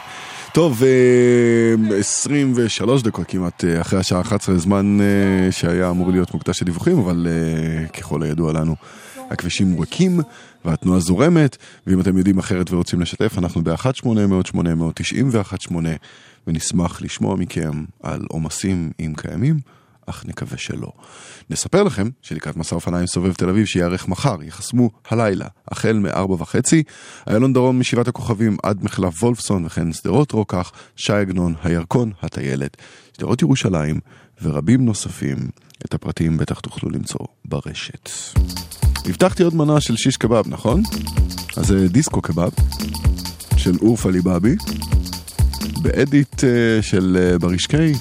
טוב, 0.54 0.84
אה, 0.84 1.98
23 2.00 3.02
דקות 3.02 3.28
כמעט 3.28 3.66
אה, 3.66 3.82
אחרי 3.82 4.00
השעה 4.00 4.22
11, 4.22 4.58
זמן 4.58 4.98
אה, 5.02 5.52
שהיה 5.52 5.90
אמור 5.90 6.12
להיות 6.12 6.34
מוקדש 6.34 6.62
לדיווחים, 6.62 7.00
אבל 7.00 7.28
אה, 7.30 7.88
ככל 7.88 8.24
הידוע 8.24 8.54
לנו, 8.54 8.76
הכבישים 9.32 9.80
ריקים 9.80 10.20
והתנועה 10.66 11.00
זורמת, 11.00 11.58
ואם 11.88 12.02
אתם 12.02 12.18
יודעים 12.18 12.40
אחרת 12.40 12.72
ורוצים 12.72 13.02
לשתף, 13.02 13.38
אנחנו 13.38 13.62
ב-1-800-891-8, 13.64 15.74
ונשמח 16.48 17.02
לשמוע 17.02 17.36
מכם 17.36 17.84
על 18.04 18.26
עומסים 18.30 18.92
אם 19.00 19.14
קיימים. 19.18 19.60
אך 20.10 20.26
נקווה 20.26 20.58
שלא. 20.58 20.92
נספר 21.50 21.84
לכם 21.84 22.10
שלקראת 22.22 22.58
מסע 22.58 22.76
אופניים 22.76 23.08
סובב 23.08 23.34
תל 23.34 23.50
אביב 23.50 23.66
שייערך 23.66 24.08
מחר, 24.08 24.44
ייחסמו 24.44 24.90
הלילה, 25.10 25.48
החל 25.68 25.94
מארבע 25.94 26.34
וחצי, 26.34 26.84
איילון 27.28 27.54
דרום 27.54 27.80
משבעת 27.80 28.08
הכוכבים 28.08 28.58
עד 28.64 28.84
מחלף 28.84 29.24
וולפסון 29.24 29.66
וכן 29.66 29.94
שדרות 29.94 30.32
רוקח, 30.32 30.72
ש"י 30.96 31.14
עגנון, 31.14 31.54
הירקון, 31.64 32.12
הטיילת, 32.22 32.78
שדרות 33.18 33.42
ירושלים 33.42 34.00
ורבים 34.42 34.86
נוספים. 34.86 35.38
את 35.86 35.94
הפרטים 35.94 36.38
בטח 36.38 36.60
תוכלו 36.60 36.90
למצוא 36.90 37.26
ברשת. 37.46 38.10
הבטחתי 39.06 39.44
עוד 39.44 39.56
מנה 39.56 39.82
של 39.82 39.98
שיש 39.98 40.18
קבב, 40.18 40.44
נכון? 40.48 40.84
אז 41.58 41.66
זה 41.66 41.88
דיסקו 41.88 42.22
קבב 42.22 42.50
של 43.58 43.76
אורף 43.82 44.06
עליבאבי, 44.06 44.56
באדיט 45.82 46.44
אה, 46.44 46.82
של 46.82 47.18
אה, 47.20 47.40
ברישקי, 47.40 47.94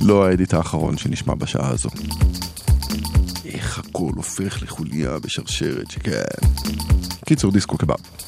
לא 0.00 0.26
האדיט 0.26 0.54
האחרון 0.54 0.98
שנשמע 0.98 1.34
בשעה 1.34 1.68
הזו. 1.68 1.88
איך 3.44 3.78
הכל 3.78 4.12
הופך 4.16 4.62
לחוליה 4.62 5.18
בשרשרת 5.18 5.90
שכן. 5.90 6.48
קיצור 7.24 7.52
דיסקו 7.52 7.78
קבב. 7.78 8.27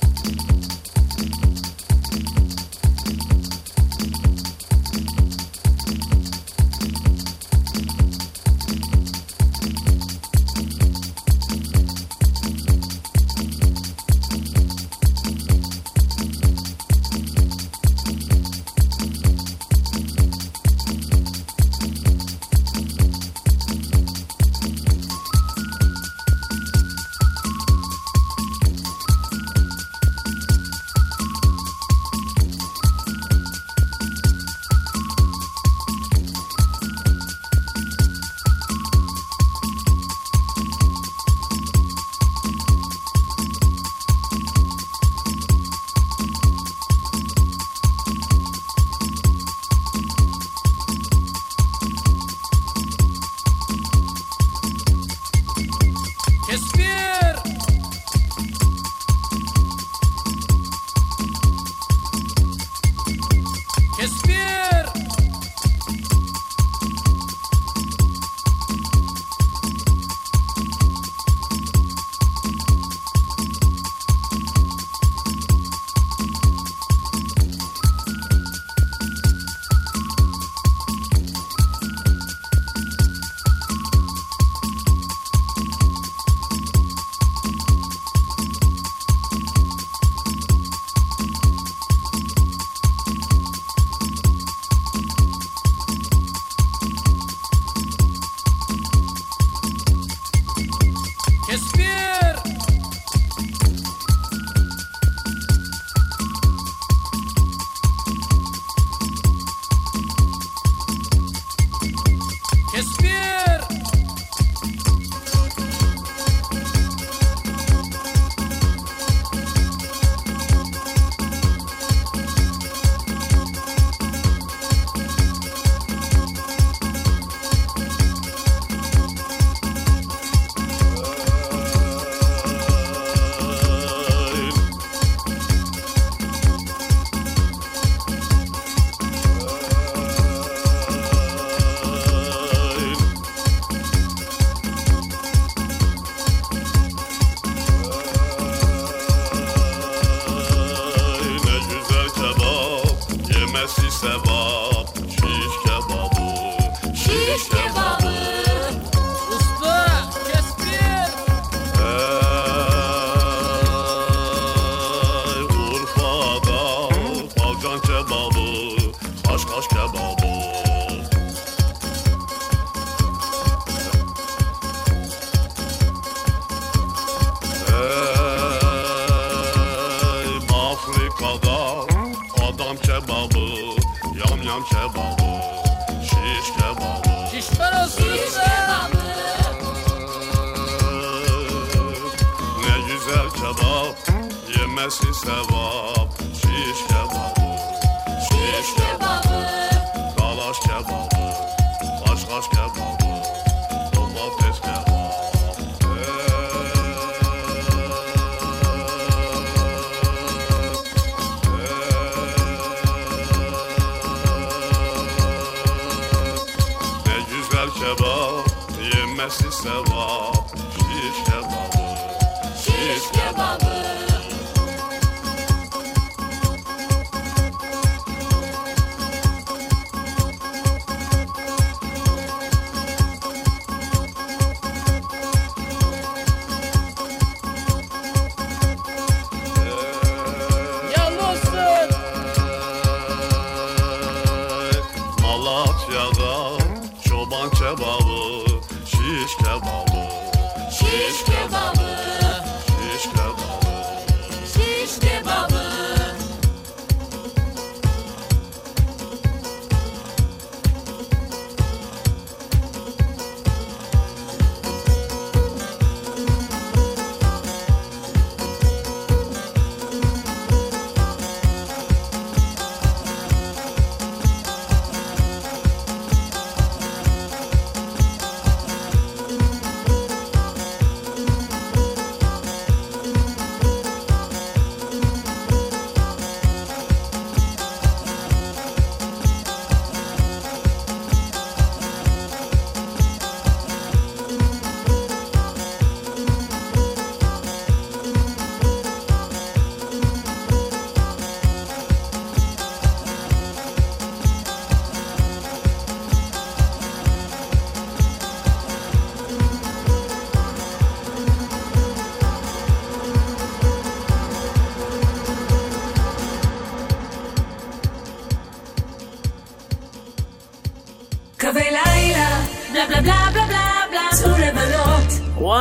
Kebab. 222.99 223.60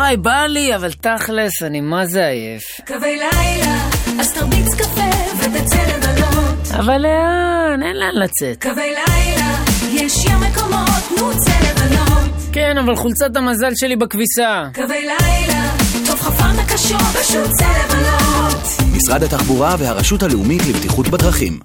וואי, 0.09 0.17
בא 0.17 0.45
לי, 0.45 0.75
אבל 0.75 0.91
תכלס, 0.91 1.63
אני 1.63 1.81
מה 1.81 2.05
זה 2.05 2.27
עייף. 2.27 2.63
קווי 2.87 3.15
לילה, 3.17 3.89
אז 4.19 4.33
תרביץ 4.33 4.75
קפה 4.75 5.09
ותצא 5.39 5.77
לבלות. 5.77 6.71
אבל 6.79 6.97
לאן? 6.97 7.83
אין 7.83 7.95
לאן 7.97 8.15
לצאת. 8.15 8.61
קווי 8.61 8.93
לילה, 8.93 9.55
יש 9.91 10.25
ים 10.25 10.39
מקומות, 10.41 11.19
נו 11.19 11.39
צא 11.39 11.51
לבלות. 11.51 12.29
כן, 12.51 12.77
אבל 12.77 12.95
חולצת 12.95 13.35
המזל 13.35 13.71
שלי 13.75 13.95
בכביסה. 13.95 14.67
קווי 14.75 15.01
לילה, 15.01 15.71
טוב 16.05 16.19
חפן 16.19 16.59
הקשור, 16.59 16.99
פשוט 16.99 17.49
צא 17.59 17.67
לבלות. 17.83 18.91
משרד 18.95 19.23
התחבורה 19.23 19.75
והרשות 19.79 20.23
הלאומית 20.23 20.61
לבטיחות 20.67 21.07
בדרכים. 21.07 21.59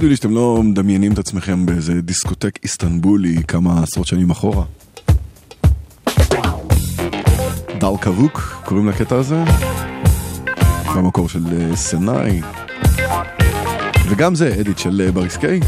תגידו 0.00 0.10
לי 0.10 0.16
שאתם 0.16 0.34
לא 0.34 0.62
מדמיינים 0.62 1.12
את 1.12 1.18
עצמכם 1.18 1.66
באיזה 1.66 2.00
דיסקוטק 2.02 2.58
איסטנבולי 2.62 3.42
כמה 3.48 3.82
עשרות 3.82 4.06
שנים 4.06 4.30
אחורה? 4.30 4.64
דל 7.78 7.96
קבוק, 8.00 8.62
קוראים 8.64 8.88
לקטע 8.88 9.16
הזה? 9.16 9.44
במקור 10.96 11.28
של 11.28 11.40
אה, 11.52 11.76
סנאי. 11.76 12.40
וגם 14.08 14.34
זה 14.34 14.56
אדיט 14.60 14.78
של 14.78 15.02
אה, 15.06 15.12
בריס 15.12 15.36
קיי. 15.36 15.60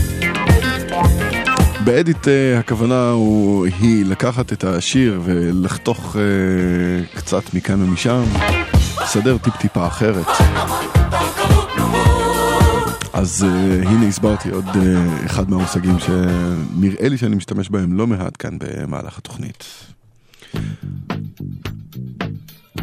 באדיט 1.85 2.29
אה, 2.29 2.59
הכוונה 2.59 3.11
הוא, 3.11 3.67
היא 3.67 4.07
לקחת 4.07 4.53
את 4.53 4.65
השיר 4.65 5.21
ולחתוך 5.25 6.17
אה, 6.17 7.17
קצת 7.17 7.55
מכאן 7.55 7.83
ומשם, 7.83 8.23
לסדר 9.03 9.39
טיפ-טיפה 9.39 9.87
אחרת. 9.87 10.27
אז 13.23 13.43
uh, 13.43 13.89
הנה 13.89 14.07
הסברתי 14.09 14.51
עוד 14.51 14.65
uh, 14.65 15.27
אחד 15.27 15.51
מהמושגים 15.51 15.97
שנראה 15.99 17.09
לי 17.09 17.19
שאני 17.19 17.37
משתמש 17.37 17.71
בהם 17.71 17.93
לא 17.93 18.07
מעט 18.07 18.37
כאן 18.39 18.59
במהלך 18.59 19.19
התוכנית. 19.19 19.65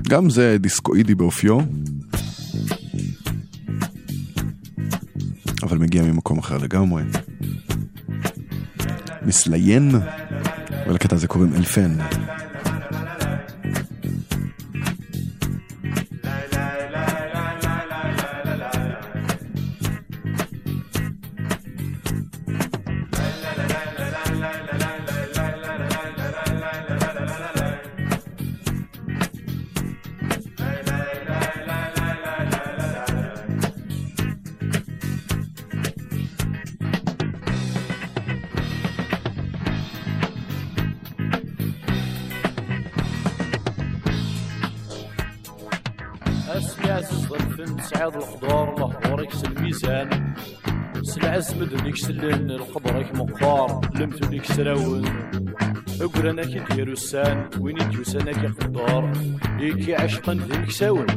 גם 0.09 0.29
זה 0.29 0.57
דיסקואידי 0.59 1.15
באופיו, 1.15 1.57
אבל 5.63 5.77
מגיע 5.77 6.03
ממקום 6.03 6.39
אחר 6.39 6.57
לגמרי. 6.57 7.03
מסליין, 9.25 9.91
ולקטע 10.87 11.15
הזה 11.15 11.27
קוראים 11.27 11.53
אלפן. 11.53 11.91
يجوسان 57.09 57.49
وين 57.59 57.77
يجوسان 57.77 58.27
اكي 58.27 58.47
قدار 58.47 59.11
يكي 59.59 59.95
عشقا 59.95 60.35
في 60.35 60.71
ساون 60.73 61.07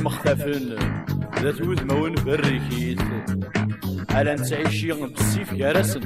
إمختفن 0.00 0.76
ذات 1.42 1.60
وذمون 1.60 2.14
بريكيت 2.14 3.00
على 4.10 4.34
نتعيشي 4.34 4.92
بالسيف 4.92 5.54
كارسن 5.54 6.00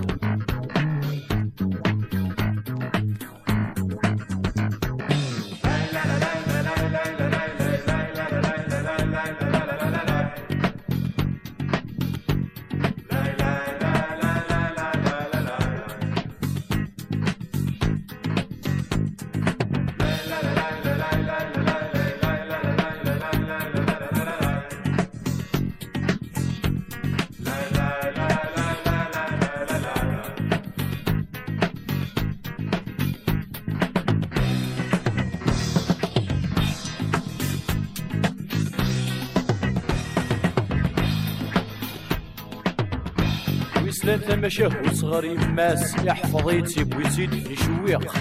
شاف 44.55 44.76
وصغر 44.86 45.24
يماس 45.24 45.94
يحفظيتي 46.05 46.85
بويتيد 46.85 47.31
في 47.31 47.56
شويق. 47.56 48.14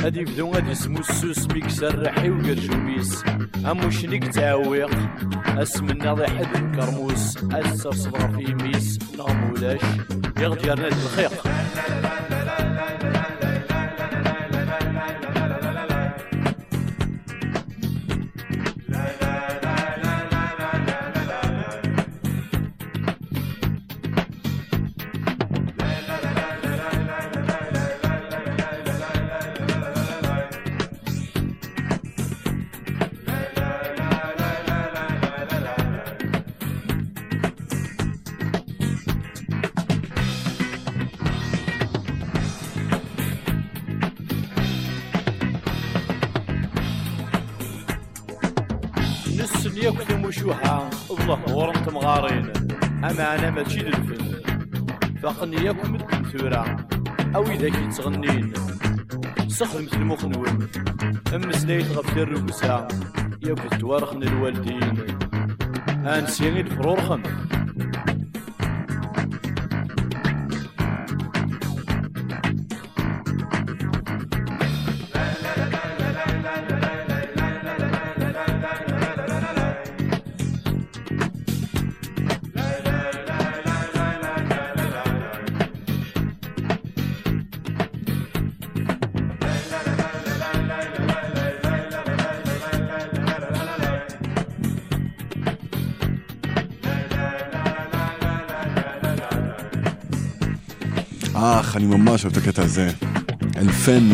هادي 0.00 0.24
بدو 0.24 0.50
غادي 0.50 0.74
سمو 0.74 0.98
السوس 0.98 1.46
بيك 1.46 1.70
سرحي 1.70 2.30
وقرجوبيس 2.30 3.24
أمو 3.70 3.90
شنيك 3.90 4.28
تعويق 4.28 4.90
اسمنا 5.46 6.14
ضي 6.14 6.26
حد 6.26 6.56
الكرموس. 6.56 7.36
أسر 7.52 7.92
صغر 7.92 8.28
في 8.28 8.54
ميس. 8.54 8.98
لا 9.18 9.32
مولاش 9.32 9.80
يغديرنا 10.40 10.88
الخيق. 10.88 11.32
أما 53.57 53.57
أنا 53.57 53.57
ماشي 53.57 53.79
للفن 53.79 54.41
فقني 55.23 55.55
ياكل 55.55 55.89
مدن 55.89 56.23
ثورة 56.23 56.87
أو 57.35 57.43
إذا 57.43 57.69
كي 57.69 57.87
تغنين 57.97 58.53
سخدمت 59.47 59.93
المخنون 59.93 60.67
أم 61.35 61.51
سنيت 61.51 61.91
غفت 61.91 62.17
الرقسة 62.17 62.87
ياكل 63.43 63.77
توارخن 63.77 64.23
الوالدين 64.23 64.97
أنسيان 66.05 66.57
الفرور 66.57 66.99
אני 101.78 101.86
ממש 101.86 102.24
אוהב 102.24 102.36
את 102.36 102.42
הקטע 102.42 102.62
הזה. 102.62 102.90
אלפן. 103.56 104.08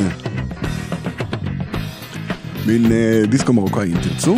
מין 2.66 2.92
אה, 2.92 3.22
דיסקו 3.26 3.52
מרוקאי, 3.52 3.92
אם 3.92 4.00
תרצו. 4.02 4.36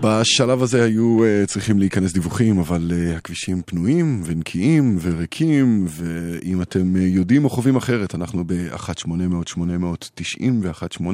בשלב 0.00 0.62
הזה 0.62 0.84
היו 0.84 1.18
uh, 1.20 1.46
צריכים 1.46 1.78
להיכנס 1.78 2.12
דיווחים, 2.12 2.58
אבל 2.58 2.90
uh, 2.90 3.16
הכבישים 3.16 3.62
פנויים 3.66 4.22
ונקיים 4.24 4.98
וריקים, 5.02 5.86
ואם 5.88 6.62
אתם 6.62 6.94
uh, 6.96 6.98
יודעים 6.98 7.44
או 7.44 7.50
חווים 7.50 7.76
אחרת, 7.76 8.14
אנחנו 8.14 8.44
ב-1-800-890 8.46 10.42
ו-18, 10.62 11.04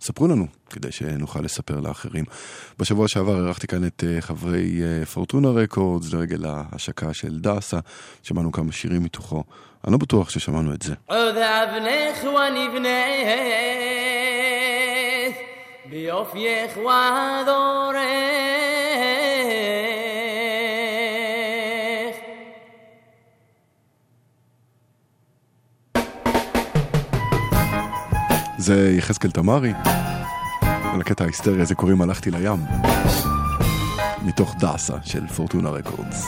ספרו 0.00 0.28
לנו, 0.28 0.46
כדי 0.70 0.92
שנוכל 0.92 1.40
לספר 1.40 1.80
לאחרים. 1.80 2.24
בשבוע 2.78 3.08
שעבר 3.08 3.36
אירחתי 3.36 3.66
כאן 3.66 3.86
את 3.86 4.04
אה, 4.06 4.20
חברי 4.20 4.80
אה, 4.82 5.06
פורטונה 5.06 5.48
רקורדס 5.48 6.12
לרגל 6.12 6.44
ההשקה 6.46 7.14
של 7.14 7.38
דאסה, 7.38 7.78
שמענו 8.22 8.52
כמה 8.52 8.72
שירים 8.72 9.02
מתוכו. 9.02 9.44
אני 9.84 9.92
לא 9.92 9.98
בטוח 9.98 10.30
ששמענו 10.30 10.74
את 10.74 10.82
זה. 10.82 10.94
ביופייך 15.90 16.76
ודורך 16.76 17.96
זה 28.60 28.94
יחזקאל 28.98 29.30
תמרי, 29.30 29.72
ולקטע 30.94 31.24
ההיסטרי 31.24 31.62
הזה 31.62 31.74
קוראים 31.74 32.02
הלכתי 32.02 32.30
לים, 32.30 32.64
מתוך 34.22 34.54
דאסה 34.58 34.94
של 35.02 35.26
פורטונה 35.26 35.70
רקורדס. 35.70 36.26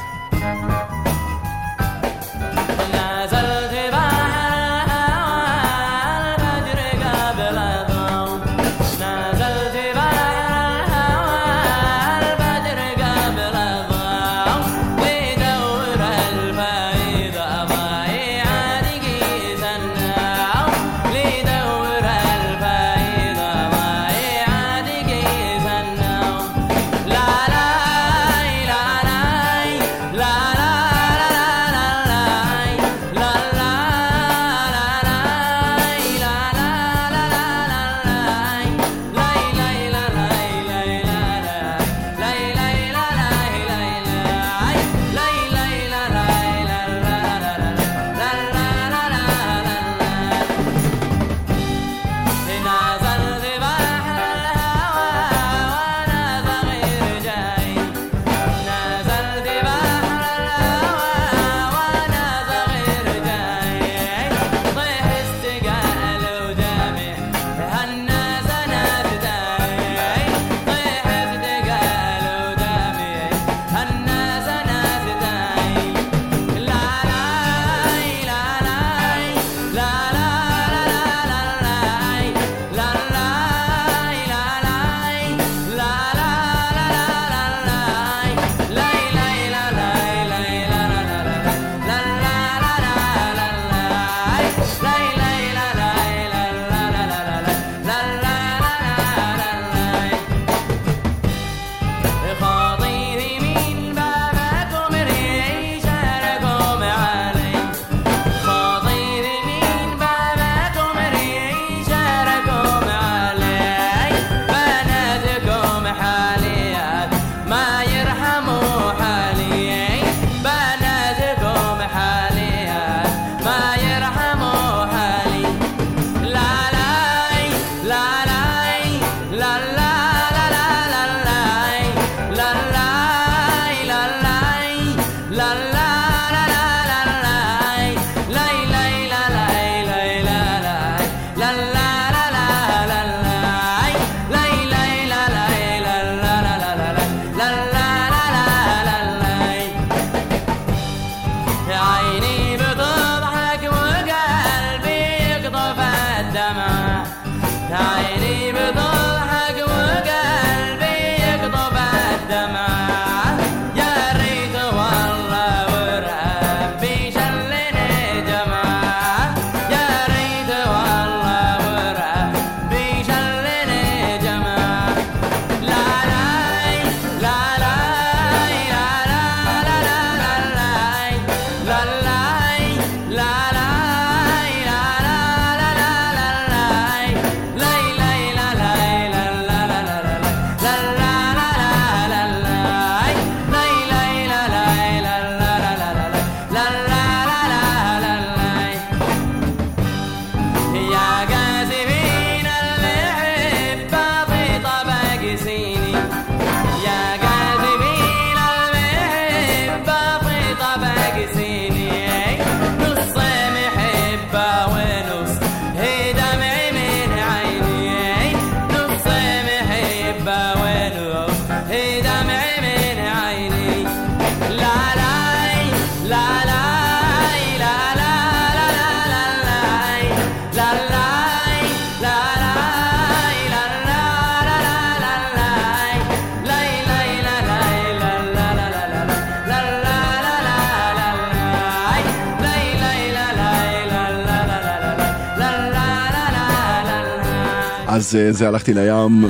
זה 248.43 248.49
הלכתי 248.49 248.75
לים 248.75 249.25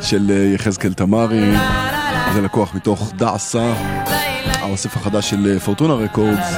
של 0.00 0.30
אה, 0.30 0.36
יחזקאל 0.54 0.92
תמרי, 0.92 1.52
זה 2.34 2.40
לקוח 2.40 2.74
מתוך 2.74 3.12
דעסה, 3.16 3.72
האוסף 4.46 4.96
החדש 4.96 5.30
של 5.30 5.46
אה, 5.46 5.60
פורטונה 5.60 5.94
רקורדס. 5.94 6.54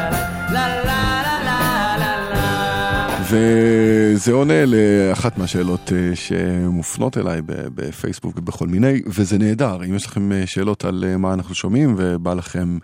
וזה 3.31 4.33
עונה 4.33 4.65
לאחת 4.67 5.39
מהשאלות 5.39 5.93
אה, 5.93 6.17
שמופנות 6.17 7.19
אליי 7.19 7.41
בפייסבוק 7.47 8.39
ובכל 8.39 8.67
מיני, 8.67 9.03
וזה 9.07 9.39
נהדר. 9.39 9.85
אם 9.85 9.95
יש 9.95 10.07
לכם 10.07 10.31
שאלות 10.47 10.85
על 10.85 11.17
מה 11.17 11.35
אנחנו 11.35 11.55
שומעים 11.55 11.95
ובא 11.99 12.35
לכם 12.35 12.79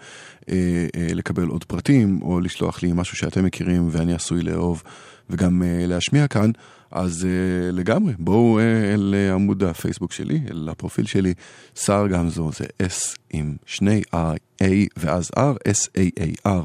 לקבל 1.14 1.46
עוד 1.46 1.64
פרטים, 1.64 2.18
או 2.22 2.40
לשלוח 2.40 2.82
לי 2.82 2.92
משהו 2.94 3.16
שאתם 3.16 3.44
מכירים 3.44 3.88
ואני 3.90 4.14
עשוי 4.14 4.42
לאהוב 4.42 4.82
וגם 5.30 5.62
אה, 5.62 5.86
להשמיע 5.86 6.28
כאן, 6.28 6.50
אז 6.90 7.24
אה, 7.24 7.72
לגמרי, 7.72 8.14
בואו 8.18 8.58
אה, 8.58 8.94
אל 8.94 9.14
אה, 9.16 9.34
עמוד 9.34 9.62
הפייסבוק 9.62 10.12
שלי, 10.12 10.40
אל 10.50 10.68
הפרופיל 10.70 11.06
שלי, 11.06 11.34
סער 11.76 12.06
גמזו, 12.06 12.50
זה 12.52 12.64
S 12.82 13.16
עם 13.30 13.56
שני 13.66 14.02
R, 14.14 14.62
A 14.62 14.66
ואז 14.96 15.30
R, 15.36 15.68
S-A-A-R. 15.68 16.64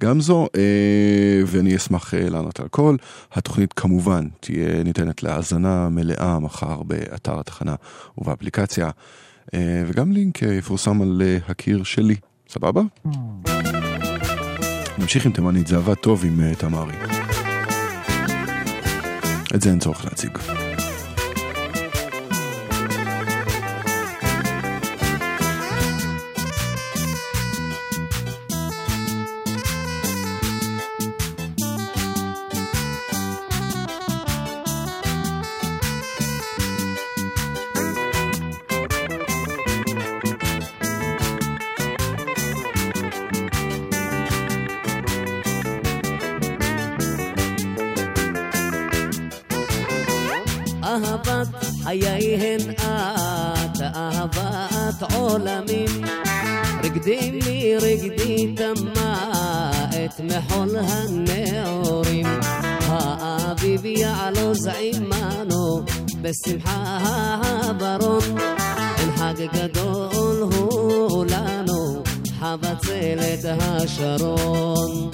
גמזו, 0.00 0.46
אה, 0.56 1.42
ואני 1.46 1.76
אשמח 1.76 2.14
אה, 2.14 2.30
לענות 2.30 2.60
על 2.60 2.66
הכל. 2.66 2.96
התוכנית 3.32 3.72
כמובן 3.72 4.28
תהיה 4.40 4.82
ניתנת 4.82 5.22
להאזנה 5.22 5.88
מלאה 5.88 6.38
מחר 6.38 6.82
באתר 6.82 7.40
התחנה 7.40 7.74
ובאפליקציה, 8.18 8.90
אה, 9.54 9.82
וגם 9.86 10.12
לינק 10.12 10.42
אה, 10.42 10.54
יפורסם 10.54 11.02
על 11.02 11.22
אה, 11.24 11.38
הקיר 11.48 11.82
שלי, 11.82 12.16
סבבה? 12.48 12.82
נמשיך 14.98 15.26
עם 15.26 15.32
תימנית, 15.32 15.66
זה 15.66 15.76
עבד 15.76 15.94
טוב 15.94 16.24
עם 16.24 16.54
תמרי. 16.54 17.19
את 19.54 19.62
זה 19.62 19.70
אין 19.70 20.59
מחול 60.80 61.24
הנעורים. 61.28 62.26
האביב 62.80 63.84
יעלוז 63.84 64.66
עמנו 64.66 65.82
בשמחה 66.22 66.98
הברון. 67.02 68.38
אין 68.98 69.16
חג 69.16 69.34
גדול 69.52 70.42
הוא 70.52 71.26
לנו, 71.28 72.02
חבצלת 72.40 73.44
השרון. 73.60 75.10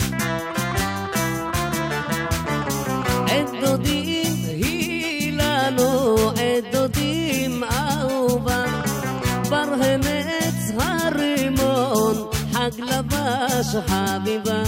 עת 3.26 3.50
דודים 3.60 4.32
היא 4.48 5.32
לנו, 5.32 6.16
עת 6.30 6.64
דודים 6.72 7.64
אהובה, 7.64 8.64
ברהנץ 9.50 10.72
הרימון, 10.78 12.28
חג 12.52 12.80
לבש 12.80 13.76
חביבה. 13.86 14.62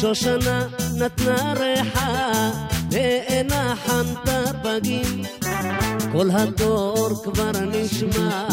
שושנה 0.00 0.66
נתנה 0.96 1.54
ריחה, 1.56 2.50
ואינה 2.90 3.74
חנתה 3.86 4.42
פגים. 4.62 5.22
כל 6.12 6.30
הדור 6.30 7.08
כבר 7.24 7.50
נשמע 7.72 8.48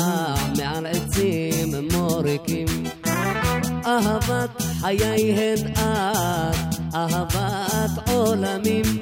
מעל 0.57 0.85
עצים 0.85 1.73
מוריקים. 1.91 2.65
אהבת 3.85 4.61
חיי 4.81 5.33
הן 5.33 5.73
את, 5.73 6.75
אהבת 6.95 8.09
עולמים. 8.09 8.99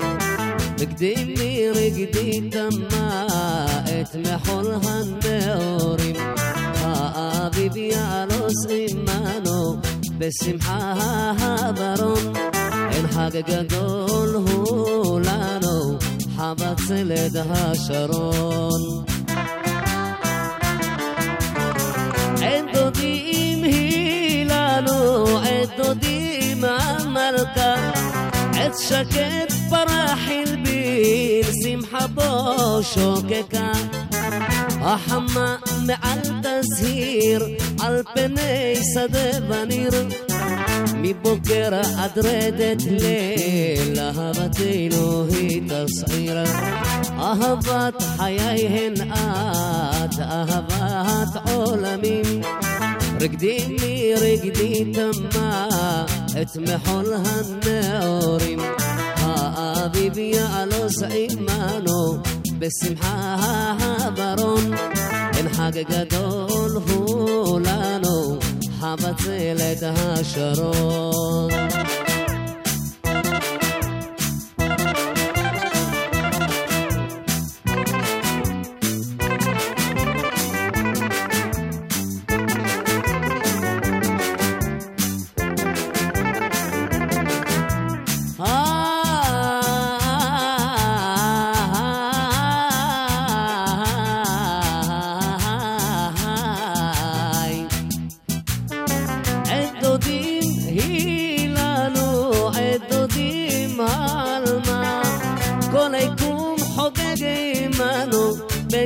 רגדי 0.80 1.36
מרגדי 1.38 2.50
תמה 2.50 3.28
את 3.84 4.16
מחול 4.16 4.66
הנעורים. 4.84 6.16
האביב 6.76 7.78
יעלוס 7.78 8.66
עמנו 8.70 9.82
בשמחה 10.28 10.94
הברון. 11.40 12.34
אין 12.92 13.08
חג 13.08 13.38
גדול 13.48 14.36
הוא 14.36 15.20
לנו, 15.20 15.98
חבצלת 16.38 17.32
השרון. 17.50 19.06
עת 22.42 22.66
דודים 22.74 23.64
היא 23.64 24.46
לנו, 24.46 25.26
עת 25.40 25.70
דודים 25.78 26.64
המלכה. 26.64 27.93
עת 28.74 28.80
שקט 28.80 29.54
פרח 29.70 30.20
הלבין, 30.28 31.44
שמחה 31.64 32.08
בו 32.08 32.84
שוקקה. 32.84 33.72
החמה 34.82 35.56
מעל 35.86 36.20
תזהיר, 36.44 37.48
על 37.82 38.02
פני 38.14 38.76
שדה 38.94 39.54
וניר. 39.54 39.92
מבוקר 40.96 41.82
עד 41.98 42.18
רדת 42.18 42.84
ליל, 42.86 44.00
אהבתנו 44.00 45.26
היא 45.30 45.62
תסעיר. 45.68 46.38
אהבת 47.20 48.02
חיי 48.18 48.68
הן 48.68 48.94
את, 49.12 50.20
אהבת 50.20 51.50
עולמים. 51.50 52.42
רגדי 53.20 53.78
מרגדי 53.82 54.92
תמה 54.94 56.23
את 56.42 56.58
מחול 56.58 57.06
הנעורים. 57.14 58.60
האביב 59.16 60.18
יעלוז 60.18 61.04
עמנו 61.04 62.18
בשמחה 62.60 63.36
הברון. 63.80 64.74
אין 65.38 65.50
חג 65.50 65.72
גדול 65.90 66.72
הוא 66.90 67.60
לנו, 67.60 68.40
חבצלת 68.80 69.84
השרון. 69.84 71.52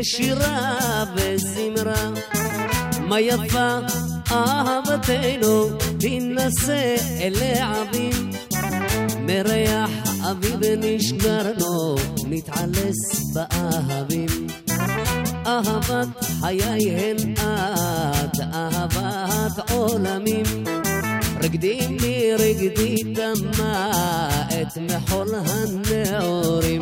בשירה 0.07 1.03
וזמרה. 1.15 2.09
מה 3.01 3.19
יפה 3.19 3.79
אהבתנו, 4.31 5.69
תינשא 5.99 6.95
אל 7.19 7.33
העבים. 7.41 8.31
מריח 9.19 9.89
אביב 10.31 10.59
נשגרנו, 10.77 11.95
נתעלס 12.27 13.33
באהבים. 13.33 14.47
אהבת 15.45 16.25
חיי 16.39 16.91
הן 16.91 17.33
את, 17.33 18.39
אהבת 18.53 19.71
עולמים. 19.71 20.63
רגדי 21.41 21.79
מרגדי 21.87 22.95
תמה 23.13 23.91
את 24.61 24.77
מחול 24.77 25.27
הנעורים. 25.35 26.81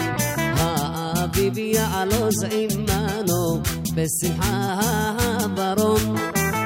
האביב 1.36 1.58
יעלוז 1.58 2.44
עמנו 2.52 3.62
בשמחה 3.96 4.80
הברון. 5.20 6.16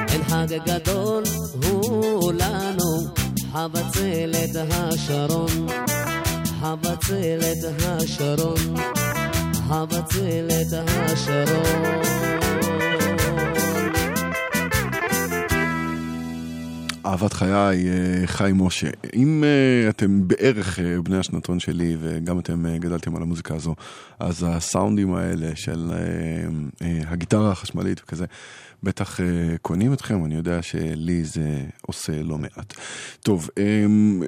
אין 0.08 0.24
חג 0.24 0.46
גדול 0.66 1.22
הוא 1.62 2.32
לנו, 2.32 3.14
חבצלת 3.52 4.70
השרון. 4.70 5.66
חבצלת 6.60 7.64
השרון. 7.84 8.74
הבצלת 9.68 10.72
השרון. 10.72 12.00
אהבת 17.06 17.32
חיי, 17.32 17.88
אה, 17.88 18.26
חי 18.26 18.50
משה. 18.54 18.88
אם 19.14 19.44
אה, 19.44 19.90
אתם 19.90 20.28
בערך 20.28 20.80
אה, 20.80 21.02
בני 21.02 21.18
השנתון 21.18 21.60
שלי 21.60 21.96
וגם 22.00 22.38
אתם 22.38 22.64
גדלתם 22.78 23.16
על 23.16 23.22
המוזיקה 23.22 23.54
הזו, 23.54 23.74
אז 24.18 24.46
הסאונדים 24.48 25.14
האלה 25.14 25.50
של 25.54 25.90
הגיטרה 27.06 27.50
החשמלית 27.50 28.00
וכזה, 28.04 28.24
בטח 28.82 29.20
אה, 29.20 29.26
קונים 29.62 29.92
אתכם, 29.92 30.24
אני 30.24 30.34
יודע 30.34 30.62
שלי 30.62 31.24
זה 31.24 31.64
עושה 31.82 32.22
לא 32.22 32.38
מעט. 32.38 32.74
טוב, 33.20 33.48
אה, 33.58 33.64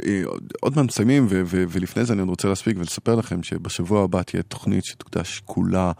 אה, 0.06 0.22
עוד 0.60 0.76
מעט 0.76 0.86
מסיימים, 0.86 1.26
ולפני 1.46 2.04
זה 2.04 2.12
אני 2.12 2.20
עוד 2.20 2.28
רוצה 2.28 2.48
להספיק 2.48 2.76
ולספר 2.78 3.14
לכם 3.14 3.42
שבשבוע 3.42 4.04
הבא 4.04 4.22
תהיה 4.22 4.42
תוכנית 4.42 4.84
שתוקדש 4.84 5.42
כולה 5.44 5.92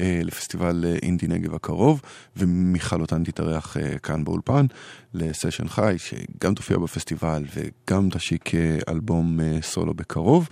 אה, 0.00 0.20
לפסטיבל 0.24 0.84
אה, 0.86 0.96
אינדי 1.02 1.26
נגב 1.26 1.54
הקרוב, 1.54 2.00
ומיכל 2.36 3.00
אותן 3.00 3.24
תתארח 3.24 3.76
אה, 3.76 3.98
כאן 3.98 4.24
באולפן 4.24 4.66
לסשן 5.14 5.68
חי, 5.68 5.94
שגם 5.98 6.54
תופיע 6.54 6.78
בפסטיבל 6.78 7.44
וגם 7.54 8.08
תשיק 8.10 8.54
אה, 8.54 8.78
אלבום 8.88 9.40
אה, 9.40 9.58
סולו 9.62 9.94
בקרוב. 9.94 10.48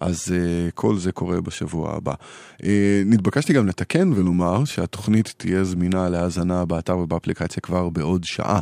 אז 0.00 0.28
uh, 0.28 0.70
כל 0.74 0.96
זה 0.98 1.12
קורה 1.12 1.40
בשבוע 1.40 1.96
הבא. 1.96 2.14
Uh, 2.58 2.64
נתבקשתי 3.06 3.52
גם 3.52 3.66
לתקן 3.66 4.12
ולומר 4.12 4.64
שהתוכנית 4.64 5.34
תהיה 5.36 5.64
זמינה 5.64 6.08
להאזנה 6.08 6.64
באתר 6.64 6.98
ובאפליקציה 6.98 7.60
כבר 7.62 7.88
בעוד 7.88 8.24
שעה. 8.24 8.60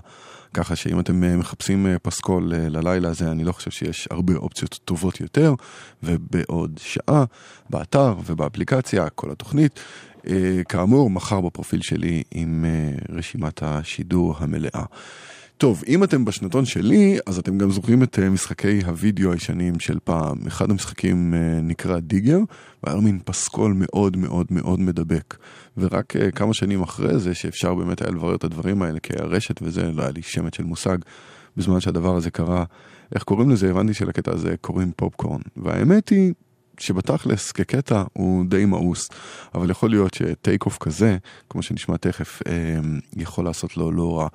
ככה 0.55 0.77
שאם 0.77 1.01
אתם 1.01 1.23
uh, 1.23 1.37
מחפשים 1.37 1.87
פסקול 2.03 2.53
ללילה 2.55 3.09
הזה, 3.09 3.31
אני 3.31 3.45
לא 3.45 3.53
חושב 3.53 3.71
שיש 3.71 4.09
הרבה 4.11 4.35
אופציות 4.37 4.81
טובות 4.85 5.21
יותר, 5.21 5.55
ובעוד 6.03 6.81
שעה, 6.83 7.25
באתר 7.71 8.15
ובאפליקציה, 8.27 9.09
כל 9.09 9.31
התוכנית. 9.31 9.81
כאמור, 10.69 11.11
מחר 11.11 11.41
בפרופיל 11.41 11.83
שלי 11.83 12.23
עם 12.31 12.65
רשימת 13.09 13.63
השידור 13.63 14.37
המלאה. 14.39 14.85
טוב, 15.61 15.83
אם 15.89 16.05
אתם 16.05 16.25
בשנתון 16.25 16.65
שלי, 16.65 17.19
אז 17.27 17.39
אתם 17.39 17.59
גם 17.59 17.71
זוכרים 17.71 18.03
את 18.03 18.19
אה, 18.19 18.31
משחקי 18.31 18.81
הוידאו 18.87 19.33
הישנים 19.33 19.81
של 19.81 19.99
פעם. 20.05 20.47
אחד 20.47 20.71
המשחקים 20.71 21.35
אה, 21.35 21.61
נקרא 21.63 21.99
דיגר, 21.99 22.39
והיה 22.83 22.97
לו 22.97 23.03
מין 23.03 23.19
פסקול 23.25 23.75
מאוד 23.77 24.17
מאוד 24.17 24.47
מאוד 24.51 24.81
מדבק. 24.81 25.37
ורק 25.77 26.17
אה, 26.17 26.31
כמה 26.31 26.55
שנים 26.55 26.83
אחרי 26.83 27.19
זה, 27.19 27.35
שאפשר 27.35 27.75
באמת 27.75 28.03
היה 28.03 28.11
לברר 28.11 28.35
את 28.35 28.45
הדברים 28.45 28.83
האלה, 28.83 29.01
כי 29.01 29.13
הרשת 29.19 29.63
וזה, 29.63 29.93
לא 29.93 30.03
היה 30.03 30.11
לי 30.11 30.23
שמץ 30.23 30.57
של 30.57 30.65
מושג, 30.65 30.99
בזמן 31.57 31.81
שהדבר 31.81 32.17
הזה 32.17 32.31
קרה. 32.31 32.65
איך 33.15 33.23
קוראים 33.23 33.51
לזה? 33.51 33.71
הבנתי 33.71 33.95
שלקטע 33.95 34.33
הזה 34.35 34.55
קוראים 34.61 34.93
פופקורן. 34.97 35.41
והאמת 35.57 36.09
היא... 36.09 36.33
שבתכלס 36.79 37.53
כקטע 37.53 38.03
הוא 38.13 38.45
די 38.49 38.65
מאוס, 38.65 39.09
אבל 39.55 39.71
יכול 39.71 39.91
להיות 39.91 40.15
ש 40.15 40.32
take 40.32 40.67
off 40.67 40.79
כזה, 40.79 41.17
כמו 41.51 41.63
שנשמע 41.63 41.97
תכף, 41.97 42.43
יכול 43.17 43.45
לעשות 43.45 43.77
לו 43.77 43.93
לא 43.93 44.19
רע. 44.19 44.29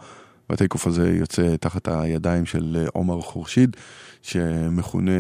וה 0.50 0.58
take 0.58 0.74
off 0.74 0.88
הזה 0.88 1.10
יוצא 1.10 1.56
תחת 1.56 1.88
הידיים 1.88 2.46
של 2.46 2.78
אה, 2.80 2.88
עומר 2.94 3.22
חורשיד, 3.22 3.76
שמכונה 4.22 5.12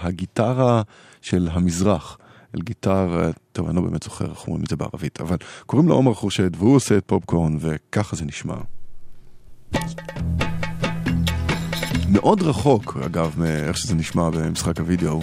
הגיטרה 0.00 0.82
של 1.20 1.48
המזרח. 1.52 2.18
אל 2.56 2.60
גיטר, 2.62 3.22
אה, 3.22 3.30
טוב, 3.52 3.66
אני 3.66 3.76
לא 3.76 3.82
באמת 3.82 4.02
זוכר 4.02 4.30
איך 4.30 4.46
אומרים 4.46 4.64
את 4.64 4.68
זה 4.70 4.76
בערבית, 4.76 5.20
אבל 5.20 5.36
קוראים 5.66 5.88
לו 5.88 5.94
עומר 5.94 6.14
חורשד 6.14 6.56
והוא 6.56 6.76
עושה 6.76 6.96
את 6.96 7.04
פופקורן 7.06 7.56
וככה 7.60 8.16
זה 8.16 8.24
נשמע. 8.24 8.56
מאוד 12.08 12.42
רחוק, 12.42 12.96
אגב, 13.06 13.34
מאיך 13.38 13.76
שזה 13.76 13.94
נשמע 13.94 14.30
במשחק 14.30 14.80
הוידאו. 14.80 15.20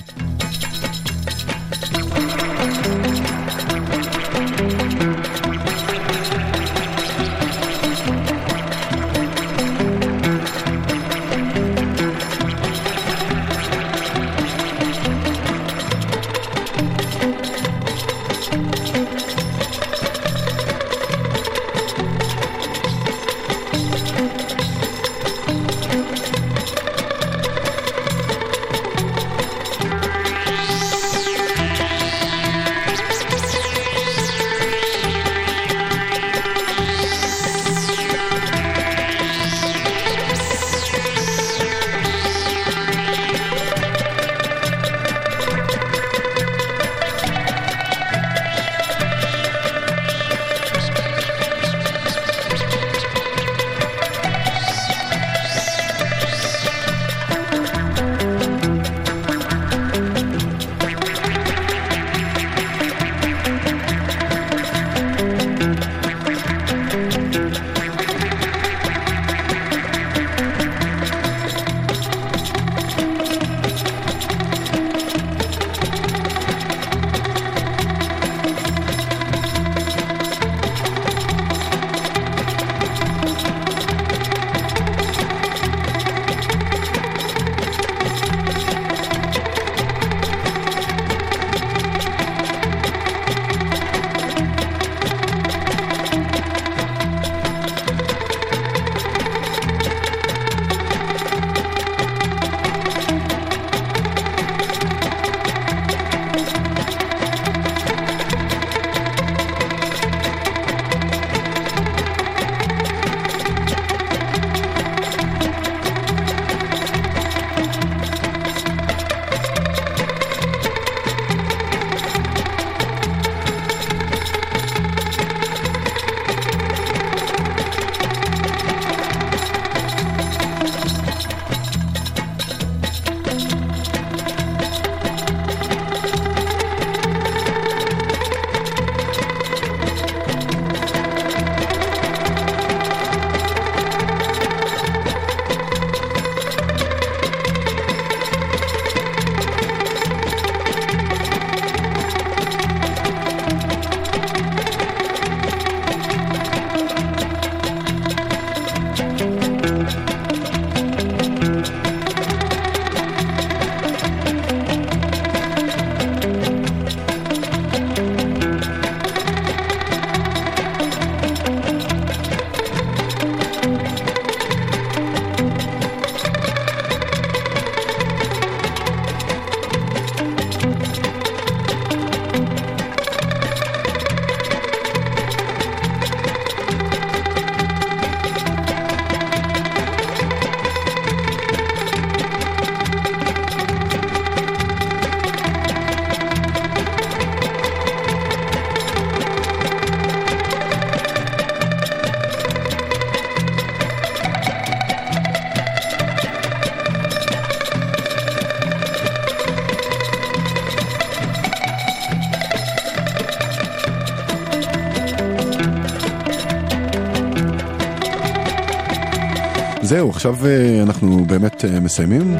זהו, 219.88 220.10
עכשיו 220.10 220.36
אה, 220.46 220.84
אנחנו 220.84 221.26
באמת 221.26 221.66
אה, 221.66 221.80
מסיימים. 221.80 222.36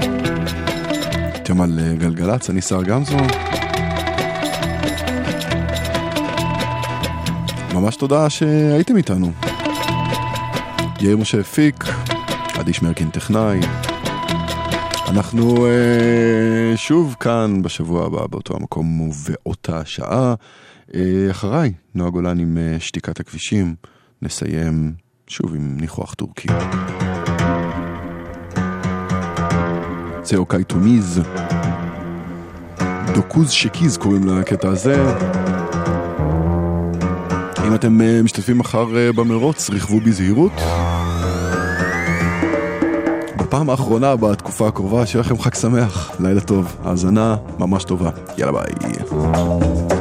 אתם 1.36 1.62
על 1.62 1.80
אה, 1.80 1.96
גלגלצ, 1.96 2.50
אני 2.50 2.62
שר 2.62 2.84
גמזו. 2.84 3.18
ממש 7.74 7.96
תודה 7.96 8.30
שהייתם 8.30 8.98
איתנו. 8.98 9.32
יאיר 11.02 11.18
משה 11.18 11.40
הפיק, 11.40 11.84
עדי 12.54 12.74
שמרקין 12.74 13.10
טכנאי. 13.10 13.60
אנחנו 15.10 15.66
אה, 15.66 16.78
שוב 16.78 17.16
כאן 17.20 17.62
בשבוע 17.62 18.06
הבא 18.06 18.28
באותו 18.28 18.56
המקום 18.56 19.02
ובאותה 19.02 19.86
שעה. 19.86 20.34
אה, 20.96 21.28
אחריי, 21.32 21.74
נועה 21.96 22.10
גולן 22.10 22.40
עם 22.40 22.58
אה, 22.58 22.80
שתיקת 22.80 23.20
הכבישים. 23.20 23.76
נסיים 24.22 24.94
שוב 25.28 25.56
עם 25.56 25.78
ניחוח 25.80 26.14
טורקי. 26.14 26.48
זה 30.24 30.38
אוקיי 30.38 30.64
טוניז. 30.64 31.22
דוקוז 33.14 33.52
שקיז 33.52 33.98
קוראים 33.98 34.28
לקטע 34.28 34.70
הזה. 34.70 35.16
אם 37.68 37.76
אתם 37.76 38.02
אה, 38.02 38.22
משתתפים 38.24 38.58
מחר 38.58 38.98
אה, 38.98 39.12
במרוץ, 39.12 39.70
רכבו 39.70 40.00
בזהירות. 40.00 40.52
בפעם 43.38 43.70
האחרונה 43.70 44.16
בתקופה 44.16 44.68
הקרובה, 44.68 45.06
שיהיה 45.06 45.22
לכם 45.22 45.40
חג 45.40 45.54
שמח, 45.54 46.12
לילה 46.20 46.42
טוב, 46.42 46.78
האזנה 46.84 47.36
ממש 47.60 47.84
טובה. 47.84 48.10
יאללה 48.38 48.52
ביי. 48.52 49.97